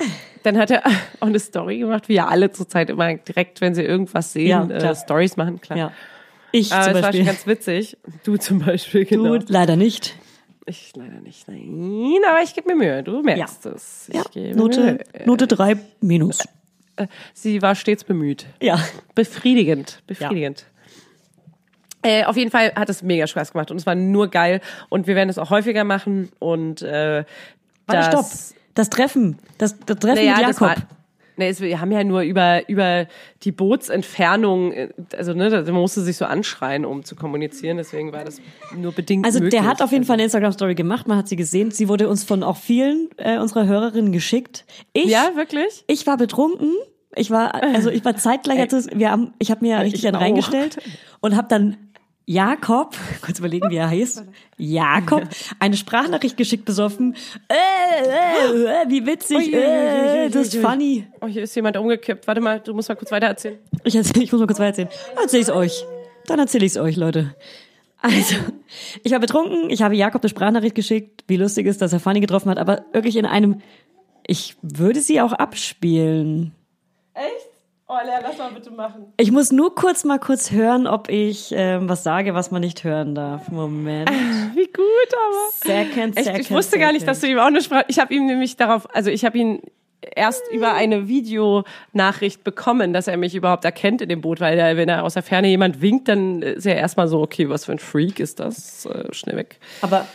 dann 0.42 0.58
hat 0.58 0.70
er 0.70 0.82
auch 1.20 1.26
eine 1.28 1.38
Story 1.38 1.78
gemacht, 1.78 2.08
wie 2.08 2.14
ja 2.14 2.26
alle 2.26 2.50
zurzeit 2.50 2.90
immer 2.90 3.14
direkt, 3.14 3.60
wenn 3.60 3.74
sie 3.74 3.82
irgendwas 3.82 4.32
sehen, 4.32 4.48
Ja, 4.70 4.90
äh. 4.90 4.94
Stories 4.96 5.36
machen, 5.36 5.60
klar. 5.60 5.78
Ja. 5.78 5.92
Ich 6.50 6.72
Aber 6.72 6.82
zum 6.84 6.90
es 6.90 6.94
war 6.96 7.02
Beispiel. 7.02 7.20
schon 7.20 7.26
ganz 7.26 7.46
witzig. 7.46 7.96
Du 8.24 8.36
zum 8.38 8.60
Beispiel, 8.60 9.04
genau. 9.04 9.36
Du 9.38 9.44
leider 9.52 9.76
nicht. 9.76 10.16
Ich 10.68 10.92
leider 10.94 11.20
nicht, 11.20 11.48
nein, 11.48 12.20
aber 12.28 12.42
ich 12.42 12.54
gebe 12.54 12.68
mir 12.68 12.76
Mühe, 12.76 13.02
du 13.02 13.22
merkst 13.22 13.64
es. 13.66 14.09
Ich 14.11 14.14
Ja. 14.16 14.22
gebe 14.31 14.57
Note, 14.57 14.81
Mühe. 15.14 15.26
Note 15.26 15.46
drei 15.46 15.76
minus. 16.00 16.40
Sie 17.33 17.62
war 17.62 17.74
stets 17.74 18.04
bemüht. 18.04 18.46
Ja. 18.61 18.78
Befriedigend, 19.14 20.02
befriedigend. 20.07 20.66
Äh, 22.02 22.24
auf 22.24 22.37
jeden 22.37 22.50
Fall 22.50 22.72
hat 22.74 22.88
es 22.90 23.02
mega 23.02 23.26
Spaß 23.26 23.52
gemacht 23.52 23.70
und 23.70 23.76
es 23.78 23.87
war 23.87 23.94
nur 23.94 24.28
geil 24.28 24.61
und 24.88 25.07
wir 25.07 25.14
werden 25.16 25.28
es 25.31 25.38
auch 25.38 25.50
häufiger 25.50 25.85
machen 25.85 26.28
und 26.38 26.83
äh, 26.83 27.24
Warte, 27.24 27.26
das, 27.87 28.07
stopp. 28.07 28.26
Das 28.74 28.90
Treffen. 28.90 29.38
Das, 29.59 29.78
das 29.81 29.98
Treffen 29.98 30.16
Naja, 30.24 30.37
mit 30.37 30.48
das 30.48 30.61
Jakob. 30.61 30.76
war, 30.76 30.88
Nee, 31.38 31.48
es, 31.48 31.61
wir 31.61 31.81
haben 31.81 31.90
ja 31.92 32.05
nur 32.05 32.22
über, 32.22 32.68
über 32.68 33.07
die 33.44 33.53
Bootsentfernung, 33.53 34.72
äh, 34.72 34.88
also 35.16 35.33
ne, 35.35 35.48
da- 35.51 35.62
man 35.62 35.74
musste 35.81 36.03
sich 36.03 36.16
so 36.16 36.24
anschreien, 36.24 36.85
um 36.85 37.05
zu 37.05 37.16
kommunizieren, 37.16 37.77
deswegen 37.77 38.12
war 38.12 38.24
das 38.24 38.40
nur 38.77 38.92
bedingt 38.92 39.24
Also 39.24 39.38
möglich. 39.40 39.59
der 39.61 39.68
hat 39.68 39.81
auf 39.83 39.92
jeden 39.92 40.05
Fall 40.05 40.14
eine 40.14 40.24
Instagram-Story 40.24 40.74
gemacht, 40.74 41.09
man 41.09 41.16
hat 41.16 41.29
sie 41.29 41.37
gesehen. 41.37 41.70
Sie 41.70 41.88
wurde 41.88 42.09
uns 42.09 42.24
von 42.24 42.42
auch 42.42 42.57
vielen 42.57 43.09
äh, 43.16 43.38
unserer 43.38 43.66
Hörerinnen 43.66 44.12
geschickt. 44.12 44.64
Ich, 44.92 45.07
Ja, 45.07 45.31
wirklich? 45.35 45.85
ich 45.87 46.07
war 46.07 46.16
betrunken. 46.16 46.72
Ich 47.16 47.31
war, 47.31 47.55
also 47.55 47.88
ich 47.90 48.05
war 48.05 48.16
zeitgleich, 48.16 48.61
als 48.61 48.88
wir 48.94 49.11
haben, 49.11 49.33
ich 49.38 49.51
habe 49.51 49.64
mir 49.64 49.79
richtig 49.81 50.03
ich 50.03 50.07
einen 50.07 50.16
reingestellt 50.16 50.77
und 51.20 51.37
habe 51.37 51.48
dann 51.48 51.77
Jakob, 52.28 52.94
kurz 53.22 53.38
überlegen, 53.38 53.70
wie 53.70 53.76
er 53.76 53.88
heißt, 53.88 54.22
Jakob, 54.58 55.26
eine 55.60 55.78
Sprachnachricht 55.78 56.36
geschickt 56.36 56.66
besoffen. 56.66 57.16
Äh, 57.48 57.54
äh, 58.04 58.64
äh, 58.64 58.90
wie 58.90 59.06
witzig, 59.06 59.50
äh, 59.50 60.28
das 60.28 60.48
ist 60.48 60.56
funny. 60.56 61.06
Oh, 61.22 61.26
hier 61.26 61.44
ist 61.44 61.56
jemand 61.56 61.78
umgekippt. 61.78 62.26
Warte 62.26 62.42
mal, 62.42 62.60
du 62.60 62.74
musst 62.74 62.90
mal 62.90 62.96
kurz 62.96 63.10
weiter 63.12 63.28
erzählen. 63.28 63.58
Ich, 63.82 63.94
erzähl, 63.94 64.22
ich 64.22 64.30
muss 64.30 64.42
mal 64.42 64.46
kurz 64.46 64.58
weiter 64.58 64.82
erzählen. 64.82 64.88
Dann 65.14 65.24
erzähl 65.24 65.40
ich's 65.40 65.48
euch. 65.48 65.86
Dann 66.26 66.38
erzähle 66.38 66.66
ich's 66.66 66.76
euch, 66.76 66.96
Leute. 66.96 67.34
Also, 68.02 68.34
ich 69.02 69.10
war 69.10 69.20
betrunken, 69.20 69.70
ich 69.70 69.80
habe 69.80 69.96
Jakob 69.96 70.22
eine 70.22 70.28
Sprachnachricht 70.28 70.74
geschickt, 70.74 71.24
wie 71.28 71.36
lustig 71.36 71.66
ist, 71.66 71.80
dass 71.80 71.94
er 71.94 72.00
Fanny 72.00 72.20
getroffen 72.20 72.50
hat, 72.50 72.58
aber 72.58 72.84
wirklich 72.92 73.16
in 73.16 73.24
einem, 73.24 73.62
ich 74.26 74.54
würde 74.60 75.00
sie 75.00 75.22
auch 75.22 75.32
abspielen. 75.32 76.52
Echt? 77.14 77.47
Oh, 77.90 77.96
Lea, 78.05 78.18
lass 78.22 78.37
mal 78.37 78.51
bitte 78.51 78.70
machen. 78.70 79.14
Ich 79.16 79.33
muss 79.33 79.51
nur 79.51 79.74
kurz 79.74 80.05
mal 80.05 80.18
kurz 80.18 80.51
hören, 80.51 80.87
ob 80.87 81.09
ich 81.09 81.55
ähm, 81.57 81.88
was 81.88 82.03
sage, 82.03 82.35
was 82.35 82.51
man 82.51 82.61
nicht 82.61 82.85
hören 82.85 83.14
darf. 83.14 83.48
Moment. 83.48 84.11
Wie 84.55 84.66
gut, 84.66 84.85
aber. 85.14 85.51
Second, 85.55 86.14
second, 86.14 86.38
ich 86.38 86.51
wusste 86.51 86.79
gar 86.79 86.92
nicht, 86.92 87.09
dass 87.09 87.20
du 87.20 87.29
ihm 87.29 87.38
auch 87.38 87.46
eine 87.46 87.62
Sprache. 87.62 87.87
Ich 87.88 87.98
habe 87.98 88.12
ihm 88.12 88.27
nämlich 88.27 88.59
darauf, 88.59 88.94
also 88.94 89.09
ich 89.09 89.24
habe 89.24 89.38
ihn 89.38 89.62
erst 90.03 90.42
über 90.53 90.74
eine 90.74 91.09
Videonachricht 91.09 92.44
bekommen, 92.44 92.92
dass 92.92 93.09
er 93.09 93.16
mich 93.16 93.35
überhaupt 93.35 93.64
erkennt 93.64 94.03
in 94.03 94.11
dem 94.11 94.20
Boot, 94.20 94.38
weil 94.38 94.59
er, 94.59 94.77
wenn 94.77 94.90
er 94.90 95.03
aus 95.03 95.14
der 95.14 95.22
Ferne 95.22 95.48
jemand 95.48 95.81
winkt, 95.81 96.09
dann 96.09 96.42
ist 96.42 96.66
er 96.66 96.77
erstmal 96.77 97.09
so, 97.09 97.22
okay, 97.22 97.48
was 97.48 97.64
für 97.64 97.72
ein 97.72 97.79
Freak 97.79 98.20
ist 98.20 98.38
das? 98.38 98.85
Äh, 98.85 99.12
schnell 99.14 99.37
weg. 99.37 99.59
Aber 99.81 100.07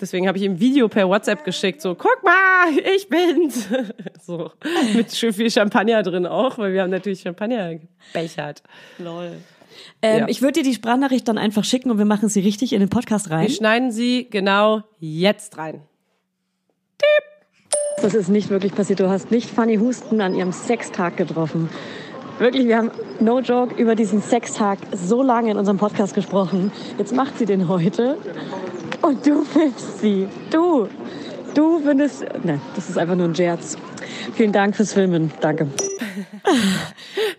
Deswegen 0.00 0.26
habe 0.28 0.38
ich 0.38 0.44
ihm 0.44 0.52
ein 0.52 0.60
Video 0.60 0.88
per 0.88 1.08
WhatsApp 1.08 1.44
geschickt, 1.44 1.82
so, 1.82 1.94
guck 1.94 2.22
mal, 2.22 2.68
ich 2.96 3.08
bin's. 3.08 3.68
So, 4.22 4.52
mit 4.94 5.12
schön 5.12 5.32
viel 5.32 5.50
Champagner 5.50 6.02
drin 6.04 6.24
auch, 6.26 6.56
weil 6.58 6.72
wir 6.72 6.82
haben 6.82 6.90
natürlich 6.90 7.20
Champagner 7.20 7.76
gebechert. 8.12 8.62
lol. 8.98 9.32
Ähm, 10.02 10.20
Ja. 10.20 10.28
Ich 10.28 10.40
würde 10.42 10.60
dir 10.60 10.62
die 10.62 10.74
Sprachnachricht 10.74 11.26
dann 11.26 11.38
einfach 11.38 11.64
schicken 11.64 11.90
und 11.90 11.98
wir 11.98 12.04
machen 12.04 12.28
sie 12.28 12.40
richtig 12.40 12.72
in 12.72 12.80
den 12.80 12.90
Podcast 12.90 13.30
rein. 13.30 13.42
Wir 13.48 13.54
schneiden 13.54 13.90
sie 13.90 14.28
genau 14.30 14.82
jetzt 15.00 15.58
rein. 15.58 15.80
Das 18.02 18.14
ist 18.14 18.28
nicht 18.28 18.50
wirklich 18.50 18.74
passiert. 18.74 19.00
Du 19.00 19.08
hast 19.08 19.30
nicht 19.30 19.50
Fanny 19.50 19.76
Husten 19.76 20.20
an 20.20 20.34
ihrem 20.34 20.52
Sextag 20.52 21.16
getroffen. 21.16 21.68
Wirklich, 22.38 22.66
wir 22.66 22.78
haben, 22.78 22.90
no 23.20 23.40
joke, 23.40 23.74
über 23.74 23.94
diesen 23.94 24.22
Sextag 24.22 24.78
so 24.94 25.22
lange 25.22 25.50
in 25.50 25.58
unserem 25.58 25.76
Podcast 25.78 26.14
gesprochen. 26.14 26.72
Jetzt 26.98 27.14
macht 27.14 27.36
sie 27.38 27.44
den 27.46 27.68
heute 27.68 28.16
und 29.02 29.26
du 29.26 29.44
filmst 29.44 30.00
sie. 30.00 30.28
Du, 30.50 30.88
du 31.54 31.80
findest, 31.80 32.24
nein, 32.44 32.60
das 32.74 32.88
ist 32.90 32.98
einfach 32.98 33.16
nur 33.16 33.26
ein 33.28 33.34
Scherz. 33.34 33.76
Vielen 34.34 34.52
Dank 34.52 34.76
fürs 34.76 34.92
Filmen. 34.92 35.30
Danke. 35.40 35.68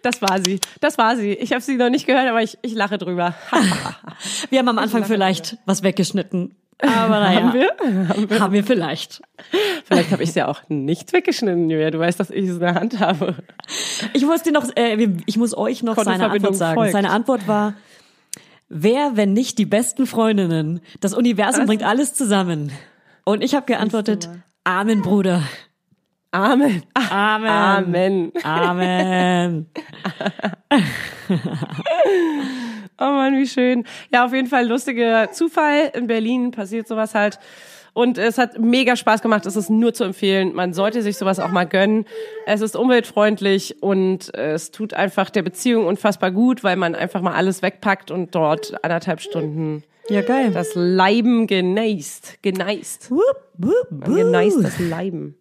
Das 0.04 0.22
war 0.22 0.40
sie. 0.44 0.60
Das 0.80 0.98
war 0.98 1.16
sie. 1.16 1.34
Ich 1.34 1.52
habe 1.52 1.62
sie 1.62 1.76
noch 1.76 1.90
nicht 1.90 2.08
gehört, 2.08 2.28
aber 2.28 2.42
ich, 2.42 2.58
ich 2.64 2.74
lache 2.74 2.98
drüber. 2.98 3.36
Wir 4.50 4.60
haben 4.60 4.68
am 4.68 4.80
Anfang 4.80 5.06
vielleicht 5.06 5.58
was 5.66 5.84
weggeschnitten. 5.84 6.56
Aber 6.80 7.20
naja. 7.20 7.42
Haben 7.42 7.54
wir? 8.30 8.40
Haben 8.40 8.54
wir 8.54 8.64
vielleicht. 8.64 9.22
Vielleicht 9.86 10.12
habe 10.12 10.24
ich 10.24 10.30
es 10.30 10.36
ja 10.36 10.48
auch 10.48 10.62
nicht 10.70 11.14
weggeschnitten, 11.14 11.70
Julia. 11.70 11.92
Du 11.92 12.00
weißt, 12.00 12.20
dass 12.20 12.32
ich 12.32 12.46
es 12.46 12.54
in 12.56 12.60
der 12.60 12.74
Hand 12.74 13.00
habe. 13.00 13.36
Ich 14.14 14.26
muss 14.26 14.42
dir 14.42 14.52
noch, 14.52 14.66
äh, 14.76 14.98
wir- 14.98 15.18
ich 15.28 15.38
muss 15.38 15.56
euch 15.56 15.84
noch 15.84 15.96
seine 16.04 16.28
Antwort 16.32 16.56
sagen. 16.56 16.76
folgt. 16.76 16.92
Seine 16.94 17.12
Antwort 17.12 17.48
war, 17.48 17.76
wer, 18.72 19.18
wenn 19.18 19.34
nicht 19.34 19.58
die 19.58 19.66
besten 19.66 20.08
Freundinnen? 20.08 20.80
Das 21.00 21.14
Universum 21.14 21.66
bringt 21.66 21.84
alles 21.84 22.14
zusammen. 22.14 22.72
Und 23.26 23.44
ich 23.44 23.54
habe 23.54 23.66
geantwortet, 23.66 24.30
Amen, 24.64 25.02
Bruder. 25.02 25.44
Amen. 26.32 26.84
Amen. 26.94 27.52
Amen. 27.52 28.32
Amen. 28.44 29.66
Oh 33.04 33.06
Mann, 33.06 33.36
wie 33.36 33.48
schön. 33.48 33.84
Ja, 34.14 34.26
auf 34.26 34.32
jeden 34.32 34.48
Fall 34.48 34.68
lustiger 34.68 35.32
Zufall. 35.32 35.92
In 35.96 36.06
Berlin 36.06 36.52
passiert 36.52 36.88
sowas 36.88 37.16
halt. 37.16 37.40
Und 37.94 38.18
es 38.18 38.38
hat 38.38 38.58
mega 38.58 38.96
Spaß 38.96 39.22
gemacht. 39.22 39.46
Es 39.46 39.56
ist 39.58 39.70
nur 39.70 39.94
zu 39.94 40.06
empfehlen. 40.06 40.54
Man 40.54 40.74
sollte 40.74 41.02
sich 41.02 41.18
sowas 41.18 41.40
auch 41.40 41.50
mal 41.52 41.66
gönnen. 41.68 42.06
Es 42.46 42.62
ist 42.62 42.76
umweltfreundlich 42.78 43.84
und 43.84 44.34
es 44.34 44.72
tut 44.72 44.94
einfach 44.94 45.30
der 45.30 45.42
Beziehung 45.42 45.86
unfassbar 45.88 46.32
gut, 46.32 46.64
weil 46.64 46.78
man 46.78 46.96
einfach 46.96 47.22
mal 47.22 47.34
alles 47.34 47.62
wegpackt 47.62 48.10
und 48.10 48.34
dort 48.34 48.82
anderthalb 48.84 49.20
Stunden 49.20 49.84
Ja, 50.08 50.22
geil. 50.22 50.52
das 50.52 50.72
Leiben 50.76 51.48
genießt. 51.48 52.40
Genießt. 52.42 53.12
Wupp, 53.12 53.22
wupp, 53.58 53.92
Man 53.92 54.10
wupp. 54.10 54.16
genießt 54.18 54.64
das 54.64 54.80
Leiben. 54.80 55.36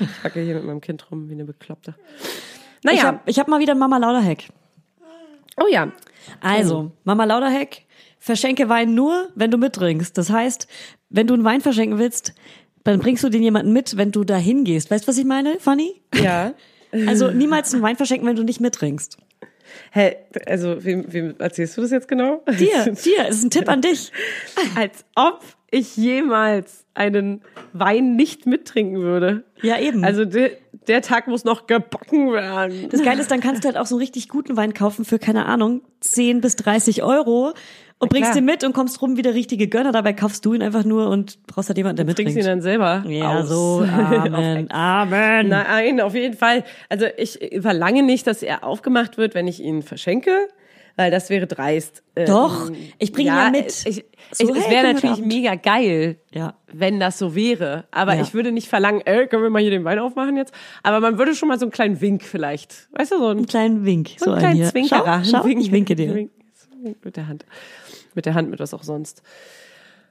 Ich 0.00 0.24
wackel 0.24 0.44
hier 0.44 0.54
mit 0.54 0.64
meinem 0.64 0.80
Kind 0.80 1.10
rum 1.10 1.28
wie 1.28 1.32
eine 1.34 1.44
Bekloppte. 1.44 1.94
Ich 2.18 2.84
Naja, 2.84 3.02
habe 3.04 3.20
ich 3.26 3.38
hab 3.38 3.48
mal 3.48 3.60
wieder 3.60 3.72
einen 3.72 3.80
Mama 3.80 3.98
Lauder 3.98 4.22
Hack. 4.22 4.44
oh 5.60 5.66
ja. 5.70 5.90
Also, 6.40 6.92
Mama 7.04 7.24
Lauder 7.24 7.50
Hack, 7.50 7.82
verschenke 8.18 8.68
Wein 8.68 8.94
nur, 8.94 9.28
wenn 9.34 9.50
du 9.50 9.58
mittrinkst. 9.58 10.16
Das 10.16 10.30
heißt, 10.30 10.66
wenn 11.10 11.26
du 11.26 11.34
einen 11.34 11.44
Wein 11.44 11.60
verschenken 11.60 11.98
willst, 11.98 12.34
dann 12.84 13.00
bringst 13.00 13.24
du 13.24 13.28
den 13.28 13.42
jemanden 13.42 13.72
mit, 13.72 13.96
wenn 13.96 14.12
du 14.12 14.24
da 14.24 14.36
hingehst. 14.36 14.90
Weißt 14.90 15.04
du, 15.04 15.08
was 15.08 15.18
ich 15.18 15.24
meine, 15.24 15.58
Fanny? 15.60 16.00
Ja. 16.14 16.54
Also 17.06 17.30
niemals 17.30 17.74
einen 17.74 17.82
Wein 17.82 17.96
verschenken, 17.96 18.26
wenn 18.26 18.36
du 18.36 18.44
nicht 18.44 18.60
mittrinkst. 18.60 19.18
Hä, 19.92 20.16
also, 20.46 20.84
wem, 20.84 21.04
wem 21.12 21.34
erzählst 21.38 21.76
du 21.76 21.82
das 21.82 21.90
jetzt 21.90 22.08
genau? 22.08 22.42
Dir, 22.58 22.92
dir, 23.04 23.28
ist 23.28 23.44
ein 23.44 23.50
Tipp 23.50 23.68
an 23.68 23.80
dich. 23.80 24.12
Als 24.76 25.04
ob 25.14 25.42
ich 25.70 25.96
jemals 25.96 26.84
einen 26.94 27.42
Wein 27.72 28.16
nicht 28.16 28.46
mittrinken 28.46 29.00
würde. 29.00 29.44
Ja, 29.62 29.78
eben. 29.78 30.04
Also, 30.04 30.24
der, 30.24 30.50
der 30.86 31.02
Tag 31.02 31.26
muss 31.26 31.44
noch 31.44 31.66
gebacken 31.66 32.32
werden. 32.32 32.88
Das 32.90 33.02
Geile 33.02 33.20
ist, 33.20 33.30
dann 33.30 33.40
kannst 33.40 33.64
du 33.64 33.66
halt 33.66 33.76
auch 33.76 33.86
so 33.86 33.96
einen 33.96 34.02
richtig 34.02 34.28
guten 34.28 34.56
Wein 34.56 34.74
kaufen 34.74 35.04
für, 35.04 35.18
keine 35.18 35.46
Ahnung, 35.46 35.82
10 36.00 36.40
bis 36.40 36.56
30 36.56 37.02
Euro 37.02 37.54
und 37.98 38.10
bringst 38.10 38.34
den 38.34 38.44
mit 38.44 38.62
und 38.64 38.72
kommst 38.74 39.00
rum 39.00 39.16
wie 39.16 39.22
der 39.22 39.34
richtige 39.34 39.68
Gönner. 39.68 39.90
Dabei 39.92 40.12
kaufst 40.12 40.44
du 40.44 40.52
ihn 40.54 40.62
einfach 40.62 40.84
nur 40.84 41.08
und 41.08 41.38
brauchst 41.46 41.68
halt 41.70 41.78
jemanden, 41.78 42.06
der 42.06 42.14
Trinkst 42.14 42.36
ihn 42.36 42.44
dann 42.44 42.60
selber 42.60 43.04
Ja, 43.08 43.40
aus. 43.40 43.48
so, 43.48 43.82
Amen, 43.90 44.70
Amen. 44.70 45.48
Nein, 45.48 46.00
auf 46.00 46.14
jeden 46.14 46.36
Fall. 46.36 46.64
Also 46.88 47.06
ich 47.16 47.38
verlange 47.60 48.02
nicht, 48.02 48.26
dass 48.26 48.42
er 48.42 48.64
aufgemacht 48.64 49.16
wird, 49.18 49.34
wenn 49.34 49.48
ich 49.48 49.60
ihn 49.60 49.82
verschenke, 49.82 50.30
weil 50.96 51.10
das 51.10 51.28
wäre 51.30 51.46
dreist. 51.46 52.02
Ähm, 52.16 52.26
Doch, 52.26 52.70
ich 52.98 53.12
bring 53.12 53.26
ihn 53.26 53.32
ja 53.34 53.50
mit. 53.50 53.66
Ich, 53.86 54.04
So, 54.32 54.44
ich, 54.44 54.50
hey, 54.54 54.58
es 54.64 54.70
wäre 54.70 54.92
natürlich 54.94 55.18
mega 55.24 55.54
geil, 55.54 56.16
Ja. 56.32 56.54
wenn 56.72 56.98
das 57.00 57.18
so 57.18 57.34
wäre. 57.34 57.84
Aber 57.92 58.14
Ja. 58.14 58.22
ich 58.22 58.34
würde 58.34 58.50
nicht 58.52 58.68
verlangen, 58.68 59.00
ey, 59.04 59.26
können 59.26 59.42
wir 59.42 59.50
mal 59.50 59.60
hier 59.62 59.70
den 59.70 59.84
Wein 59.84 59.98
aufmachen 59.98 60.36
jetzt? 60.36 60.52
Aber 60.82 61.00
man 61.00 61.16
würde 61.18 61.34
schon 61.34 61.48
mal 61.48 61.58
so 61.58 61.64
einen 61.66 61.72
kleinen 61.72 62.00
Wink 62.00 62.22
vielleicht. 62.24 62.88
Weißt 62.92 63.12
du, 63.12 63.18
so 63.18 63.26
einen, 63.28 63.38
Einen 63.38 63.46
kleinen 63.46 63.84
Wink. 63.84 64.10
so 64.18 64.24
So, 64.26 64.30
einen 64.32 64.34
ein 64.36 64.40
kleinen 64.40 64.56
hier. 64.56 64.66
Zwinkerer. 64.70 65.22
Schau, 65.24 65.38
schau, 65.38 65.44
Wink. 65.46 65.60
ich 65.62 65.72
winke 65.72 65.94
dir. 65.96 66.14
Wink. 66.14 66.30
Mit 67.02 67.16
der 67.16 67.28
Hand. 67.28 67.44
Mit 68.14 68.26
der 68.26 68.34
Hand, 68.34 68.50
mit 68.50 68.60
was 68.60 68.74
auch 68.74 68.82
sonst. 68.82 69.22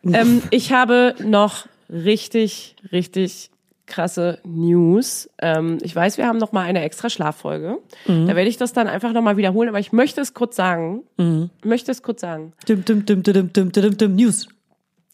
Ähm, 0.04 0.44
ich 0.52 0.72
habe 0.72 1.16
noch 1.24 1.68
richtig, 1.90 2.76
richtig 2.92 3.50
krasse 3.88 4.40
News. 4.44 5.30
Ähm, 5.40 5.78
ich 5.82 5.96
weiß, 5.96 6.18
wir 6.18 6.28
haben 6.28 6.38
noch 6.38 6.52
mal 6.52 6.62
eine 6.62 6.82
extra 6.82 7.10
Schlaffolge. 7.10 7.78
Mhm. 8.08 8.28
Da 8.28 8.36
werde 8.36 8.50
ich 8.50 8.58
das 8.58 8.74
dann 8.74 8.88
einfach 8.88 9.14
noch 9.14 9.22
mal 9.22 9.38
wiederholen, 9.38 9.70
aber 9.70 9.80
ich 9.80 9.92
möchte 9.92 10.22
es 10.22 10.34
kurz 10.34 10.56
sagen. 10.56 11.04
Mhm. 11.18 11.50
Möchte 11.64 11.92
es 11.92 12.02
kurz 12.02 12.22
sagen. 12.22 12.54
Dum, 12.68 12.84
dum, 12.84 13.06
dum, 13.06 13.24
dum, 13.24 13.54
dum, 13.54 13.72
dum, 13.72 13.98
dum, 13.98 14.16
News. 14.16 14.48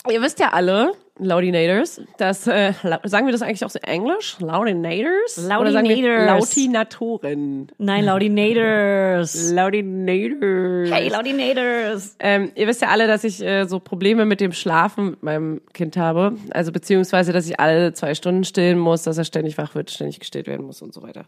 Ihr 0.10 0.22
wisst 0.22 0.40
ja 0.40 0.52
alle, 0.54 0.94
Laudinators, 1.18 2.02
das, 2.18 2.48
äh, 2.48 2.74
sagen 3.04 3.28
wir 3.28 3.32
das 3.32 3.42
eigentlich 3.42 3.64
auch 3.64 3.70
so 3.70 3.80
englisch? 3.80 4.38
Laudinators? 4.40 5.38
Laudinators. 5.38 6.56
Lautinatoren? 6.56 7.68
Nein, 7.78 8.06
Laudinators. 8.06 9.52
Laudinators. 9.54 10.90
Hey, 10.90 11.10
Laudinators. 11.10 12.16
Ähm, 12.20 12.52
ihr 12.56 12.68
wisst 12.68 12.82
ja 12.82 12.88
alle, 12.88 13.08
dass 13.08 13.24
ich 13.24 13.42
äh, 13.42 13.66
so 13.66 13.80
Probleme 13.80 14.26
mit 14.26 14.42
dem 14.42 14.52
Schlafen 14.52 15.12
mit 15.12 15.24
meinem 15.24 15.62
Kind 15.74 15.98
habe. 15.98 16.36
Also 16.52 16.72
beziehungsweise, 16.72 17.34
dass 17.34 17.48
ich 17.48 17.60
alle 17.60 17.94
zwei 17.94 18.16
Stunden 18.16 18.44
stillen 18.44 18.80
muss, 18.80 19.04
dass 19.04 19.18
er 19.18 19.26
ständig 19.26 19.58
wach 19.58 19.76
wird, 19.76 19.92
ständig 19.92 20.20
gestillt 20.20 20.48
werden 20.48 20.66
muss 20.66 20.82
und 20.82 20.94
so 20.94 21.04
weiter. 21.04 21.26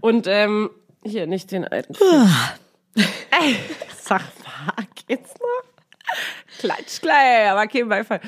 Und 0.00 0.26
ähm, 0.26 0.70
hier 1.04 1.26
nicht 1.26 1.52
den 1.52 1.64
alten. 1.64 1.94
Ey, 2.96 3.56
sag 3.96 4.22
mal, 4.44 4.86
geht's 5.06 5.34
noch? 5.34 6.58
Klatsch 6.58 7.00
gleich, 7.00 7.50
aber 7.50 7.66
kein 7.66 7.88
Beifall. 7.88 8.20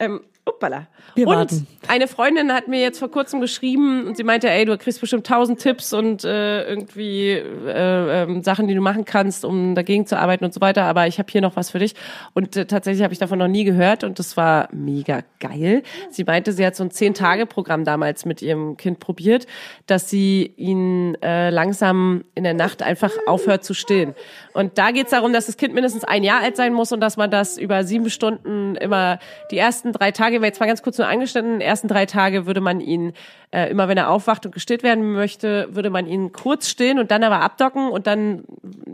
Wow. 0.00 0.06
Ähm, 0.06 0.20
Uppala. 0.48 0.86
Wir 1.14 1.26
und 1.26 1.34
warten. 1.34 1.66
eine 1.88 2.06
Freundin 2.06 2.52
hat 2.52 2.68
mir 2.68 2.80
jetzt 2.80 2.98
vor 2.98 3.10
kurzem 3.10 3.40
geschrieben 3.40 4.06
und 4.06 4.16
sie 4.16 4.24
meinte, 4.24 4.48
ey, 4.48 4.64
du 4.64 4.76
kriegst 4.78 5.00
bestimmt 5.00 5.26
tausend 5.26 5.60
Tipps 5.60 5.92
und 5.92 6.24
äh, 6.24 6.68
irgendwie 6.68 7.30
äh, 7.30 8.22
ähm, 8.22 8.42
Sachen, 8.42 8.68
die 8.68 8.74
du 8.74 8.80
machen 8.80 9.04
kannst, 9.04 9.44
um 9.44 9.74
dagegen 9.74 10.06
zu 10.06 10.18
arbeiten 10.18 10.44
und 10.44 10.54
so 10.54 10.60
weiter. 10.60 10.84
Aber 10.84 11.06
ich 11.06 11.18
habe 11.18 11.30
hier 11.30 11.40
noch 11.40 11.56
was 11.56 11.70
für 11.70 11.78
dich. 11.78 11.94
Und 12.34 12.56
äh, 12.56 12.66
tatsächlich 12.66 13.02
habe 13.02 13.12
ich 13.12 13.18
davon 13.18 13.38
noch 13.38 13.48
nie 13.48 13.64
gehört 13.64 14.04
und 14.04 14.18
das 14.18 14.36
war 14.36 14.68
mega 14.72 15.22
geil. 15.40 15.82
Sie 16.10 16.24
meinte, 16.24 16.52
sie 16.52 16.64
hat 16.64 16.76
so 16.76 16.84
ein 16.84 16.90
Zehn-Tage-Programm 16.90 17.84
damals 17.84 18.24
mit 18.24 18.42
ihrem 18.42 18.76
Kind 18.76 19.00
probiert, 19.00 19.46
dass 19.86 20.08
sie 20.10 20.52
ihn 20.56 21.16
äh, 21.22 21.50
langsam 21.50 22.24
in 22.34 22.44
der 22.44 22.54
Nacht 22.54 22.82
einfach 22.82 23.12
aufhört 23.26 23.64
zu 23.64 23.74
stillen. 23.74 24.14
Und 24.52 24.78
da 24.78 24.90
geht 24.90 25.06
es 25.06 25.10
darum, 25.10 25.32
dass 25.32 25.46
das 25.46 25.56
Kind 25.56 25.74
mindestens 25.74 26.04
ein 26.04 26.22
Jahr 26.22 26.42
alt 26.42 26.56
sein 26.56 26.72
muss 26.72 26.92
und 26.92 27.00
dass 27.00 27.16
man 27.16 27.30
das 27.30 27.58
über 27.58 27.84
sieben 27.84 28.10
Stunden 28.10 28.76
immer 28.76 29.18
die 29.50 29.58
ersten 29.58 29.92
drei 29.92 30.10
Tage, 30.10 30.37
jetzt 30.46 30.60
mal 30.60 30.66
ganz 30.66 30.82
kurz 30.82 30.98
nur 30.98 31.06
angeschnitten, 31.06 31.60
ersten 31.60 31.88
drei 31.88 32.06
Tage 32.06 32.46
würde 32.46 32.60
man 32.60 32.80
ihn 32.80 33.12
äh, 33.50 33.70
immer, 33.70 33.88
wenn 33.88 33.98
er 33.98 34.10
aufwacht 34.10 34.46
und 34.46 34.52
gestillt 34.52 34.82
werden 34.82 35.12
möchte, 35.12 35.68
würde 35.72 35.90
man 35.90 36.06
ihn 36.06 36.32
kurz 36.32 36.68
stillen 36.68 36.98
und 36.98 37.10
dann 37.10 37.24
aber 37.24 37.40
abdocken 37.40 37.88
und 37.88 38.06
dann 38.06 38.44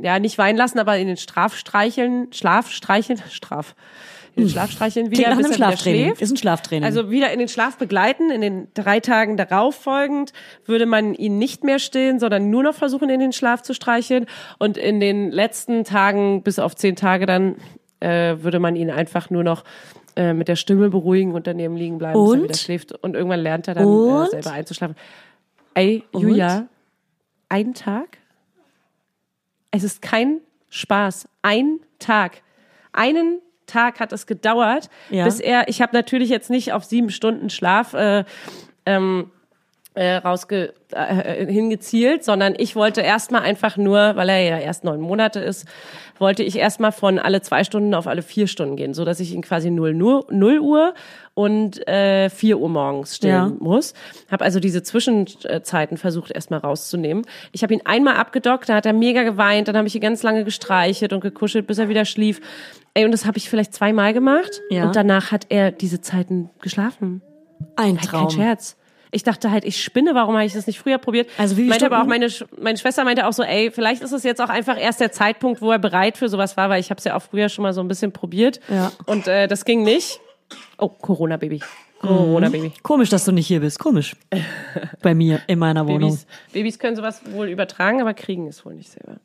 ja 0.03 0.18
nicht 0.18 0.38
weinen 0.38 0.57
lassen, 0.57 0.78
aber 0.78 0.97
in 0.99 1.07
den 1.07 1.16
Strafstreicheln, 1.16 2.32
Schlafstreicheln, 2.32 3.20
Straf, 3.30 3.74
in 4.36 4.45
den 4.45 4.51
Schlafstreicheln 4.51 5.11
wieder, 5.11 5.24
Klingt 5.24 5.40
nach 5.40 5.49
bis 5.49 5.57
Schlaftraining. 5.57 6.05
schläft. 6.07 6.22
Ist 6.22 6.30
ein 6.32 6.36
Schlaftraining. 6.36 6.84
Also 6.84 7.11
wieder 7.11 7.30
in 7.32 7.38
den 7.38 7.49
Schlaf 7.49 7.76
begleiten. 7.76 8.30
In 8.30 8.40
den 8.40 8.68
drei 8.74 8.99
Tagen 8.99 9.36
darauf 9.36 9.76
folgend 9.76 10.32
würde 10.66 10.86
man 10.86 11.14
ihn 11.14 11.38
nicht 11.38 11.62
mehr 11.62 11.78
stillen, 11.78 12.18
sondern 12.18 12.51
nur 12.51 12.64
noch 12.64 12.74
versuchen, 12.74 13.11
in 13.11 13.20
den 13.20 13.32
Schlaf 13.32 13.62
zu 13.62 13.74
streicheln. 13.74 14.26
Und 14.59 14.76
in 14.76 14.99
den 14.99 15.30
letzten 15.30 15.84
Tagen, 15.84 16.42
bis 16.42 16.59
auf 16.59 16.74
zehn 16.74 16.97
Tage 16.97 17.26
dann, 17.26 17.57
äh, 18.01 18.36
würde 18.40 18.59
man 18.59 18.74
ihn 18.74 18.90
einfach 18.90 19.30
nur 19.30 19.45
noch 19.45 19.62
äh, 20.17 20.33
mit 20.33 20.49
der 20.49 20.57
Stimme 20.57 20.91
beruhigen 20.91 21.33
und 21.33 21.47
daneben 21.47 21.77
liegen 21.77 21.99
bleiben, 21.99 22.15
bis 22.15 22.23
er 22.23 22.33
Und? 22.33 22.43
wieder 22.45 22.55
schläft. 22.55 22.93
Und 22.93 23.15
irgendwann 23.15 23.41
lernt 23.41 23.69
er 23.69 23.75
dann 23.75 23.85
äh, 23.85 23.87
Und? 23.87 24.31
selber 24.31 24.53
einzuschlafen. 24.53 24.97
Ey, 25.75 26.05
Julia, 26.12 26.67
ein 27.49 27.75
Tag? 27.75 28.19
Es 29.71 29.83
ist 29.83 30.03
kein 30.03 30.41
Spaß. 30.69 31.29
Ein 31.43 31.81
Tag. 31.99 32.43
Einen 32.93 33.41
Tag 33.67 33.99
hat 33.99 34.12
es 34.12 34.27
gedauert, 34.27 34.89
Ja. 35.11 35.25
bis 35.25 35.41
er, 35.41 35.69
ich 35.69 35.83
habe 35.83 35.97
natürlich 35.97 36.29
jetzt 36.29 36.51
nicht 36.51 36.73
auf 36.73 36.85
sieben 36.85 37.11
Stunden 37.11 37.51
Schlaf 37.51 37.95
äh, 37.95 38.25
ähm, 38.87 39.31
äh, 39.95 40.16
rausge 40.16 40.74
äh, 40.92 41.47
hingezielt, 41.47 42.24
sondern 42.24 42.55
ich 42.59 42.74
wollte 42.74 43.01
erstmal 43.01 43.42
einfach 43.42 43.76
nur, 43.76 44.16
weil 44.16 44.28
er 44.28 44.40
ja 44.40 44.59
erst 44.59 44.82
neun 44.84 45.01
Monate 45.01 45.38
ist, 45.40 45.66
wollte 46.18 46.42
ich 46.42 46.57
erstmal 46.59 46.90
von 46.92 47.18
alle 47.18 47.42
zwei 47.42 47.64
Stunden 47.64 47.95
auf 47.95 48.07
alle 48.07 48.22
vier 48.22 48.47
Stunden 48.47 48.76
gehen, 48.76 48.92
so 48.95 49.05
dass 49.05 49.20
ich 49.20 49.32
ihn 49.32 49.42
quasi 49.42 49.70
0, 49.70 49.95
0, 49.95 50.24
0 50.30 50.59
Uhr 50.59 50.95
und 51.34 51.86
äh, 51.88 52.28
4 52.30 52.59
Uhr 52.59 52.68
morgens 52.68 53.16
stillen 53.16 53.34
Ja. 53.34 53.53
muss. 53.61 53.95
Habe 54.30 54.45
also 54.45 54.59
diese 54.61 54.82
Zwischenzeiten 54.82 55.97
versucht 55.97 56.30
erstmal 56.30 56.61
rauszunehmen. 56.61 57.24
Ich 57.53 57.62
habe 57.62 57.74
ihn 57.74 57.82
einmal 57.84 58.16
abgedockt, 58.16 58.68
da 58.68 58.74
hat 58.76 58.86
er 58.86 58.92
mega 58.92 59.22
geweint, 59.22 59.68
dann 59.68 59.76
habe 59.76 59.86
ich 59.88 59.95
ihn 59.95 60.01
ganz 60.01 60.22
lange 60.22 60.45
gestreichelt 60.45 61.12
und 61.12 61.20
gekuschelt, 61.20 61.66
bis 61.66 61.78
er 61.78 61.88
wieder 61.88 62.05
schlief. 62.05 62.40
Ey, 62.95 63.05
und 63.05 63.12
das 63.12 63.26
habe 63.26 63.38
ich 63.38 63.49
vielleicht 63.51 63.74
zweimal 63.74 64.12
gemacht 64.12 64.61
Ja. 64.70 64.84
und 64.86 64.97
danach 64.97 65.32
hat 65.32 65.47
er 65.51 65.70
diese 65.72 66.01
Zeiten 66.01 66.51
geschlafen. 66.61 67.22
ein 67.76 67.97
Kein 67.97 68.07
Traum. 68.09 68.30
Scherz. 68.30 68.76
Ich 69.15 69.23
dachte 69.23 69.51
halt, 69.51 69.65
ich 69.65 69.83
spinne, 69.83 70.15
warum 70.15 70.35
habe 70.35 70.45
ich 70.45 70.53
das 70.55 70.67
nicht 70.67 70.79
früher 70.81 70.99
probiert? 70.99 71.29
Also 71.39 71.57
wie 71.57 71.65
meinte 71.69 71.87
aber 71.87 72.03
auch 72.03 72.07
meine, 72.07 72.29
meine 72.61 72.77
Schwester 72.77 73.05
meinte 73.05 73.27
auch 73.27 73.33
so, 73.33 73.43
ey, 73.43 73.71
vielleicht 73.71 74.03
ist 74.03 74.12
es 74.12 74.25
jetzt 74.25 74.41
auch 74.41 74.49
einfach 74.49 74.79
erst 74.81 75.01
der 75.01 75.12
Zeitpunkt, 75.12 75.62
wo 75.62 75.71
er 75.71 75.79
bereit 75.79 76.17
für 76.19 76.29
sowas 76.29 76.57
war, 76.57 76.69
weil 76.69 76.81
ich 76.81 76.91
habe 76.91 76.99
es 76.99 77.05
ja 77.05 77.17
auch 77.17 77.23
früher 77.23 77.49
schon 77.49 77.62
mal 77.62 77.73
so 77.73 77.81
ein 77.81 77.89
bisschen 77.89 78.12
probiert. 78.12 78.61
Ja. 78.69 78.91
Und 79.07 79.27
äh, 79.29 79.47
das 79.47 79.65
ging 79.65 79.83
nicht. 79.85 80.21
Oh, 80.79 80.89
Corona 80.89 81.37
Baby. 81.37 81.61
Corona 82.01 82.49
Baby. 82.51 82.73
Komisch, 82.83 83.09
dass 83.09 83.25
du 83.25 83.33
nicht 83.33 83.47
hier 83.47 83.61
bist. 83.61 83.79
Komisch. 83.79 84.15
Bei 85.01 85.15
mir, 85.15 85.41
in 85.47 85.59
meiner 85.59 85.87
Wohnung. 85.87 86.11
Babys, 86.11 86.27
Babys 86.53 86.79
können 86.79 86.97
sowas 86.97 87.23
wohl 87.31 87.49
übertragen, 87.49 88.01
aber 88.01 88.12
kriegen 88.15 88.47
es 88.49 88.65
wohl 88.67 88.75
nicht 88.75 88.91
selber. 88.91 89.21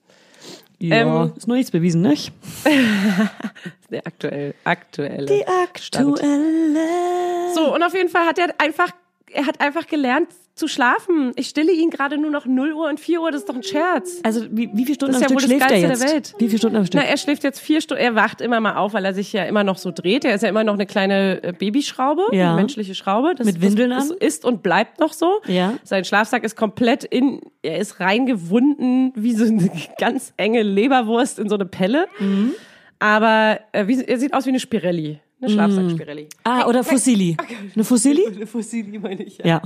Ja, 0.82 0.96
Ähm, 0.98 1.34
ist 1.36 1.46
noch 1.48 1.56
nichts 1.56 1.72
bewiesen, 1.72 2.02
nicht? 2.04 2.32
Der 3.90 4.06
aktuell, 4.06 4.54
aktuelle. 4.64 5.44
Stand. 5.78 6.14
aktuelle. 6.22 7.54
So, 7.54 7.74
und 7.74 7.84
auf 7.84 7.94
jeden 7.94 8.10
Fall 8.10 8.26
hat 8.28 8.38
er 8.40 8.54
einfach, 8.60 8.90
er 9.34 9.46
hat 9.46 9.62
einfach 9.62 9.88
gelernt 9.88 10.28
zu 10.56 10.68
schlafen. 10.68 11.32
Ich 11.38 11.48
stille 11.48 11.72
ihn 11.72 11.90
gerade 11.90 12.18
nur 12.18 12.32
noch 12.32 12.46
0 12.46 12.74
Uhr 12.74 12.90
und 12.90 13.00
4 13.00 13.22
Uhr, 13.22 13.32
das 13.32 13.42
ist 13.42 13.50
doch 13.50 13.56
ein 13.56 13.64
Scherz. 13.64 14.20
Also 14.24 14.46
wie, 14.52 14.70
wie 14.74 14.84
viele 14.84 14.96
Stunden 14.96 15.14
Das 15.14 15.24
am 15.24 15.38
ist 15.38 15.44
ja 15.44 15.48
Stück 15.48 15.52
wohl 15.52 15.58
das 15.60 15.68
schläft 15.70 15.72
er 15.72 15.88
Geilste 15.88 15.88
jetzt? 15.88 16.02
der 16.04 16.14
Welt. 16.14 16.36
Wie 16.40 16.48
viele 16.48 16.58
Stunden 16.58 16.76
am 16.78 16.86
Stück? 16.86 17.02
Na, 17.02 17.08
er 17.08 17.18
schläft 17.18 17.44
jetzt 17.46 17.60
vier 17.62 17.80
Stunden, 17.80 18.04
er 18.04 18.16
wacht 18.16 18.42
immer 18.42 18.60
mal 18.60 18.76
auf, 18.76 18.94
weil 18.94 19.06
er 19.06 19.14
sich 19.14 19.32
ja 19.32 19.46
immer 19.46 19.64
noch 19.64 19.78
so 19.78 19.92
dreht. 19.92 20.26
Er 20.26 20.36
ist 20.36 20.42
ja 20.42 20.50
immer 20.50 20.66
noch 20.66 20.74
eine 20.74 20.86
kleine 20.86 21.42
äh, 21.44 21.54
Babyschraube, 21.54 22.24
Ja. 22.34 22.48
eine 22.48 22.56
menschliche 22.58 22.94
Schraube. 22.94 23.36
Das, 23.36 23.46
Mit 23.46 23.62
Windeln 23.62 23.92
das, 23.92 24.10
das 24.10 24.18
ist 24.18 24.44
und 24.44 24.62
bleibt 24.62 25.00
noch 25.00 25.14
so. 25.14 25.40
Ja. 25.48 25.76
Sein 25.86 26.04
Schlafsack 26.04 26.44
ist 26.44 26.58
komplett 26.58 27.06
in, 27.06 27.40
er 27.62 27.78
ist 27.78 28.02
reingewunden 28.02 29.14
wie 29.16 29.34
so 29.34 29.46
eine 29.46 29.70
ganz 29.98 30.34
enge 30.36 30.62
Leberwurst 30.64 31.40
in 31.40 31.48
so 31.48 31.56
eine 31.56 31.66
Pelle. 31.66 32.08
Mhm. 32.20 32.54
Aber 33.00 33.60
äh, 33.72 33.88
wie, 33.88 34.04
er 34.04 34.18
sieht 34.18 34.34
aus 34.34 34.46
wie 34.46 34.50
eine 34.50 34.60
Spirelli, 34.60 35.20
eine 35.42 35.52
Schlafsack-Spirelli. 35.52 36.28
ah, 36.44 36.66
oder 36.68 36.84
Fossili. 36.84 37.38
Eine 37.76 37.84
Fossili? 37.84 38.28
Eine 38.28 38.48
Fossili 38.48 39.00
meine 39.00 39.24
ich. 39.24 39.38
Ja. 39.40 39.46
Ja. 39.46 39.62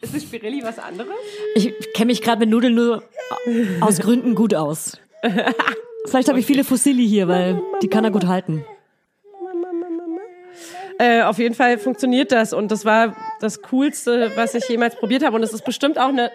Ist 0.00 0.12
eine 0.12 0.22
Spirelli 0.22 0.62
was 0.62 0.78
anderes? 0.78 1.10
Ich 1.54 1.72
kenne 1.94 2.06
mich 2.06 2.22
gerade 2.22 2.40
mit 2.40 2.50
Nudeln 2.50 2.74
nur 2.74 3.02
aus 3.80 3.98
Gründen 3.98 4.34
gut 4.34 4.54
aus. 4.54 4.98
Vielleicht 6.06 6.28
habe 6.28 6.38
ich 6.38 6.46
viele 6.46 6.64
Fossili 6.64 7.06
hier, 7.06 7.28
weil 7.28 7.60
die 7.82 7.88
kann 7.88 8.04
er 8.04 8.10
gut 8.10 8.26
halten. 8.26 8.64
Äh, 10.98 11.22
auf 11.22 11.38
jeden 11.38 11.54
Fall 11.54 11.78
funktioniert 11.78 12.32
das 12.32 12.52
und 12.54 12.70
das 12.70 12.84
war 12.84 13.14
das 13.40 13.60
Coolste, 13.62 14.32
was 14.36 14.54
ich 14.54 14.66
jemals 14.68 14.96
probiert 14.96 15.24
habe. 15.24 15.36
Und 15.36 15.42
es 15.42 15.52
ist 15.52 15.64
bestimmt 15.64 15.98
auch 15.98 16.08
eine 16.08 16.30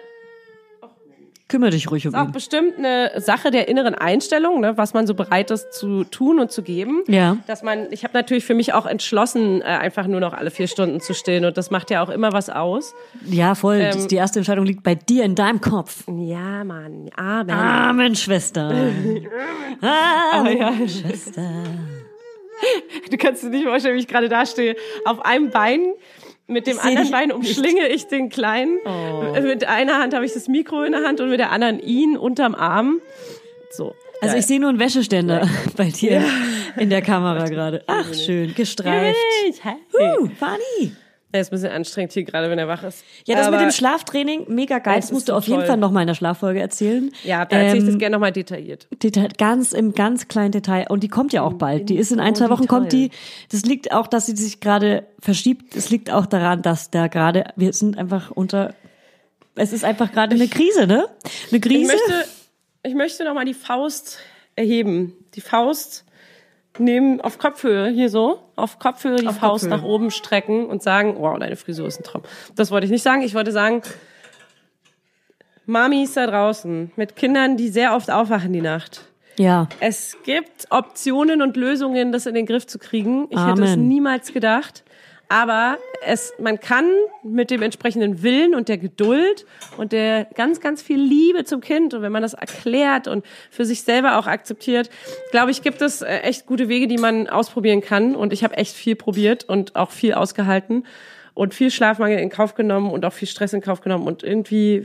Kümmere 1.52 1.68
dich 1.68 1.90
ruhig 1.90 2.08
um 2.08 2.14
auch 2.14 2.28
ihn. 2.28 2.32
bestimmt 2.32 2.78
eine 2.78 3.10
Sache 3.20 3.50
der 3.50 3.68
inneren 3.68 3.94
Einstellung, 3.94 4.62
ne, 4.62 4.78
was 4.78 4.94
man 4.94 5.06
so 5.06 5.12
bereit 5.12 5.50
ist 5.50 5.74
zu 5.74 6.04
tun 6.04 6.40
und 6.40 6.50
zu 6.50 6.62
geben. 6.62 7.02
Ja. 7.08 7.36
Dass 7.46 7.62
man, 7.62 7.88
ich 7.90 8.04
habe 8.04 8.14
natürlich 8.14 8.46
für 8.46 8.54
mich 8.54 8.72
auch 8.72 8.86
entschlossen, 8.86 9.60
äh, 9.60 9.64
einfach 9.64 10.06
nur 10.06 10.18
noch 10.18 10.32
alle 10.32 10.50
vier 10.50 10.66
Stunden 10.66 11.02
zu 11.02 11.12
stillen 11.12 11.44
und 11.44 11.58
das 11.58 11.70
macht 11.70 11.90
ja 11.90 12.02
auch 12.02 12.08
immer 12.08 12.32
was 12.32 12.48
aus. 12.48 12.94
Ja, 13.26 13.54
voll. 13.54 13.80
Ähm, 13.82 14.08
die 14.08 14.16
erste 14.16 14.38
Entscheidung 14.38 14.64
liegt 14.64 14.82
bei 14.82 14.94
dir 14.94 15.24
in 15.24 15.34
deinem 15.34 15.60
Kopf. 15.60 16.04
Ja, 16.06 16.64
Mann, 16.64 17.10
Amen. 17.16 17.50
Amen, 17.50 18.16
Schwester. 18.16 18.70
Amen, 20.32 20.56
ja. 20.56 20.72
Schwester. 20.88 21.50
Du 23.10 23.18
kannst 23.18 23.42
dir 23.42 23.50
nicht 23.50 23.66
vorstellen, 23.66 23.96
wie 23.96 24.00
ich 24.00 24.08
gerade 24.08 24.30
da 24.30 24.46
stehe. 24.46 24.74
Auf 25.04 25.22
einem 25.22 25.50
Bein, 25.50 25.92
mit 26.52 26.66
dem 26.66 26.78
anderen 26.78 27.10
Bein 27.10 27.32
umschlinge 27.32 27.88
ich 27.88 28.06
den 28.06 28.28
Kleinen. 28.28 28.78
Mit 29.42 29.66
einer 29.66 29.98
Hand 29.98 30.14
habe 30.14 30.24
ich 30.24 30.32
das 30.32 30.48
Mikro 30.48 30.82
in 30.82 30.92
der 30.92 31.02
Hand 31.02 31.20
und 31.20 31.30
mit 31.30 31.40
der 31.40 31.50
anderen 31.50 31.80
ihn 31.80 32.16
unterm 32.16 32.54
Arm. 32.54 33.00
So. 33.70 33.94
Also 34.20 34.36
ich 34.36 34.46
sehe 34.46 34.60
nur 34.60 34.68
einen 34.68 34.78
Wäscheständer 34.78 35.48
bei 35.76 35.90
dir 35.90 36.24
in 36.76 36.90
der 36.90 37.02
Kamera 37.02 37.46
gerade. 37.46 37.82
Ach, 37.88 38.14
schön, 38.14 38.54
gestreift. 38.54 39.18
Hey. 39.62 39.74
Uh, 39.92 40.28
funny. 40.38 40.92
Er 41.34 41.40
ist 41.40 41.48
ein 41.50 41.56
bisschen 41.56 41.70
anstrengend 41.72 42.12
hier 42.12 42.24
gerade, 42.24 42.50
wenn 42.50 42.58
er 42.58 42.68
wach 42.68 42.82
ist. 42.82 43.04
Ja, 43.26 43.36
das 43.36 43.46
Aber- 43.46 43.56
mit 43.56 43.64
dem 43.66 43.70
Schlaftraining, 43.72 44.44
mega 44.48 44.78
geil. 44.78 44.96
Das 44.96 45.06
Das 45.06 45.12
musst 45.12 45.28
du 45.30 45.32
auf 45.32 45.46
jeden 45.46 45.60
toll. 45.60 45.66
Fall 45.66 45.76
noch 45.78 45.90
mal 45.90 46.02
in 46.02 46.06
der 46.06 46.14
Schlaffolge 46.14 46.60
erzählen. 46.60 47.10
Ja, 47.24 47.44
da 47.46 47.56
erzähle 47.56 47.78
ich 47.78 47.84
das 47.86 47.94
Ähm, 47.94 47.98
gerne 47.98 48.14
nochmal 48.16 48.32
detailliert. 48.32 48.86
Detail, 49.02 49.28
ganz 49.38 49.72
im 49.72 49.94
ganz 49.94 50.28
kleinen 50.28 50.52
Detail. 50.52 50.86
Und 50.90 51.02
die 51.02 51.08
kommt 51.08 51.32
ja 51.32 51.42
auch 51.42 51.54
bald. 51.54 51.88
Die 51.88 51.96
ist 51.96 52.12
in 52.12 52.20
ein, 52.20 52.34
zwei 52.34 52.50
Wochen 52.50 52.66
kommt 52.66 52.92
die. 52.92 53.10
Das 53.50 53.62
liegt 53.64 53.92
auch, 53.92 54.06
dass 54.06 54.26
sie 54.26 54.36
sich 54.36 54.60
gerade 54.60 55.06
verschiebt. 55.20 55.74
Es 55.74 55.88
liegt 55.90 56.10
auch 56.10 56.26
daran, 56.26 56.60
dass 56.62 56.90
da 56.90 57.06
gerade, 57.08 57.44
wir 57.56 57.72
sind 57.72 57.96
einfach 57.96 58.30
unter, 58.30 58.74
es 59.54 59.72
ist 59.72 59.84
einfach 59.84 60.12
gerade 60.12 60.34
eine 60.34 60.48
Krise, 60.48 60.86
ne? 60.86 61.06
Eine 61.48 61.56
Ich 61.56 61.60
Krise. 61.62 61.92
möchte, 61.92 62.28
ich 62.82 62.94
möchte 62.94 63.24
nochmal 63.24 63.46
die 63.46 63.54
Faust 63.54 64.18
erheben. 64.54 65.14
Die 65.34 65.40
Faust 65.40 66.04
nehmen 66.78 67.20
auf 67.20 67.38
Kopfhöhe, 67.38 67.88
hier 67.88 68.08
so, 68.08 68.40
auf 68.56 68.78
Kopfhöhe 68.78 69.16
die 69.16 69.26
Auf 69.28 69.36
Faust 69.38 69.64
Kopfhöhe. 69.64 69.78
nach 69.80 69.84
oben 69.84 70.10
strecken 70.10 70.66
und 70.66 70.82
sagen, 70.82 71.16
wow, 71.18 71.38
deine 71.38 71.56
Frisur 71.56 71.86
ist 71.86 72.00
ein 72.00 72.04
Traum. 72.04 72.22
Das 72.56 72.70
wollte 72.70 72.86
ich 72.86 72.90
nicht 72.92 73.02
sagen. 73.02 73.22
Ich 73.22 73.34
wollte 73.34 73.52
sagen, 73.52 73.82
Mamis 75.66 76.14
da 76.14 76.26
draußen 76.26 76.92
mit 76.96 77.16
Kindern, 77.16 77.56
die 77.56 77.68
sehr 77.68 77.94
oft 77.94 78.10
aufwachen 78.10 78.52
die 78.52 78.60
Nacht. 78.62 79.02
ja. 79.38 79.68
Es 79.80 80.16
gibt 80.24 80.66
Optionen 80.70 81.40
und 81.42 81.56
Lösungen, 81.56 82.10
das 82.12 82.26
in 82.26 82.34
den 82.34 82.46
Griff 82.46 82.66
zu 82.66 82.78
kriegen. 82.78 83.26
Ich 83.30 83.38
hätte 83.38 83.62
es 83.62 83.72
Amen. 83.72 83.88
niemals 83.88 84.32
gedacht. 84.32 84.82
Aber 85.32 85.78
es, 86.04 86.34
man 86.38 86.60
kann 86.60 86.84
mit 87.22 87.50
dem 87.50 87.62
entsprechenden 87.62 88.22
Willen 88.22 88.54
und 88.54 88.68
der 88.68 88.76
Geduld 88.76 89.46
und 89.78 89.92
der 89.92 90.26
ganz, 90.34 90.60
ganz 90.60 90.82
viel 90.82 91.00
Liebe 91.00 91.44
zum 91.44 91.62
Kind 91.62 91.94
und 91.94 92.02
wenn 92.02 92.12
man 92.12 92.20
das 92.20 92.34
erklärt 92.34 93.08
und 93.08 93.24
für 93.50 93.64
sich 93.64 93.82
selber 93.82 94.18
auch 94.18 94.26
akzeptiert, 94.26 94.90
glaube 95.30 95.50
ich, 95.50 95.62
gibt 95.62 95.80
es 95.80 96.02
äh, 96.02 96.18
echt 96.18 96.44
gute 96.44 96.68
Wege, 96.68 96.86
die 96.86 96.98
man 96.98 97.30
ausprobieren 97.30 97.80
kann. 97.80 98.14
Und 98.14 98.34
ich 98.34 98.44
habe 98.44 98.58
echt 98.58 98.76
viel 98.76 98.94
probiert 98.94 99.44
und 99.44 99.74
auch 99.74 99.90
viel 99.90 100.12
ausgehalten 100.12 100.84
und 101.32 101.54
viel 101.54 101.70
Schlafmangel 101.70 102.18
in 102.18 102.28
Kauf 102.28 102.54
genommen 102.54 102.90
und 102.90 103.06
auch 103.06 103.14
viel 103.14 103.28
Stress 103.28 103.54
in 103.54 103.62
Kauf 103.62 103.80
genommen. 103.80 104.06
Und 104.06 104.22
irgendwie 104.22 104.82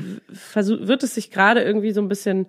wird 0.54 1.04
es 1.04 1.14
sich 1.14 1.30
gerade 1.30 1.62
irgendwie 1.62 1.92
so 1.92 2.00
ein 2.00 2.08
bisschen, 2.08 2.46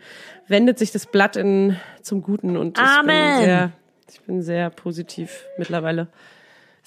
wendet 0.47 0.79
sich 0.79 0.93
das 0.93 1.07
Blatt 1.07 1.35
in, 1.35 1.75
zum 2.03 2.23
Guten. 2.23 2.57
Und 2.57 2.79
ich 2.79 2.85
Amen. 2.85 3.39
bin 3.39 3.45
sehr, 3.45 3.73
ich 4.09 4.21
bin 4.21 4.43
sehr 4.43 4.71
positiv 4.71 5.47
mittlerweile. 5.59 6.07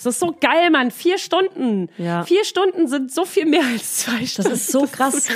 Das 0.03 0.15
ist 0.15 0.19
so 0.19 0.35
geil, 0.39 0.69
Mann. 0.71 0.91
Vier 0.91 1.17
Stunden. 1.17 1.89
Ja. 1.97 2.23
Vier 2.23 2.43
Stunden 2.45 2.87
sind 2.87 3.11
so 3.13 3.25
viel 3.25 3.45
mehr 3.45 3.63
als 3.65 3.97
zwei 3.99 4.19
Das 4.21 4.31
Stunden. 4.31 4.51
ist 4.53 4.71
so 4.71 4.87
krass. 4.91 5.27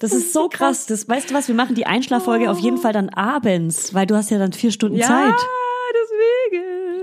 Das 0.00 0.12
ist 0.12 0.32
so 0.32 0.48
krass. 0.48 0.86
Das, 0.86 1.08
weißt 1.08 1.30
du 1.30 1.34
was? 1.34 1.48
Wir 1.48 1.54
machen 1.54 1.74
die 1.74 1.86
Einschlaffolge 1.86 2.50
auf 2.50 2.58
jeden 2.58 2.78
Fall 2.78 2.92
dann 2.92 3.08
abends, 3.10 3.92
weil 3.94 4.06
du 4.06 4.14
hast 4.16 4.30
ja 4.30 4.38
dann 4.38 4.52
vier 4.52 4.72
Stunden 4.72 4.96
Ja, 4.96 5.06
Zeit. 5.06 5.34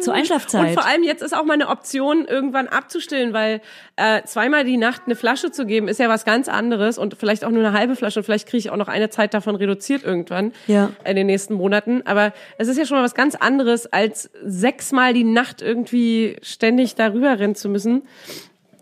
Zur 0.01 0.13
Einschlafzeit. 0.13 0.69
Und 0.69 0.73
vor 0.73 0.85
allem 0.85 1.03
jetzt 1.03 1.21
ist 1.21 1.35
auch 1.35 1.43
mal 1.43 1.53
eine 1.53 1.69
Option, 1.69 2.25
irgendwann 2.25 2.67
abzustillen, 2.67 3.33
weil 3.33 3.61
äh, 3.95 4.21
zweimal 4.23 4.63
die 4.63 4.77
Nacht 4.77 5.03
eine 5.05 5.15
Flasche 5.15 5.51
zu 5.51 5.65
geben, 5.65 5.87
ist 5.87 5.99
ja 5.99 6.09
was 6.09 6.25
ganz 6.25 6.47
anderes 6.47 6.97
und 6.97 7.15
vielleicht 7.15 7.43
auch 7.45 7.49
nur 7.49 7.65
eine 7.65 7.77
halbe 7.77 7.95
Flasche 7.95 8.19
und 8.19 8.23
vielleicht 8.23 8.47
kriege 8.47 8.59
ich 8.59 8.69
auch 8.69 8.77
noch 8.77 8.87
eine 8.87 9.09
Zeit 9.09 9.33
davon 9.33 9.55
reduziert 9.55 10.03
irgendwann 10.03 10.51
Ja. 10.67 10.91
in 11.05 11.15
den 11.15 11.27
nächsten 11.27 11.53
Monaten. 11.55 12.01
Aber 12.05 12.33
es 12.57 12.67
ist 12.67 12.77
ja 12.77 12.85
schon 12.85 12.97
mal 12.97 13.03
was 13.03 13.15
ganz 13.15 13.35
anderes, 13.35 13.91
als 13.91 14.29
sechsmal 14.43 15.13
die 15.13 15.23
Nacht 15.23 15.61
irgendwie 15.61 16.37
ständig 16.41 16.95
darüber 16.95 17.39
rennen 17.39 17.55
zu 17.55 17.69
müssen. 17.69 18.03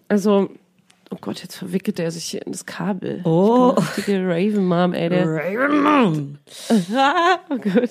Also, 0.08 0.50
oh 1.12 1.18
Gott, 1.22 1.42
jetzt 1.42 1.56
verwickelt 1.56 2.00
er 2.00 2.12
sich 2.12 2.26
hier 2.26 2.46
in 2.46 2.52
das 2.52 2.66
Kabel. 2.66 3.22
Oh. 3.24 3.70
Richtige 3.70 4.28
Raven 4.28 4.66
Mom, 4.66 4.94
ey. 4.94 5.10
Der, 5.10 5.26
Raven 5.28 5.84
Mom. 5.84 6.38
Oh 7.50 7.58
Gott. 7.58 7.90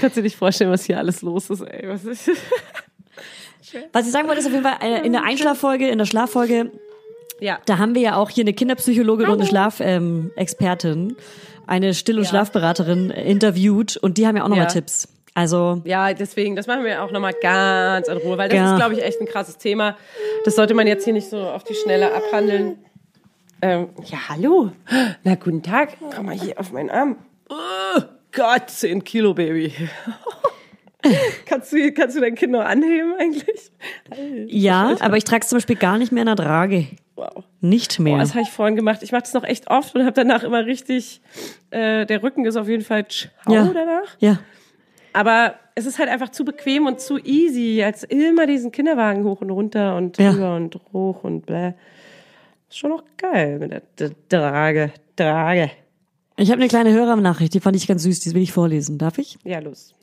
Kannst 0.00 0.16
du 0.16 0.20
dir 0.20 0.22
nicht 0.22 0.36
vorstellen, 0.36 0.70
was 0.70 0.84
hier 0.84 0.98
alles 0.98 1.22
los 1.22 1.50
ist, 1.50 1.60
ey. 1.62 1.88
Was 1.88 2.04
ist 2.04 2.30
Was 3.92 4.06
ich 4.06 4.12
sagen 4.12 4.28
wollte, 4.28 4.40
ist 4.40 4.46
auf 4.46 4.52
jeden 4.52 4.64
Fall 4.64 5.04
in 5.04 5.12
der 5.12 5.24
Einschlaffolge, 5.24 5.88
in 5.88 5.98
der 5.98 6.06
Schlaffolge, 6.06 6.70
ja. 7.40 7.58
da 7.66 7.78
haben 7.78 7.94
wir 7.94 8.02
ja 8.02 8.16
auch 8.16 8.30
hier 8.30 8.44
eine 8.44 8.52
Kinderpsychologin 8.54 9.26
und 9.28 9.40
eine 9.40 9.46
Schlafexpertin, 9.46 11.08
ähm, 11.10 11.16
eine 11.66 11.92
Still- 11.94 12.18
und 12.18 12.26
Schlafberaterin 12.26 13.10
äh, 13.10 13.28
interviewt 13.28 13.96
und 13.96 14.18
die 14.18 14.26
haben 14.26 14.36
ja 14.36 14.44
auch 14.44 14.48
nochmal 14.48 14.66
Ja. 14.66 14.72
Tipps. 14.72 15.08
Also, 15.36 15.82
Ja, 15.84 16.14
deswegen, 16.14 16.56
das 16.56 16.66
machen 16.66 16.82
wir 16.82 17.02
auch 17.04 17.10
nochmal 17.10 17.34
ganz 17.34 18.08
in 18.08 18.16
Ruhe, 18.16 18.38
weil 18.38 18.48
das 18.48 18.56
Ja. 18.56 18.72
ist, 18.72 18.78
glaube 18.78 18.94
ich, 18.94 19.02
echt 19.02 19.20
ein 19.20 19.26
krasses 19.26 19.58
Thema. 19.58 19.94
Das 20.46 20.56
sollte 20.56 20.72
man 20.72 20.86
jetzt 20.86 21.04
hier 21.04 21.12
nicht 21.12 21.28
so 21.28 21.36
auf 21.38 21.62
die 21.62 21.74
Schnelle 21.74 22.14
abhandeln. 22.14 22.78
Ähm, 23.60 23.90
ja, 24.06 24.30
hallo. 24.30 24.72
Na, 25.24 25.34
guten 25.34 25.62
Tag. 25.62 25.98
Komm 26.14 26.26
mal 26.26 26.34
hier 26.34 26.58
auf 26.58 26.72
meinen 26.72 26.88
Arm. 26.88 27.16
Oh 27.50 28.00
Gott, 28.32 28.70
10 28.70 29.04
Kilo, 29.04 29.34
Baby. 29.34 29.74
kannst, 31.44 31.70
du, 31.70 31.92
kannst 31.92 32.16
du 32.16 32.20
dein 32.22 32.34
Kind 32.34 32.52
noch 32.52 32.64
anheben 32.64 33.12
eigentlich? 33.18 33.70
ja, 34.46 34.96
aber 35.00 35.18
ich 35.18 35.24
trage 35.24 35.42
es 35.42 35.48
zum 35.50 35.56
Beispiel 35.56 35.76
gar 35.76 35.98
nicht 35.98 36.12
mehr 36.12 36.22
in 36.22 36.34
der 36.34 36.36
Trage. 36.36 36.86
Wow. 37.14 37.44
Nicht 37.60 37.98
mehr. 37.98 38.14
Boah, 38.14 38.20
das 38.20 38.30
habe 38.30 38.40
ich 38.42 38.50
vorhin 38.50 38.74
gemacht. 38.74 39.02
Ich 39.02 39.12
mache 39.12 39.22
das 39.22 39.34
noch 39.34 39.44
echt 39.44 39.70
oft 39.70 39.94
und 39.94 40.00
habe 40.00 40.12
danach 40.12 40.44
immer 40.44 40.64
richtig, 40.64 41.20
äh, 41.70 42.06
der 42.06 42.22
Rücken 42.22 42.46
ist 42.46 42.56
auf 42.56 42.68
jeden 42.68 42.84
Fall 42.84 43.06
ciao 43.08 43.28
ja. 43.52 43.64
danach. 43.74 44.16
Ja. 44.18 44.38
Aber 45.16 45.54
es 45.74 45.86
ist 45.86 45.98
halt 45.98 46.10
einfach 46.10 46.28
zu 46.28 46.44
bequem 46.44 46.86
und 46.86 47.00
zu 47.00 47.16
easy, 47.18 47.82
als 47.82 48.04
immer 48.04 48.46
diesen 48.46 48.70
Kinderwagen 48.70 49.24
hoch 49.24 49.40
und 49.40 49.50
runter 49.50 49.96
und 49.96 50.18
Ja. 50.18 50.32
drüber 50.32 50.56
und 50.56 50.78
hoch 50.92 51.24
und 51.24 51.46
bläh. 51.46 51.72
Ist 52.68 52.78
schon 52.78 52.90
noch 52.90 53.02
geil 53.16 53.58
mit 53.58 53.72
der 53.72 53.80
D 53.98 54.14
Trage, 54.28 54.92
Trage. 55.16 55.70
Ich 56.36 56.50
habe 56.50 56.60
eine 56.60 56.68
kleine 56.68 56.92
Hörernachricht, 56.92 57.54
die 57.54 57.60
fand 57.60 57.76
ich 57.76 57.86
ganz 57.86 58.02
süß, 58.02 58.20
die 58.20 58.34
will 58.34 58.42
ich 58.42 58.52
vorlesen. 58.52 58.98
Darf 58.98 59.16
ich? 59.16 59.38
Ja, 59.42 59.60
los. 59.60 59.94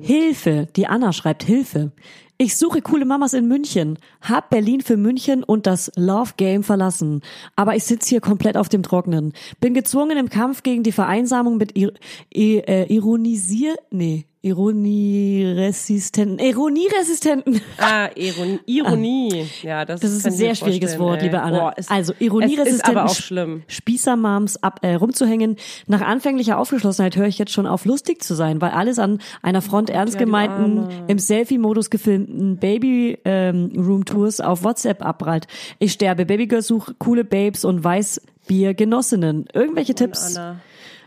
Hilfe, 0.00 0.66
die 0.76 0.86
Anna 0.86 1.12
schreibt 1.12 1.42
Hilfe. 1.44 1.92
Ich 2.38 2.56
suche 2.56 2.80
coole 2.82 3.04
Mamas 3.04 3.32
in 3.32 3.46
München, 3.46 3.98
hab 4.22 4.50
Berlin 4.50 4.80
für 4.80 4.96
München 4.96 5.44
und 5.44 5.66
das 5.66 5.92
Love 5.94 6.32
Game 6.36 6.64
verlassen. 6.64 7.20
Aber 7.54 7.76
ich 7.76 7.84
sitz 7.84 8.08
hier 8.08 8.20
komplett 8.20 8.56
auf 8.56 8.68
dem 8.68 8.82
Trocknen. 8.82 9.34
Bin 9.60 9.72
gezwungen 9.74 10.16
im 10.16 10.30
Kampf 10.30 10.62
gegen 10.64 10.82
die 10.82 10.90
Vereinsamung 10.90 11.58
mit 11.58 11.76
Ir 11.76 11.92
I 12.34 12.58
äh, 12.58 12.92
Ironisier, 12.92 13.76
nee, 13.90 14.24
Ironieresistenten, 14.44 16.38
Ironieresistenten. 16.38 17.62
Ah, 17.78 18.10
Ironie. 18.14 18.60
Ironie. 18.66 19.46
Ja, 19.62 19.86
das, 19.86 20.00
Das 20.00 20.12
ist 20.12 20.26
ein 20.26 20.32
sehr 20.32 20.54
schwieriges 20.54 20.98
Wort, 20.98 21.20
ey. 21.20 21.24
liebe 21.24 21.40
Anna. 21.40 21.58
Boah, 21.58 21.72
es, 21.76 21.88
also 21.88 22.12
Es 22.12 22.20
ist 22.20 22.26
Ironieresistenten, 22.26 22.96
aber 22.98 23.10
auch 23.10 23.14
schlimm. 23.14 23.62
Spießermoms 23.68 24.62
ab, 24.62 24.80
äh, 24.82 24.94
rumzuhängen. 24.96 25.56
Nach 25.86 26.02
anfänglicher 26.02 26.58
Aufgeschlossenheit 26.58 27.16
höre 27.16 27.26
ich 27.26 27.38
jetzt 27.38 27.52
schon 27.52 27.66
auf, 27.66 27.86
lustig 27.86 28.22
zu 28.22 28.34
sein, 28.34 28.60
weil 28.60 28.72
alles 28.72 28.98
an 28.98 29.18
einer 29.40 29.62
Front 29.62 29.88
ernst 29.88 30.14
ja, 30.14 30.20
gemeinten, 30.20 30.88
im 31.08 31.18
Selfie-Modus 31.18 31.88
gefilmten 31.88 32.58
Baby-Room-Tours 32.58 34.40
auf 34.40 34.62
WhatsApp 34.62 35.02
abprallt. 35.02 35.46
Ich 35.78 35.92
sterbe. 35.92 36.26
Babygirl 36.26 36.60
sucht 36.60 36.98
coole 36.98 37.24
Babes 37.24 37.64
und 37.64 37.82
Weißbier-Genossinnen. 37.82 39.46
Irgendwelche 39.54 39.94
Tipps? 39.94 40.36
Anna. 40.36 40.60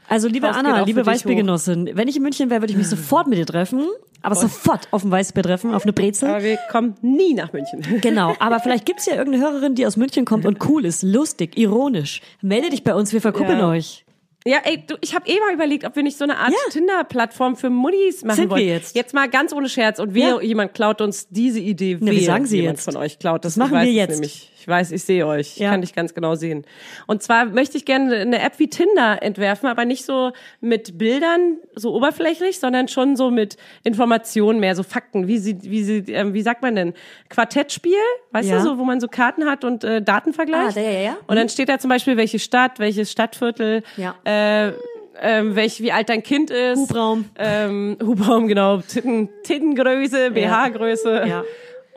Also 0.10 0.28
liebe 0.28 0.48
Faust 0.48 0.60
Anna, 0.60 0.84
liebe 0.84 1.06
Weißbiergenossin, 1.06 1.92
wenn 1.94 2.08
ich 2.08 2.16
in 2.16 2.24
München 2.24 2.50
wäre, 2.50 2.62
würde 2.62 2.72
ich 2.72 2.78
mich 2.78 2.88
sofort 2.88 3.28
mit 3.28 3.38
dir 3.38 3.46
treffen. 3.46 3.86
Aber 4.22 4.36
sofort 4.36 4.88
auf 4.92 5.04
ein 5.04 5.12
Weißbier 5.12 5.44
treffen, 5.44 5.74
auf 5.76 5.84
eine 5.84 5.94
Brezel. 5.94 6.30
Aber 6.30 6.44
wir 6.44 6.58
kommen 6.72 6.96
nie 7.02 7.34
nach 7.34 7.54
München. 7.54 7.82
Genau, 8.02 8.36
aber 8.40 8.60
vielleicht 8.60 8.86
gibt's 8.86 9.06
ja 9.06 9.16
irgendeine 9.16 9.44
Hörerin, 9.46 9.76
die 9.76 9.86
aus 9.86 9.96
München 9.98 10.26
kommt 10.26 10.46
und 10.46 10.68
cool 10.68 10.86
ist, 10.86 11.04
lustig, 11.04 11.58
ironisch. 11.58 12.22
Melde 12.42 12.70
dich 12.70 12.84
bei 12.84 12.96
uns, 12.96 13.14
wir 13.14 13.22
verkuppeln 13.22 13.60
Ja. 13.60 13.70
euch. 13.70 14.06
Ja, 14.46 14.60
ey, 14.64 14.82
du, 14.88 14.96
ich 15.02 15.14
habe 15.14 15.28
eh 15.28 15.38
mal 15.42 15.54
überlegt, 15.54 15.84
ob 15.86 15.96
wir 15.98 16.04
nicht 16.04 16.18
so 16.18 16.24
eine 16.24 16.38
Art 16.38 16.52
Ja. 16.52 16.72
Tinder-Plattform 16.72 17.58
für 17.58 17.70
Muddis 17.70 18.24
machen 18.24 18.36
Sind 18.38 18.46
wir 18.46 18.52
wollen. 18.52 18.66
jetzt. 18.68 18.96
Jetzt 18.96 19.14
mal 19.14 19.28
ganz 19.30 19.52
ohne 19.52 19.68
Scherz. 19.68 20.00
Und 20.00 20.14
wir, 20.14 20.24
Ja. 20.28 20.42
jemand 20.42 20.74
klaut 20.74 21.02
uns 21.02 21.28
diese 21.28 21.60
Idee. 21.60 22.00
wir 22.00 22.12
wehe, 22.14 22.22
sagen 22.26 22.46
sie 22.46 22.58
jemand 22.62 22.78
jetzt. 22.78 22.86
von 22.86 22.96
euch 22.96 23.20
klaut 23.20 23.44
das. 23.44 23.56
Das 23.56 23.58
machen 23.70 23.78
wir 23.78 23.92
jetzt. 23.92 24.12
Nämlich. 24.12 24.50
Ich 24.68 24.72
weiß, 24.72 24.92
ich 24.92 25.02
sehe 25.06 25.26
euch. 25.26 25.54
Ich 25.54 25.60
Ja. 25.60 25.72
kann 25.72 25.80
dich 25.80 25.96
ganz 25.96 26.14
genau 26.14 26.36
sehen. 26.36 26.66
Und 27.06 27.24
zwar 27.24 27.46
möchte 27.46 27.78
ich 27.78 27.86
gerne 27.86 28.14
eine 28.18 28.42
App 28.42 28.60
wie 28.60 28.68
Tinder 28.70 29.24
entwerfen, 29.24 29.70
aber 29.70 29.86
nicht 29.86 30.04
so 30.04 30.34
mit 30.60 30.98
Bildern, 30.98 31.56
so 31.74 31.94
oberflächlich, 31.96 32.60
sondern 32.60 32.90
schon 32.90 33.16
so 33.16 33.32
mit 33.32 33.56
Informationen 33.86 34.60
mehr, 34.60 34.76
so 34.76 34.84
Fakten. 34.84 35.30
Wie 35.30 35.38
sie, 35.38 35.58
wie 35.64 35.84
sie, 35.86 36.12
ähm, 36.12 36.34
wie 36.34 36.42
sagt 36.42 36.64
man 36.64 36.76
denn? 36.76 36.94
Quartettspiel, 37.30 37.94
weißt 38.32 38.50
Ja. 38.50 38.58
du, 38.58 38.64
so, 38.64 38.78
wo 38.78 38.84
man 38.84 39.00
so 39.00 39.08
Karten 39.08 39.46
hat 39.46 39.64
und 39.64 39.86
äh, 39.86 40.02
Daten 40.02 40.34
vergleicht. 40.34 40.76
Ah, 40.78 40.82
ja, 40.82 40.90
ja, 40.92 41.00
ja. 41.00 41.18
Und 41.28 41.38
dann 41.38 41.48
steht 41.48 41.70
da 41.70 41.80
zum 41.80 41.88
Beispiel, 41.90 42.18
welche 42.18 42.38
Stadt, 42.40 42.78
welches 42.78 43.10
Stadtviertel, 43.10 43.84
Ja. 43.96 44.16
äh, 44.26 44.74
ähm, 45.22 45.56
welch, 45.56 45.82
wie 45.82 45.94
alt 45.94 46.10
dein 46.10 46.22
Kind 46.24 46.52
ist. 46.52 46.78
Hubraum. 46.78 47.24
Ähm, 47.40 47.98
Hubraum, 48.04 48.48
genau. 48.50 48.80
Titten, 48.82 49.30
Tittengröße, 49.44 50.32
BH-Größe. 50.32 51.24
Ja. 51.26 51.44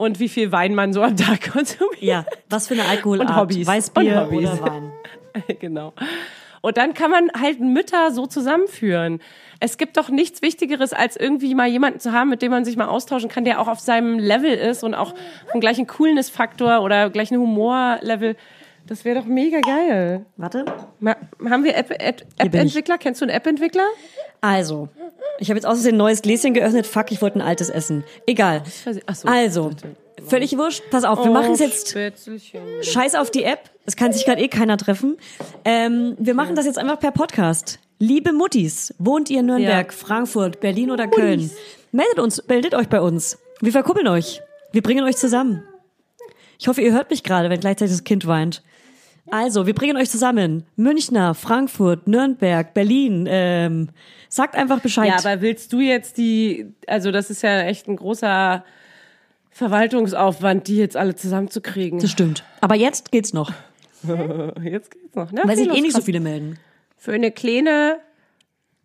Und 0.01 0.19
wie 0.19 0.31
viel 0.31 0.51
Wein 0.51 0.75
man 0.75 0.95
so 0.95 1.03
am 1.03 1.15
Tag 1.15 1.53
konsumiert. 1.53 2.01
Ja, 2.01 2.25
was 2.49 2.69
für 2.69 2.73
eine 2.73 2.87
Alkoholart? 2.87 3.29
Und 3.29 3.37
Hobbys. 3.37 3.67
Weißbier 3.67 4.23
Und 4.23 4.33
Hobbys. 4.33 4.51
oder 4.51 4.63
Wein? 4.63 4.93
genau. 5.61 5.93
Und 6.63 6.79
dann 6.79 6.95
kann 6.95 7.11
man 7.11 7.31
halt 7.39 7.61
Mütter 7.61 8.11
so 8.11 8.27
zusammenführen. 8.27 9.21
Es 9.61 9.77
gibt 9.77 9.99
doch 9.99 10.09
nichts 10.09 10.41
Wichtigeres, 10.41 10.95
als 10.95 11.17
irgendwie 11.17 11.55
mal 11.55 11.69
jemanden 11.69 12.01
zu 12.01 12.13
haben, 12.13 12.31
mit 12.31 12.41
dem 12.41 12.51
man 12.51 12.65
sich 12.65 12.79
mal 12.79 12.87
austauschen 12.89 13.29
kann, 13.29 13.45
der 13.45 13.61
auch 13.61 13.69
auf 13.69 13.81
seinem 13.81 14.19
Level 14.19 14.55
ist 14.55 14.83
und 14.85 14.95
auch 14.95 15.15
vom 15.53 15.61
gleichen 15.61 15.87
Coolness-Faktor 15.87 16.81
oder 16.81 17.11
gleichen 17.11 17.37
Humor-Level. 17.37 18.37
Das 18.91 19.05
wäre 19.05 19.21
doch 19.21 19.27
mega 19.27 19.61
geil. 19.61 20.27
Warte. 20.37 20.65
Ma 20.99 21.15
haben 21.49 21.63
wir 21.63 21.77
App- 21.77 21.93
App-. 21.93 22.25
App-Entwickler? 22.39 22.99
Kennst 22.99 23.21
du 23.21 23.25
einen 23.25 23.31
App-Entwickler? 23.35 23.87
Also, 24.41 24.89
ich 25.39 25.49
habe 25.49 25.59
jetzt 25.59 25.65
außerdem 25.65 25.95
ein 25.95 25.99
neues 25.99 26.23
Gläschen 26.23 26.55
geöffnet. 26.55 26.89
Fuck, 26.89 27.13
ich 27.13 27.23
wollte 27.23 27.39
ein 27.39 27.43
altes 27.43 27.71
essen. 27.71 28.03
Egal. 28.27 28.65
Ach 29.07 29.15
so, 29.15 29.29
Also, 29.29 29.71
völlig 30.27 30.59
wurscht. 30.59 30.83
Pass 30.91 31.05
auf, 31.05 31.23
wir 31.25 31.31
machen 31.31 31.53
es 31.53 31.61
jetzt 31.61 31.91
Spätzlchen. 31.91 32.61
Scheiß 32.83 33.15
auf 33.15 33.31
die 33.31 33.45
App. 33.45 33.71
Es 33.87 33.95
kann 33.95 34.13
sich 34.13 34.25
gerade 34.25 34.43
eh 34.43 34.49
keiner 34.49 34.77
treffen. 34.77 35.19
Ähm, 35.65 36.17
wir 36.19 36.35
machen 36.35 36.57
das 36.57 36.67
jetzt 36.67 36.79
einfach 36.79 36.99
per 36.99 37.13
Podcast. 37.13 37.79
Liebe 38.01 38.33
Muttis, 38.33 38.93
wohnt 38.99 39.31
ihr 39.31 39.39
in 39.41 39.47
Nürnberg, 39.47 39.93
Ja. 39.93 39.97
Frankfurt, 39.97 40.59
Berlin 40.59 40.91
oder 40.91 41.07
Köln? 41.07 41.49
Meldet 41.93 42.19
uns, 42.19 42.43
meldet 42.49 42.75
euch 42.75 42.89
bei 42.89 43.01
uns. 43.01 43.39
Wir 43.61 43.71
verkuppeln 43.71 44.09
euch. 44.09 44.41
Wir 44.73 44.83
bringen 44.83 45.05
euch 45.05 45.17
zusammen. 45.17 45.63
Ich 46.59 46.67
hoffe, 46.67 46.81
ihr 46.83 46.93
hört 46.93 47.11
mich 47.11 47.23
gerade, 47.23 47.51
wenn 47.51 47.61
gleichzeitig 47.61 47.95
das 47.95 48.03
Kind 48.05 48.27
weint. 48.27 48.63
Also, 49.31 49.67
wir 49.67 49.75
bringen 49.75 49.97
euch 49.97 50.11
zusammen. 50.11 50.65
Münchner, 50.77 51.35
Frankfurt, 51.35 52.07
Nürnberg, 52.09 52.75
Berlin. 52.75 53.27
Ähm, 53.29 53.89
sagt 54.29 54.55
einfach 54.55 54.81
Bescheid. 54.81 55.09
Ja, 55.09 55.19
aber 55.19 55.41
willst 55.41 55.73
du 55.73 55.81
jetzt 55.81 56.19
die, 56.19 56.67
also 56.87 57.11
das 57.11 57.31
ist 57.31 57.43
ja 57.43 57.63
echt 57.63 57.89
ein 57.89 57.97
großer 57.97 58.65
Verwaltungsaufwand, 59.51 60.69
die 60.69 60.77
jetzt 60.77 60.97
alle 60.97 61.15
zusammenzukriegen. 61.15 61.99
das 61.99 62.11
stimmt. 62.11 62.45
Aber 62.61 62.77
jetzt 62.77 63.11
geht's 63.11 63.33
noch, 63.33 63.53
Jetzt 64.63 64.91
geht's 64.91 65.15
noch, 65.15 65.31
ne? 65.33 65.43
weil 65.45 65.57
sich 65.57 65.69
eh 65.69 65.81
nicht 65.81 65.95
so 65.95 66.01
viele 66.01 66.21
melden. 66.21 66.59
Für 66.97 67.13
eine 67.13 67.31
kleine 67.31 67.99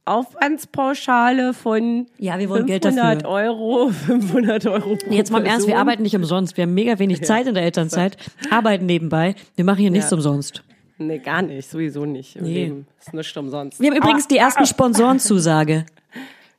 Aufwandspauschale 0.06 1.54
von 1.54 2.08
Ja, 2.18 2.38
wir 2.40 2.50
wollen 2.50 2.68
500 2.68 2.68
Geld 2.68 2.98
dafür. 3.24 3.30
Euro, 3.30 3.90
500 3.90 4.66
Euro 4.68 4.96
pro 4.96 5.12
Jetzt 5.14 5.32
mal 5.32 5.40
im 5.40 5.46
Ernst, 5.46 5.68
wir 5.68 5.78
arbeiten 5.80 6.04
nicht 6.04 6.16
umsonst. 6.16 6.58
Wir 6.58 6.64
haben 6.64 6.74
mega 6.74 6.98
wenig 7.00 7.24
Zeit 7.24 7.48
in 7.48 7.54
der 7.56 7.64
Elternzeit, 7.64 8.18
arbeiten 8.52 8.86
nebenbei. 8.86 9.36
Wir 9.56 9.66
machen 9.66 9.80
hier 9.80 9.92
nichts 9.92 10.12
Ja. 10.12 10.16
umsonst. 10.18 10.64
Nee, 10.98 11.20
gar 11.20 11.42
nicht, 11.42 11.70
sowieso 11.70 12.06
nicht. 12.06 12.36
Im 12.38 12.44
Nee. 12.44 12.54
Leben 12.54 12.88
ist 13.00 13.14
nicht 13.14 13.36
umsonst. 13.38 13.80
Wir 13.82 13.90
haben 13.90 13.98
übrigens 13.98 14.28
die 14.28 14.38
ersten 14.38 14.66
Sponsorenzusage. 14.66 15.86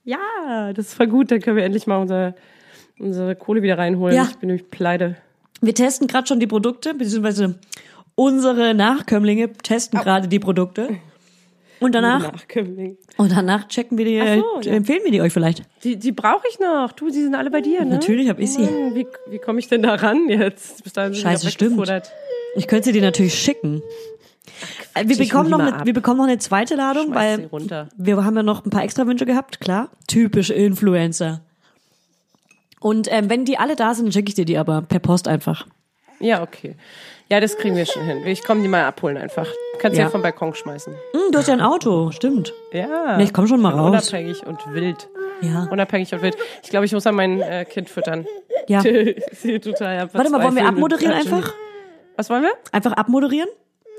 Ja, 0.09 0.73
das 0.73 0.95
voll 0.95 1.09
gut, 1.09 1.33
dann 1.33 1.41
können 1.41 1.57
wir 1.57 1.65
endlich 1.65 1.89
mal 1.89 1.97
unsere, 1.97 2.37
unsere 3.01 3.35
Kohle 3.35 3.63
wieder 3.63 3.77
reinholen. 3.77 4.15
Ja. 4.15 4.29
Ich 4.31 4.37
bin 4.37 4.47
nämlich 4.51 4.71
pleite. 4.71 5.17
Wir 5.61 5.75
testen 5.75 6.07
gerade 6.07 6.29
schon 6.29 6.39
die 6.39 6.47
Produkte, 6.47 6.95
beziehungsweise 6.95 7.57
unsere 8.15 8.73
Nachkömmlinge 8.73 9.53
testen 9.55 9.99
gerade 9.99 10.29
die 10.29 10.39
Produkte. 10.39 10.91
Und 11.79 11.95
danach, 11.95 12.33
und 13.19 13.33
danach 13.33 13.69
checken 13.69 13.99
wir 13.99 14.05
die, 14.05 14.21
Ach 14.21 14.37
so, 14.37 14.69
ja. 14.69 14.77
empfehlen 14.77 15.01
wir 15.05 15.11
die 15.11 15.21
euch 15.21 15.33
vielleicht. 15.33 15.63
Die, 15.85 15.97
die 15.97 16.13
brauche 16.13 16.47
ich 16.51 16.59
noch. 16.59 16.93
Du, 16.93 17.09
die 17.09 17.23
sind 17.23 17.35
alle 17.35 17.51
bei 17.51 17.61
dir, 17.61 17.85
ne? 17.85 17.97
Natürlich 17.97 18.29
hab 18.29 18.39
ich 18.39 18.53
sie. 18.53 18.63
Mann, 18.63 18.95
Wie, 18.95 19.07
wie 19.29 19.39
komme 19.39 19.59
ich 19.59 19.69
denn 19.69 19.83
da 19.83 19.95
ran 19.95 20.29
jetzt? 20.29 20.83
Bis 20.85 20.93
dahin 20.95 21.15
Scheiße, 21.15 21.51
stimmt. 21.51 21.87
Ich 22.57 22.67
könnte 22.67 22.87
sie 22.87 22.93
dir 22.93 23.03
natürlich 23.03 23.35
schicken. 23.35 23.83
Äh, 24.95 25.07
wir 25.07 25.17
bekommen 25.17 25.51
noch 25.51 25.59
eine, 25.59 25.85
wir 25.85 25.93
bekommen 25.93 26.19
noch 26.19 26.25
eine 26.25 26.39
zweite 26.39 26.77
Ladung, 26.77 27.09
sie 27.09 27.15
weil 27.15 27.51
wir 27.97 28.25
haben 28.25 28.37
ja 28.37 28.43
noch 28.43 28.65
ein 28.65 28.71
paar 28.71 28.83
extra 28.83 29.07
Wünsche 29.07 29.27
gehabt, 29.27 29.61
klar. 29.61 29.91
Typisch 30.07 30.51
Influencer. 30.51 31.43
Und 32.81 33.09
ähm, 33.11 33.29
wenn 33.29 33.45
die 33.45 33.59
alle 33.59 33.77
da 33.77 33.95
sind, 33.95 34.13
schicke 34.13 34.29
ich 34.29 34.35
dir 34.35 34.45
die 34.45 34.59
aber 34.59 34.83
per 34.83 35.01
Post 35.01 35.29
einfach. 35.29 35.67
Ja, 36.21 36.43
okay. 36.43 36.77
Ja, 37.29 37.41
das 37.41 37.57
kriegen 37.59 37.75
wir 37.75 37.87
schon 37.87 38.05
hin. 38.05 38.25
Ich 38.27 38.45
komme 38.45 38.63
die 38.63 38.69
mal 38.69 38.85
abholen 38.85 39.17
einfach. 39.17 39.47
Du 39.73 39.79
kannst 39.79 39.99
ja. 39.99 40.05
Ja. 40.05 40.11
vom 40.11 40.23
Balkon 40.23 40.55
schmeißen. 40.55 40.95
Hm, 41.13 41.21
du 41.33 41.39
hast 41.39 41.49
ja 41.49 41.55
ein 41.55 41.61
Auto, 41.61 42.13
stimmt. 42.13 42.55
Ja. 42.73 43.17
Nee, 43.17 43.25
ich 43.25 43.33
komm 43.35 43.49
schon 43.49 43.61
mal 43.61 43.73
raus. 43.75 43.89
Unabhängig 43.91 44.47
und 44.47 44.59
wild. 44.73 45.09
Ja. 45.41 45.67
Unabhängig 45.71 46.13
und 46.13 46.23
wild. 46.23 46.37
Ich 46.63 46.71
glaube, 46.71 46.87
ich 46.87 46.93
muss 46.93 47.07
an 47.07 47.17
mein 47.17 47.41
äh, 47.41 47.65
Kind 47.65 47.91
füttern. 47.91 48.27
Ja. 48.69 48.81
Total 48.83 50.09
Warte 50.13 50.31
mal, 50.31 50.43
wollen 50.43 50.55
wir 50.57 50.67
abmoderieren 50.67 51.15
einfach? 51.15 51.53
Was 52.17 52.31
wollen 52.31 52.43
wir? 52.43 52.53
Einfach 52.73 52.93
abmoderieren? 52.93 53.49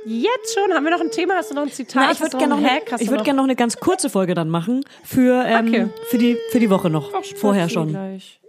Jetzt 0.05 0.53
schon? 0.57 0.73
Haben 0.73 0.85
wir 0.85 0.91
noch 0.91 1.01
ein 1.01 1.11
Thema? 1.11 1.35
Hast 1.35 1.51
du 1.51 1.55
noch 1.55 1.63
ein 1.63 1.71
Zitat? 1.71 2.03
Na, 2.07 2.11
ich 2.13 2.21
würde 2.21 2.37
gerne 2.37 2.55
noch, 2.55 2.61
ich 2.61 2.85
du 3.05 3.07
würd 3.07 3.17
noch- 3.19 3.23
gern 3.25 3.35
noch 3.35 3.43
eine 3.43 3.55
ganz 3.57 3.75
kurze 3.77 4.09
Folge 4.09 4.35
dann 4.35 4.49
machen 4.49 4.85
für, 5.03 5.43
ähm, 5.45 5.67
Okay. 5.67 5.87
für, 6.09 6.17
die, 6.17 6.37
für 6.51 6.59
die 6.61 6.69
Woche 6.69 6.89
noch. 6.89 7.11
Ach, 7.13 7.23
Vorher 7.35 7.67
schon. 7.67 7.89
Gleich. 7.89 8.39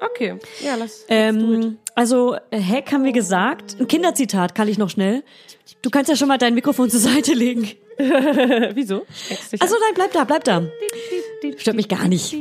Okay, 0.00 0.34
ja, 0.60 0.74
lass. 0.74 1.06
Ähm, 1.08 1.78
also, 1.94 2.36
äh, 2.50 2.60
Hack 2.60 2.92
haben 2.92 3.04
wir 3.04 3.12
gesagt. 3.12 3.76
Ein 3.78 3.86
Kinderzitat 3.86 4.54
kann 4.54 4.68
ich 4.68 4.78
noch 4.78 4.90
schnell. 4.90 5.22
Du 5.82 5.90
kannst 5.90 6.10
ja 6.10 6.16
schon 6.16 6.28
mal 6.28 6.38
dein 6.38 6.54
Mikrofon 6.54 6.90
zur 6.90 7.00
Seite 7.00 7.32
legen. 7.32 7.70
Wieso? 7.98 9.06
Also 9.60 9.76
nein, 9.80 9.94
bleib 9.94 10.12
da, 10.12 10.24
bleib 10.24 10.44
da. 10.44 10.62
Stört 11.56 11.76
mich 11.76 11.88
gar 11.88 12.08
nicht. 12.08 12.36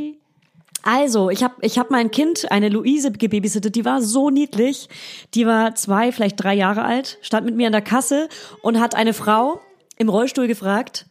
Also, 0.82 1.30
ich 1.30 1.44
habe 1.44 1.56
ich 1.62 1.80
hab 1.80 1.92
mein 1.92 2.12
Kind, 2.12 2.52
eine 2.52 2.68
Luise, 2.68 3.12
gebabysittet, 3.12 3.76
die 3.76 3.86
war 3.86 4.02
so 4.02 4.30
niedlich. 4.30 4.90
Die 5.34 5.46
war 5.46 5.76
zwei, 5.76 6.12
vielleicht 6.12 6.44
drei 6.44 6.56
Jahre 6.56 6.84
alt, 6.84 7.20
stand 7.22 7.46
mit 7.46 7.56
mir 7.56 7.68
an 7.68 7.72
der 7.72 7.82
Kasse 7.82 8.28
und 8.62 8.80
hat 8.82 8.94
eine 8.96 9.14
Frau 9.14 9.62
im 9.98 10.10
Rollstuhl 10.10 10.48
gefragt, 10.48 11.06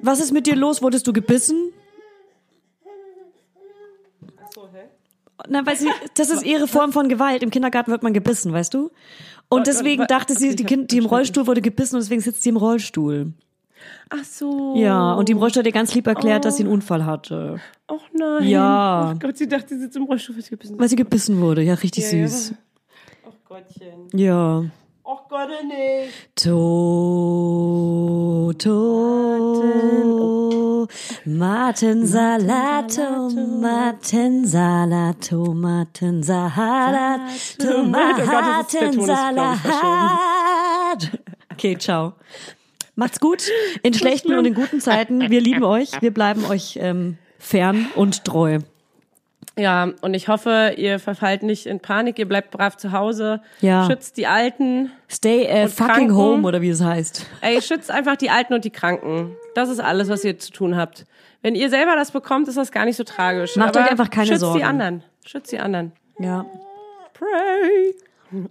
was 0.00 0.18
ist 0.18 0.32
mit 0.32 0.46
dir 0.46 0.56
los, 0.56 0.82
wurdest 0.82 1.06
du 1.06 1.12
gebissen? 1.12 1.72
Na, 5.48 5.64
weil 5.66 5.76
sie, 5.76 5.88
das 6.14 6.30
ist 6.30 6.44
ihre 6.44 6.66
Form 6.68 6.92
von 6.92 7.08
Gewalt. 7.08 7.42
Im 7.42 7.50
Kindergarten 7.50 7.90
wird 7.90 8.02
man 8.02 8.12
gebissen, 8.12 8.52
weißt 8.52 8.74
du? 8.74 8.90
Und 9.48 9.66
deswegen 9.66 10.02
wa- 10.02 10.06
dachte 10.06 10.34
sie, 10.34 10.54
die 10.56 10.64
Kind, 10.64 10.90
die 10.92 10.98
im. 10.98 11.06
Rollstuhl 11.06 11.46
wurde 11.46 11.60
gebissen 11.60 11.96
und 11.96 12.02
deswegen 12.02 12.20
sitzt 12.22 12.42
sie 12.42 12.48
im 12.50 12.56
Rollstuhl. 12.56 13.32
Ach 14.10 14.24
so. 14.24 14.74
Ja, 14.76 15.12
und 15.14 15.28
die 15.28 15.32
im 15.32 15.38
Rollstuhl 15.38 15.60
hat 15.60 15.66
ihr 15.66 15.72
ganz 15.72 15.94
lieb 15.94 16.06
erklärt, 16.06 16.44
dass 16.44 16.56
sie 16.56 16.62
einen 16.62 16.72
Unfall 16.72 17.04
hatte. 17.04 17.60
Ach 17.88 17.94
nein. 18.12 18.48
Ja. 18.48 19.12
Oh 19.14 19.18
Gott, 19.18 19.36
sie 19.36 19.48
dachte, 19.48 19.74
sie 19.74 19.80
sitzt 19.80 19.96
im 19.96 20.04
Rollstuhl, 20.04 20.36
weil 20.36 20.42
sie 20.42 20.50
gebissen 20.50 20.78
Weil 20.78 20.88
sie 20.88 20.96
gebissen 20.96 21.40
wurde, 21.40 21.62
ja, 21.62 21.74
richtig 21.74 22.10
Ja, 22.12 22.18
ja. 22.18 22.28
süß. 22.28 22.54
Ach 23.26 23.48
Gottchen. 23.48 24.08
Ja. 24.18 24.64
Ach 25.04 25.28
Gott, 25.28 25.48
nicht. 25.64 26.12
To, 26.36 28.52
to, 28.56 30.86
Matensalat, 31.24 32.94
Tomatensalat, 32.94 35.20
Tomatensalat, 35.20 37.20
das 37.26 37.34
ist 37.34 37.60
der 37.62 37.72
Ton 37.72 37.92
ist, 37.92 38.22
glaub 38.22 38.58
ich, 38.58 38.66
Tomatensalat. 38.96 41.10
Okay, 41.52 41.76
ciao. 41.78 42.12
Macht's 42.94 43.18
gut 43.18 43.50
in 43.82 43.94
schlechten 43.94 44.38
und 44.38 44.44
in 44.44 44.54
guten 44.54 44.80
Zeiten. 44.80 45.30
Wir 45.30 45.40
lieben 45.40 45.64
euch. 45.64 46.00
Wir 46.00 46.14
bleiben 46.14 46.44
euch 46.44 46.78
ähm, 46.80 47.18
fern 47.40 47.88
und 47.96 48.24
treu. 48.24 48.60
Ja, 49.58 49.90
und 50.00 50.14
ich 50.14 50.28
hoffe, 50.28 50.74
ihr 50.78 50.98
verfallt 50.98 51.42
nicht 51.42 51.66
in 51.66 51.78
Panik, 51.80 52.18
ihr 52.18 52.26
bleibt 52.26 52.50
brav 52.52 52.76
zu 52.78 52.92
Hause, 52.92 53.42
Ja. 53.60 53.84
schützt 53.86 54.16
die 54.16 54.26
Alten, 54.26 54.90
Stay 55.10 55.44
äh, 55.44 55.68
fucking 55.68 55.86
Kranken. 55.94 56.16
home 56.16 56.48
oder 56.48 56.62
wie 56.62 56.70
es 56.70 56.82
heißt. 56.82 57.26
ey, 57.42 57.60
schützt 57.60 57.90
einfach 57.90 58.16
die 58.16 58.30
Alten 58.30 58.54
und 58.54 58.64
die 58.64 58.70
Kranken. 58.70 59.36
Das 59.54 59.68
ist 59.68 59.78
alles, 59.80 60.08
was 60.08 60.24
ihr 60.24 60.38
zu 60.38 60.52
tun 60.52 60.76
habt. 60.76 61.04
Wenn 61.42 61.54
ihr 61.54 61.68
selber 61.68 61.96
das 61.96 62.12
bekommt, 62.12 62.48
ist 62.48 62.56
das 62.56 62.72
gar 62.72 62.86
nicht 62.86 62.96
so 62.96 63.04
tragisch. 63.04 63.56
Macht 63.56 63.76
Aber 63.76 63.84
euch 63.84 63.90
einfach 63.90 64.08
keine 64.08 64.28
schützt 64.28 64.40
Sorgen. 64.40 64.58
die 64.58 64.64
anderen. 64.64 65.04
Schützt 65.26 65.52
die 65.52 65.58
anderen. 65.58 65.92
Ja. 66.18 66.46
Pray. 67.12 67.94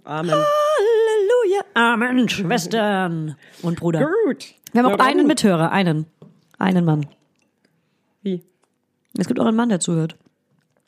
Amen. 0.04 0.30
Halleluja. 0.30 1.62
Amen, 1.74 2.28
Schwestern 2.28 3.34
und 3.62 3.80
Bruder. 3.80 4.08
Gut. 4.26 4.54
Wir 4.72 4.82
haben 4.84 4.92
auch 4.94 5.04
einen. 5.04 5.26
Mithörer, 5.26 5.72
einen. 5.72 6.06
Einen 6.58 6.84
Mann. 6.84 7.06
Wie? 8.22 8.42
Es 9.18 9.26
gibt 9.26 9.40
auch 9.40 9.46
einen 9.46 9.56
Mann, 9.56 9.68
der 9.68 9.80
zuhört. 9.80 10.16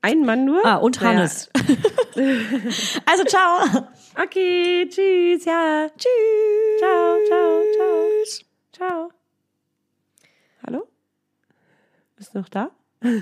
Ein 0.05 0.21
Mann 0.27 0.45
nur? 0.45 0.63
Ah, 0.67 0.77
und. 0.77 1.01
Hannes. 1.01 1.49
also, 3.07 3.25
ciao. 3.25 3.89
Okay, 4.23 4.87
tschüss, 4.87 5.47
ja. 5.47 5.87
Tschüss. 5.97 6.79
Ciao, 6.79 7.17
ciao, 7.27 7.63
ciao. 7.75 8.09
Ciao. 8.71 9.11
Hallo? 10.67 10.87
Bist 12.17 12.35
du 12.35 12.39
noch 12.41 12.51
da? 12.51 12.71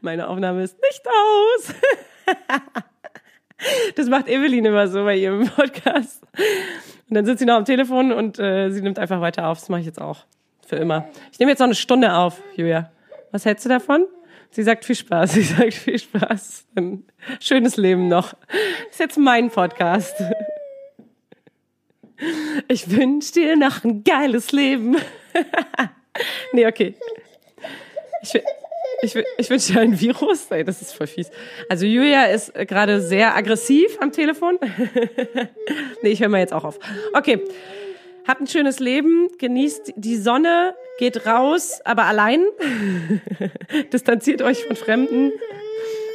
Meine 0.00 0.26
Aufnahme 0.26 0.62
ist 0.62 0.78
nicht 0.80 1.06
aus. 1.06 1.74
Das 3.96 4.08
macht 4.08 4.28
Evelyn 4.28 4.66
immer 4.66 4.86
so 4.86 5.04
bei 5.04 5.16
ihrem 5.16 5.48
Podcast. 5.48 6.22
Und 7.08 7.14
dann 7.14 7.24
sitzt 7.24 7.38
sie 7.38 7.46
noch 7.46 7.54
am 7.54 7.64
Telefon 7.64 8.12
und 8.12 8.38
äh, 8.38 8.68
sie 8.70 8.82
nimmt 8.82 8.98
einfach 8.98 9.22
weiter 9.22 9.48
auf. 9.48 9.58
Das 9.58 9.70
mache 9.70 9.80
ich 9.80 9.86
jetzt 9.86 10.00
auch. 10.00 10.26
Für 10.66 10.76
immer. 10.76 11.08
Ich 11.32 11.38
nehme 11.38 11.52
jetzt 11.52 11.60
noch 11.60 11.66
eine 11.66 11.74
Stunde 11.74 12.14
auf, 12.14 12.42
Julia. 12.54 12.90
Was 13.32 13.44
hältst 13.44 13.64
du 13.64 13.68
davon? 13.68 14.06
Sie 14.50 14.62
sagt 14.62 14.84
viel 14.84 14.96
Spaß. 14.96 15.32
Sie 15.34 15.42
sagt 15.42 15.74
viel 15.74 15.98
Spaß. 15.98 16.66
Ein 16.74 17.04
schönes 17.40 17.76
Leben 17.76 18.08
noch. 18.08 18.34
ist 18.90 19.00
jetzt 19.00 19.18
mein 19.18 19.50
Podcast. 19.50 20.14
Ich 22.68 22.90
wünsche 22.90 23.32
dir 23.32 23.56
noch 23.56 23.84
ein 23.84 24.02
geiles 24.02 24.52
Leben. 24.52 24.96
nee, 26.52 26.66
okay. 26.66 26.94
Ich, 28.22 28.34
ich, 29.02 29.24
ich 29.36 29.50
wünsche 29.50 29.74
dir 29.74 29.80
ein 29.80 30.00
Virus. 30.00 30.50
Ey, 30.50 30.64
das 30.64 30.80
ist 30.80 30.92
voll 30.92 31.06
fies. 31.06 31.30
Also 31.68 31.84
Julia 31.84 32.24
ist 32.24 32.54
gerade 32.54 33.02
sehr 33.02 33.36
aggressiv 33.36 33.98
am 34.00 34.12
Telefon. 34.12 34.58
nee, 36.02 36.10
ich 36.10 36.20
höre 36.20 36.28
mal 36.28 36.40
jetzt 36.40 36.54
auch 36.54 36.64
auf. 36.64 36.78
Okay. 37.12 37.44
Habt 38.26 38.40
ein 38.40 38.48
schönes 38.48 38.80
Leben, 38.80 39.28
genießt 39.38 39.92
die 39.94 40.16
Sonne, 40.16 40.74
geht 40.98 41.26
raus, 41.26 41.80
aber 41.84 42.04
allein. 42.04 42.44
Distanziert 43.92 44.42
euch 44.42 44.64
von 44.64 44.76
Fremden. 44.76 45.32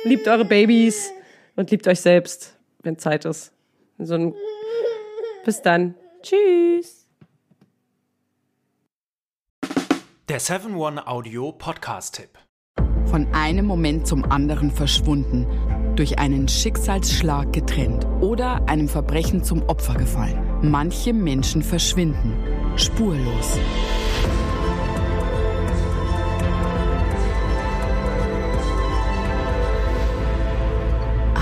Liebt 0.03 0.27
eure 0.27 0.45
Babys 0.45 1.11
und 1.55 1.71
liebt 1.71 1.87
euch 1.87 2.01
selbst, 2.01 2.57
wenn 2.83 2.97
Zeit 2.97 3.25
ist. 3.25 3.53
So 3.97 4.15
ein 4.15 4.33
bis 5.45 5.61
dann. 5.61 5.95
Tschüss. 6.21 7.07
Der 10.29 10.39
7-One 10.39 11.07
Audio 11.07 11.51
Podcast-Tipp. 11.51 12.29
Von 13.05 13.27
einem 13.33 13.65
Moment 13.65 14.07
zum 14.07 14.23
anderen 14.31 14.71
verschwunden, 14.71 15.45
durch 15.95 16.19
einen 16.19 16.47
Schicksalsschlag 16.47 17.51
getrennt 17.51 18.05
oder 18.21 18.67
einem 18.69 18.87
Verbrechen 18.87 19.43
zum 19.43 19.63
Opfer 19.67 19.95
gefallen. 19.95 20.39
Manche 20.61 21.11
Menschen 21.11 21.63
verschwinden 21.63 22.37
spurlos. 22.77 23.59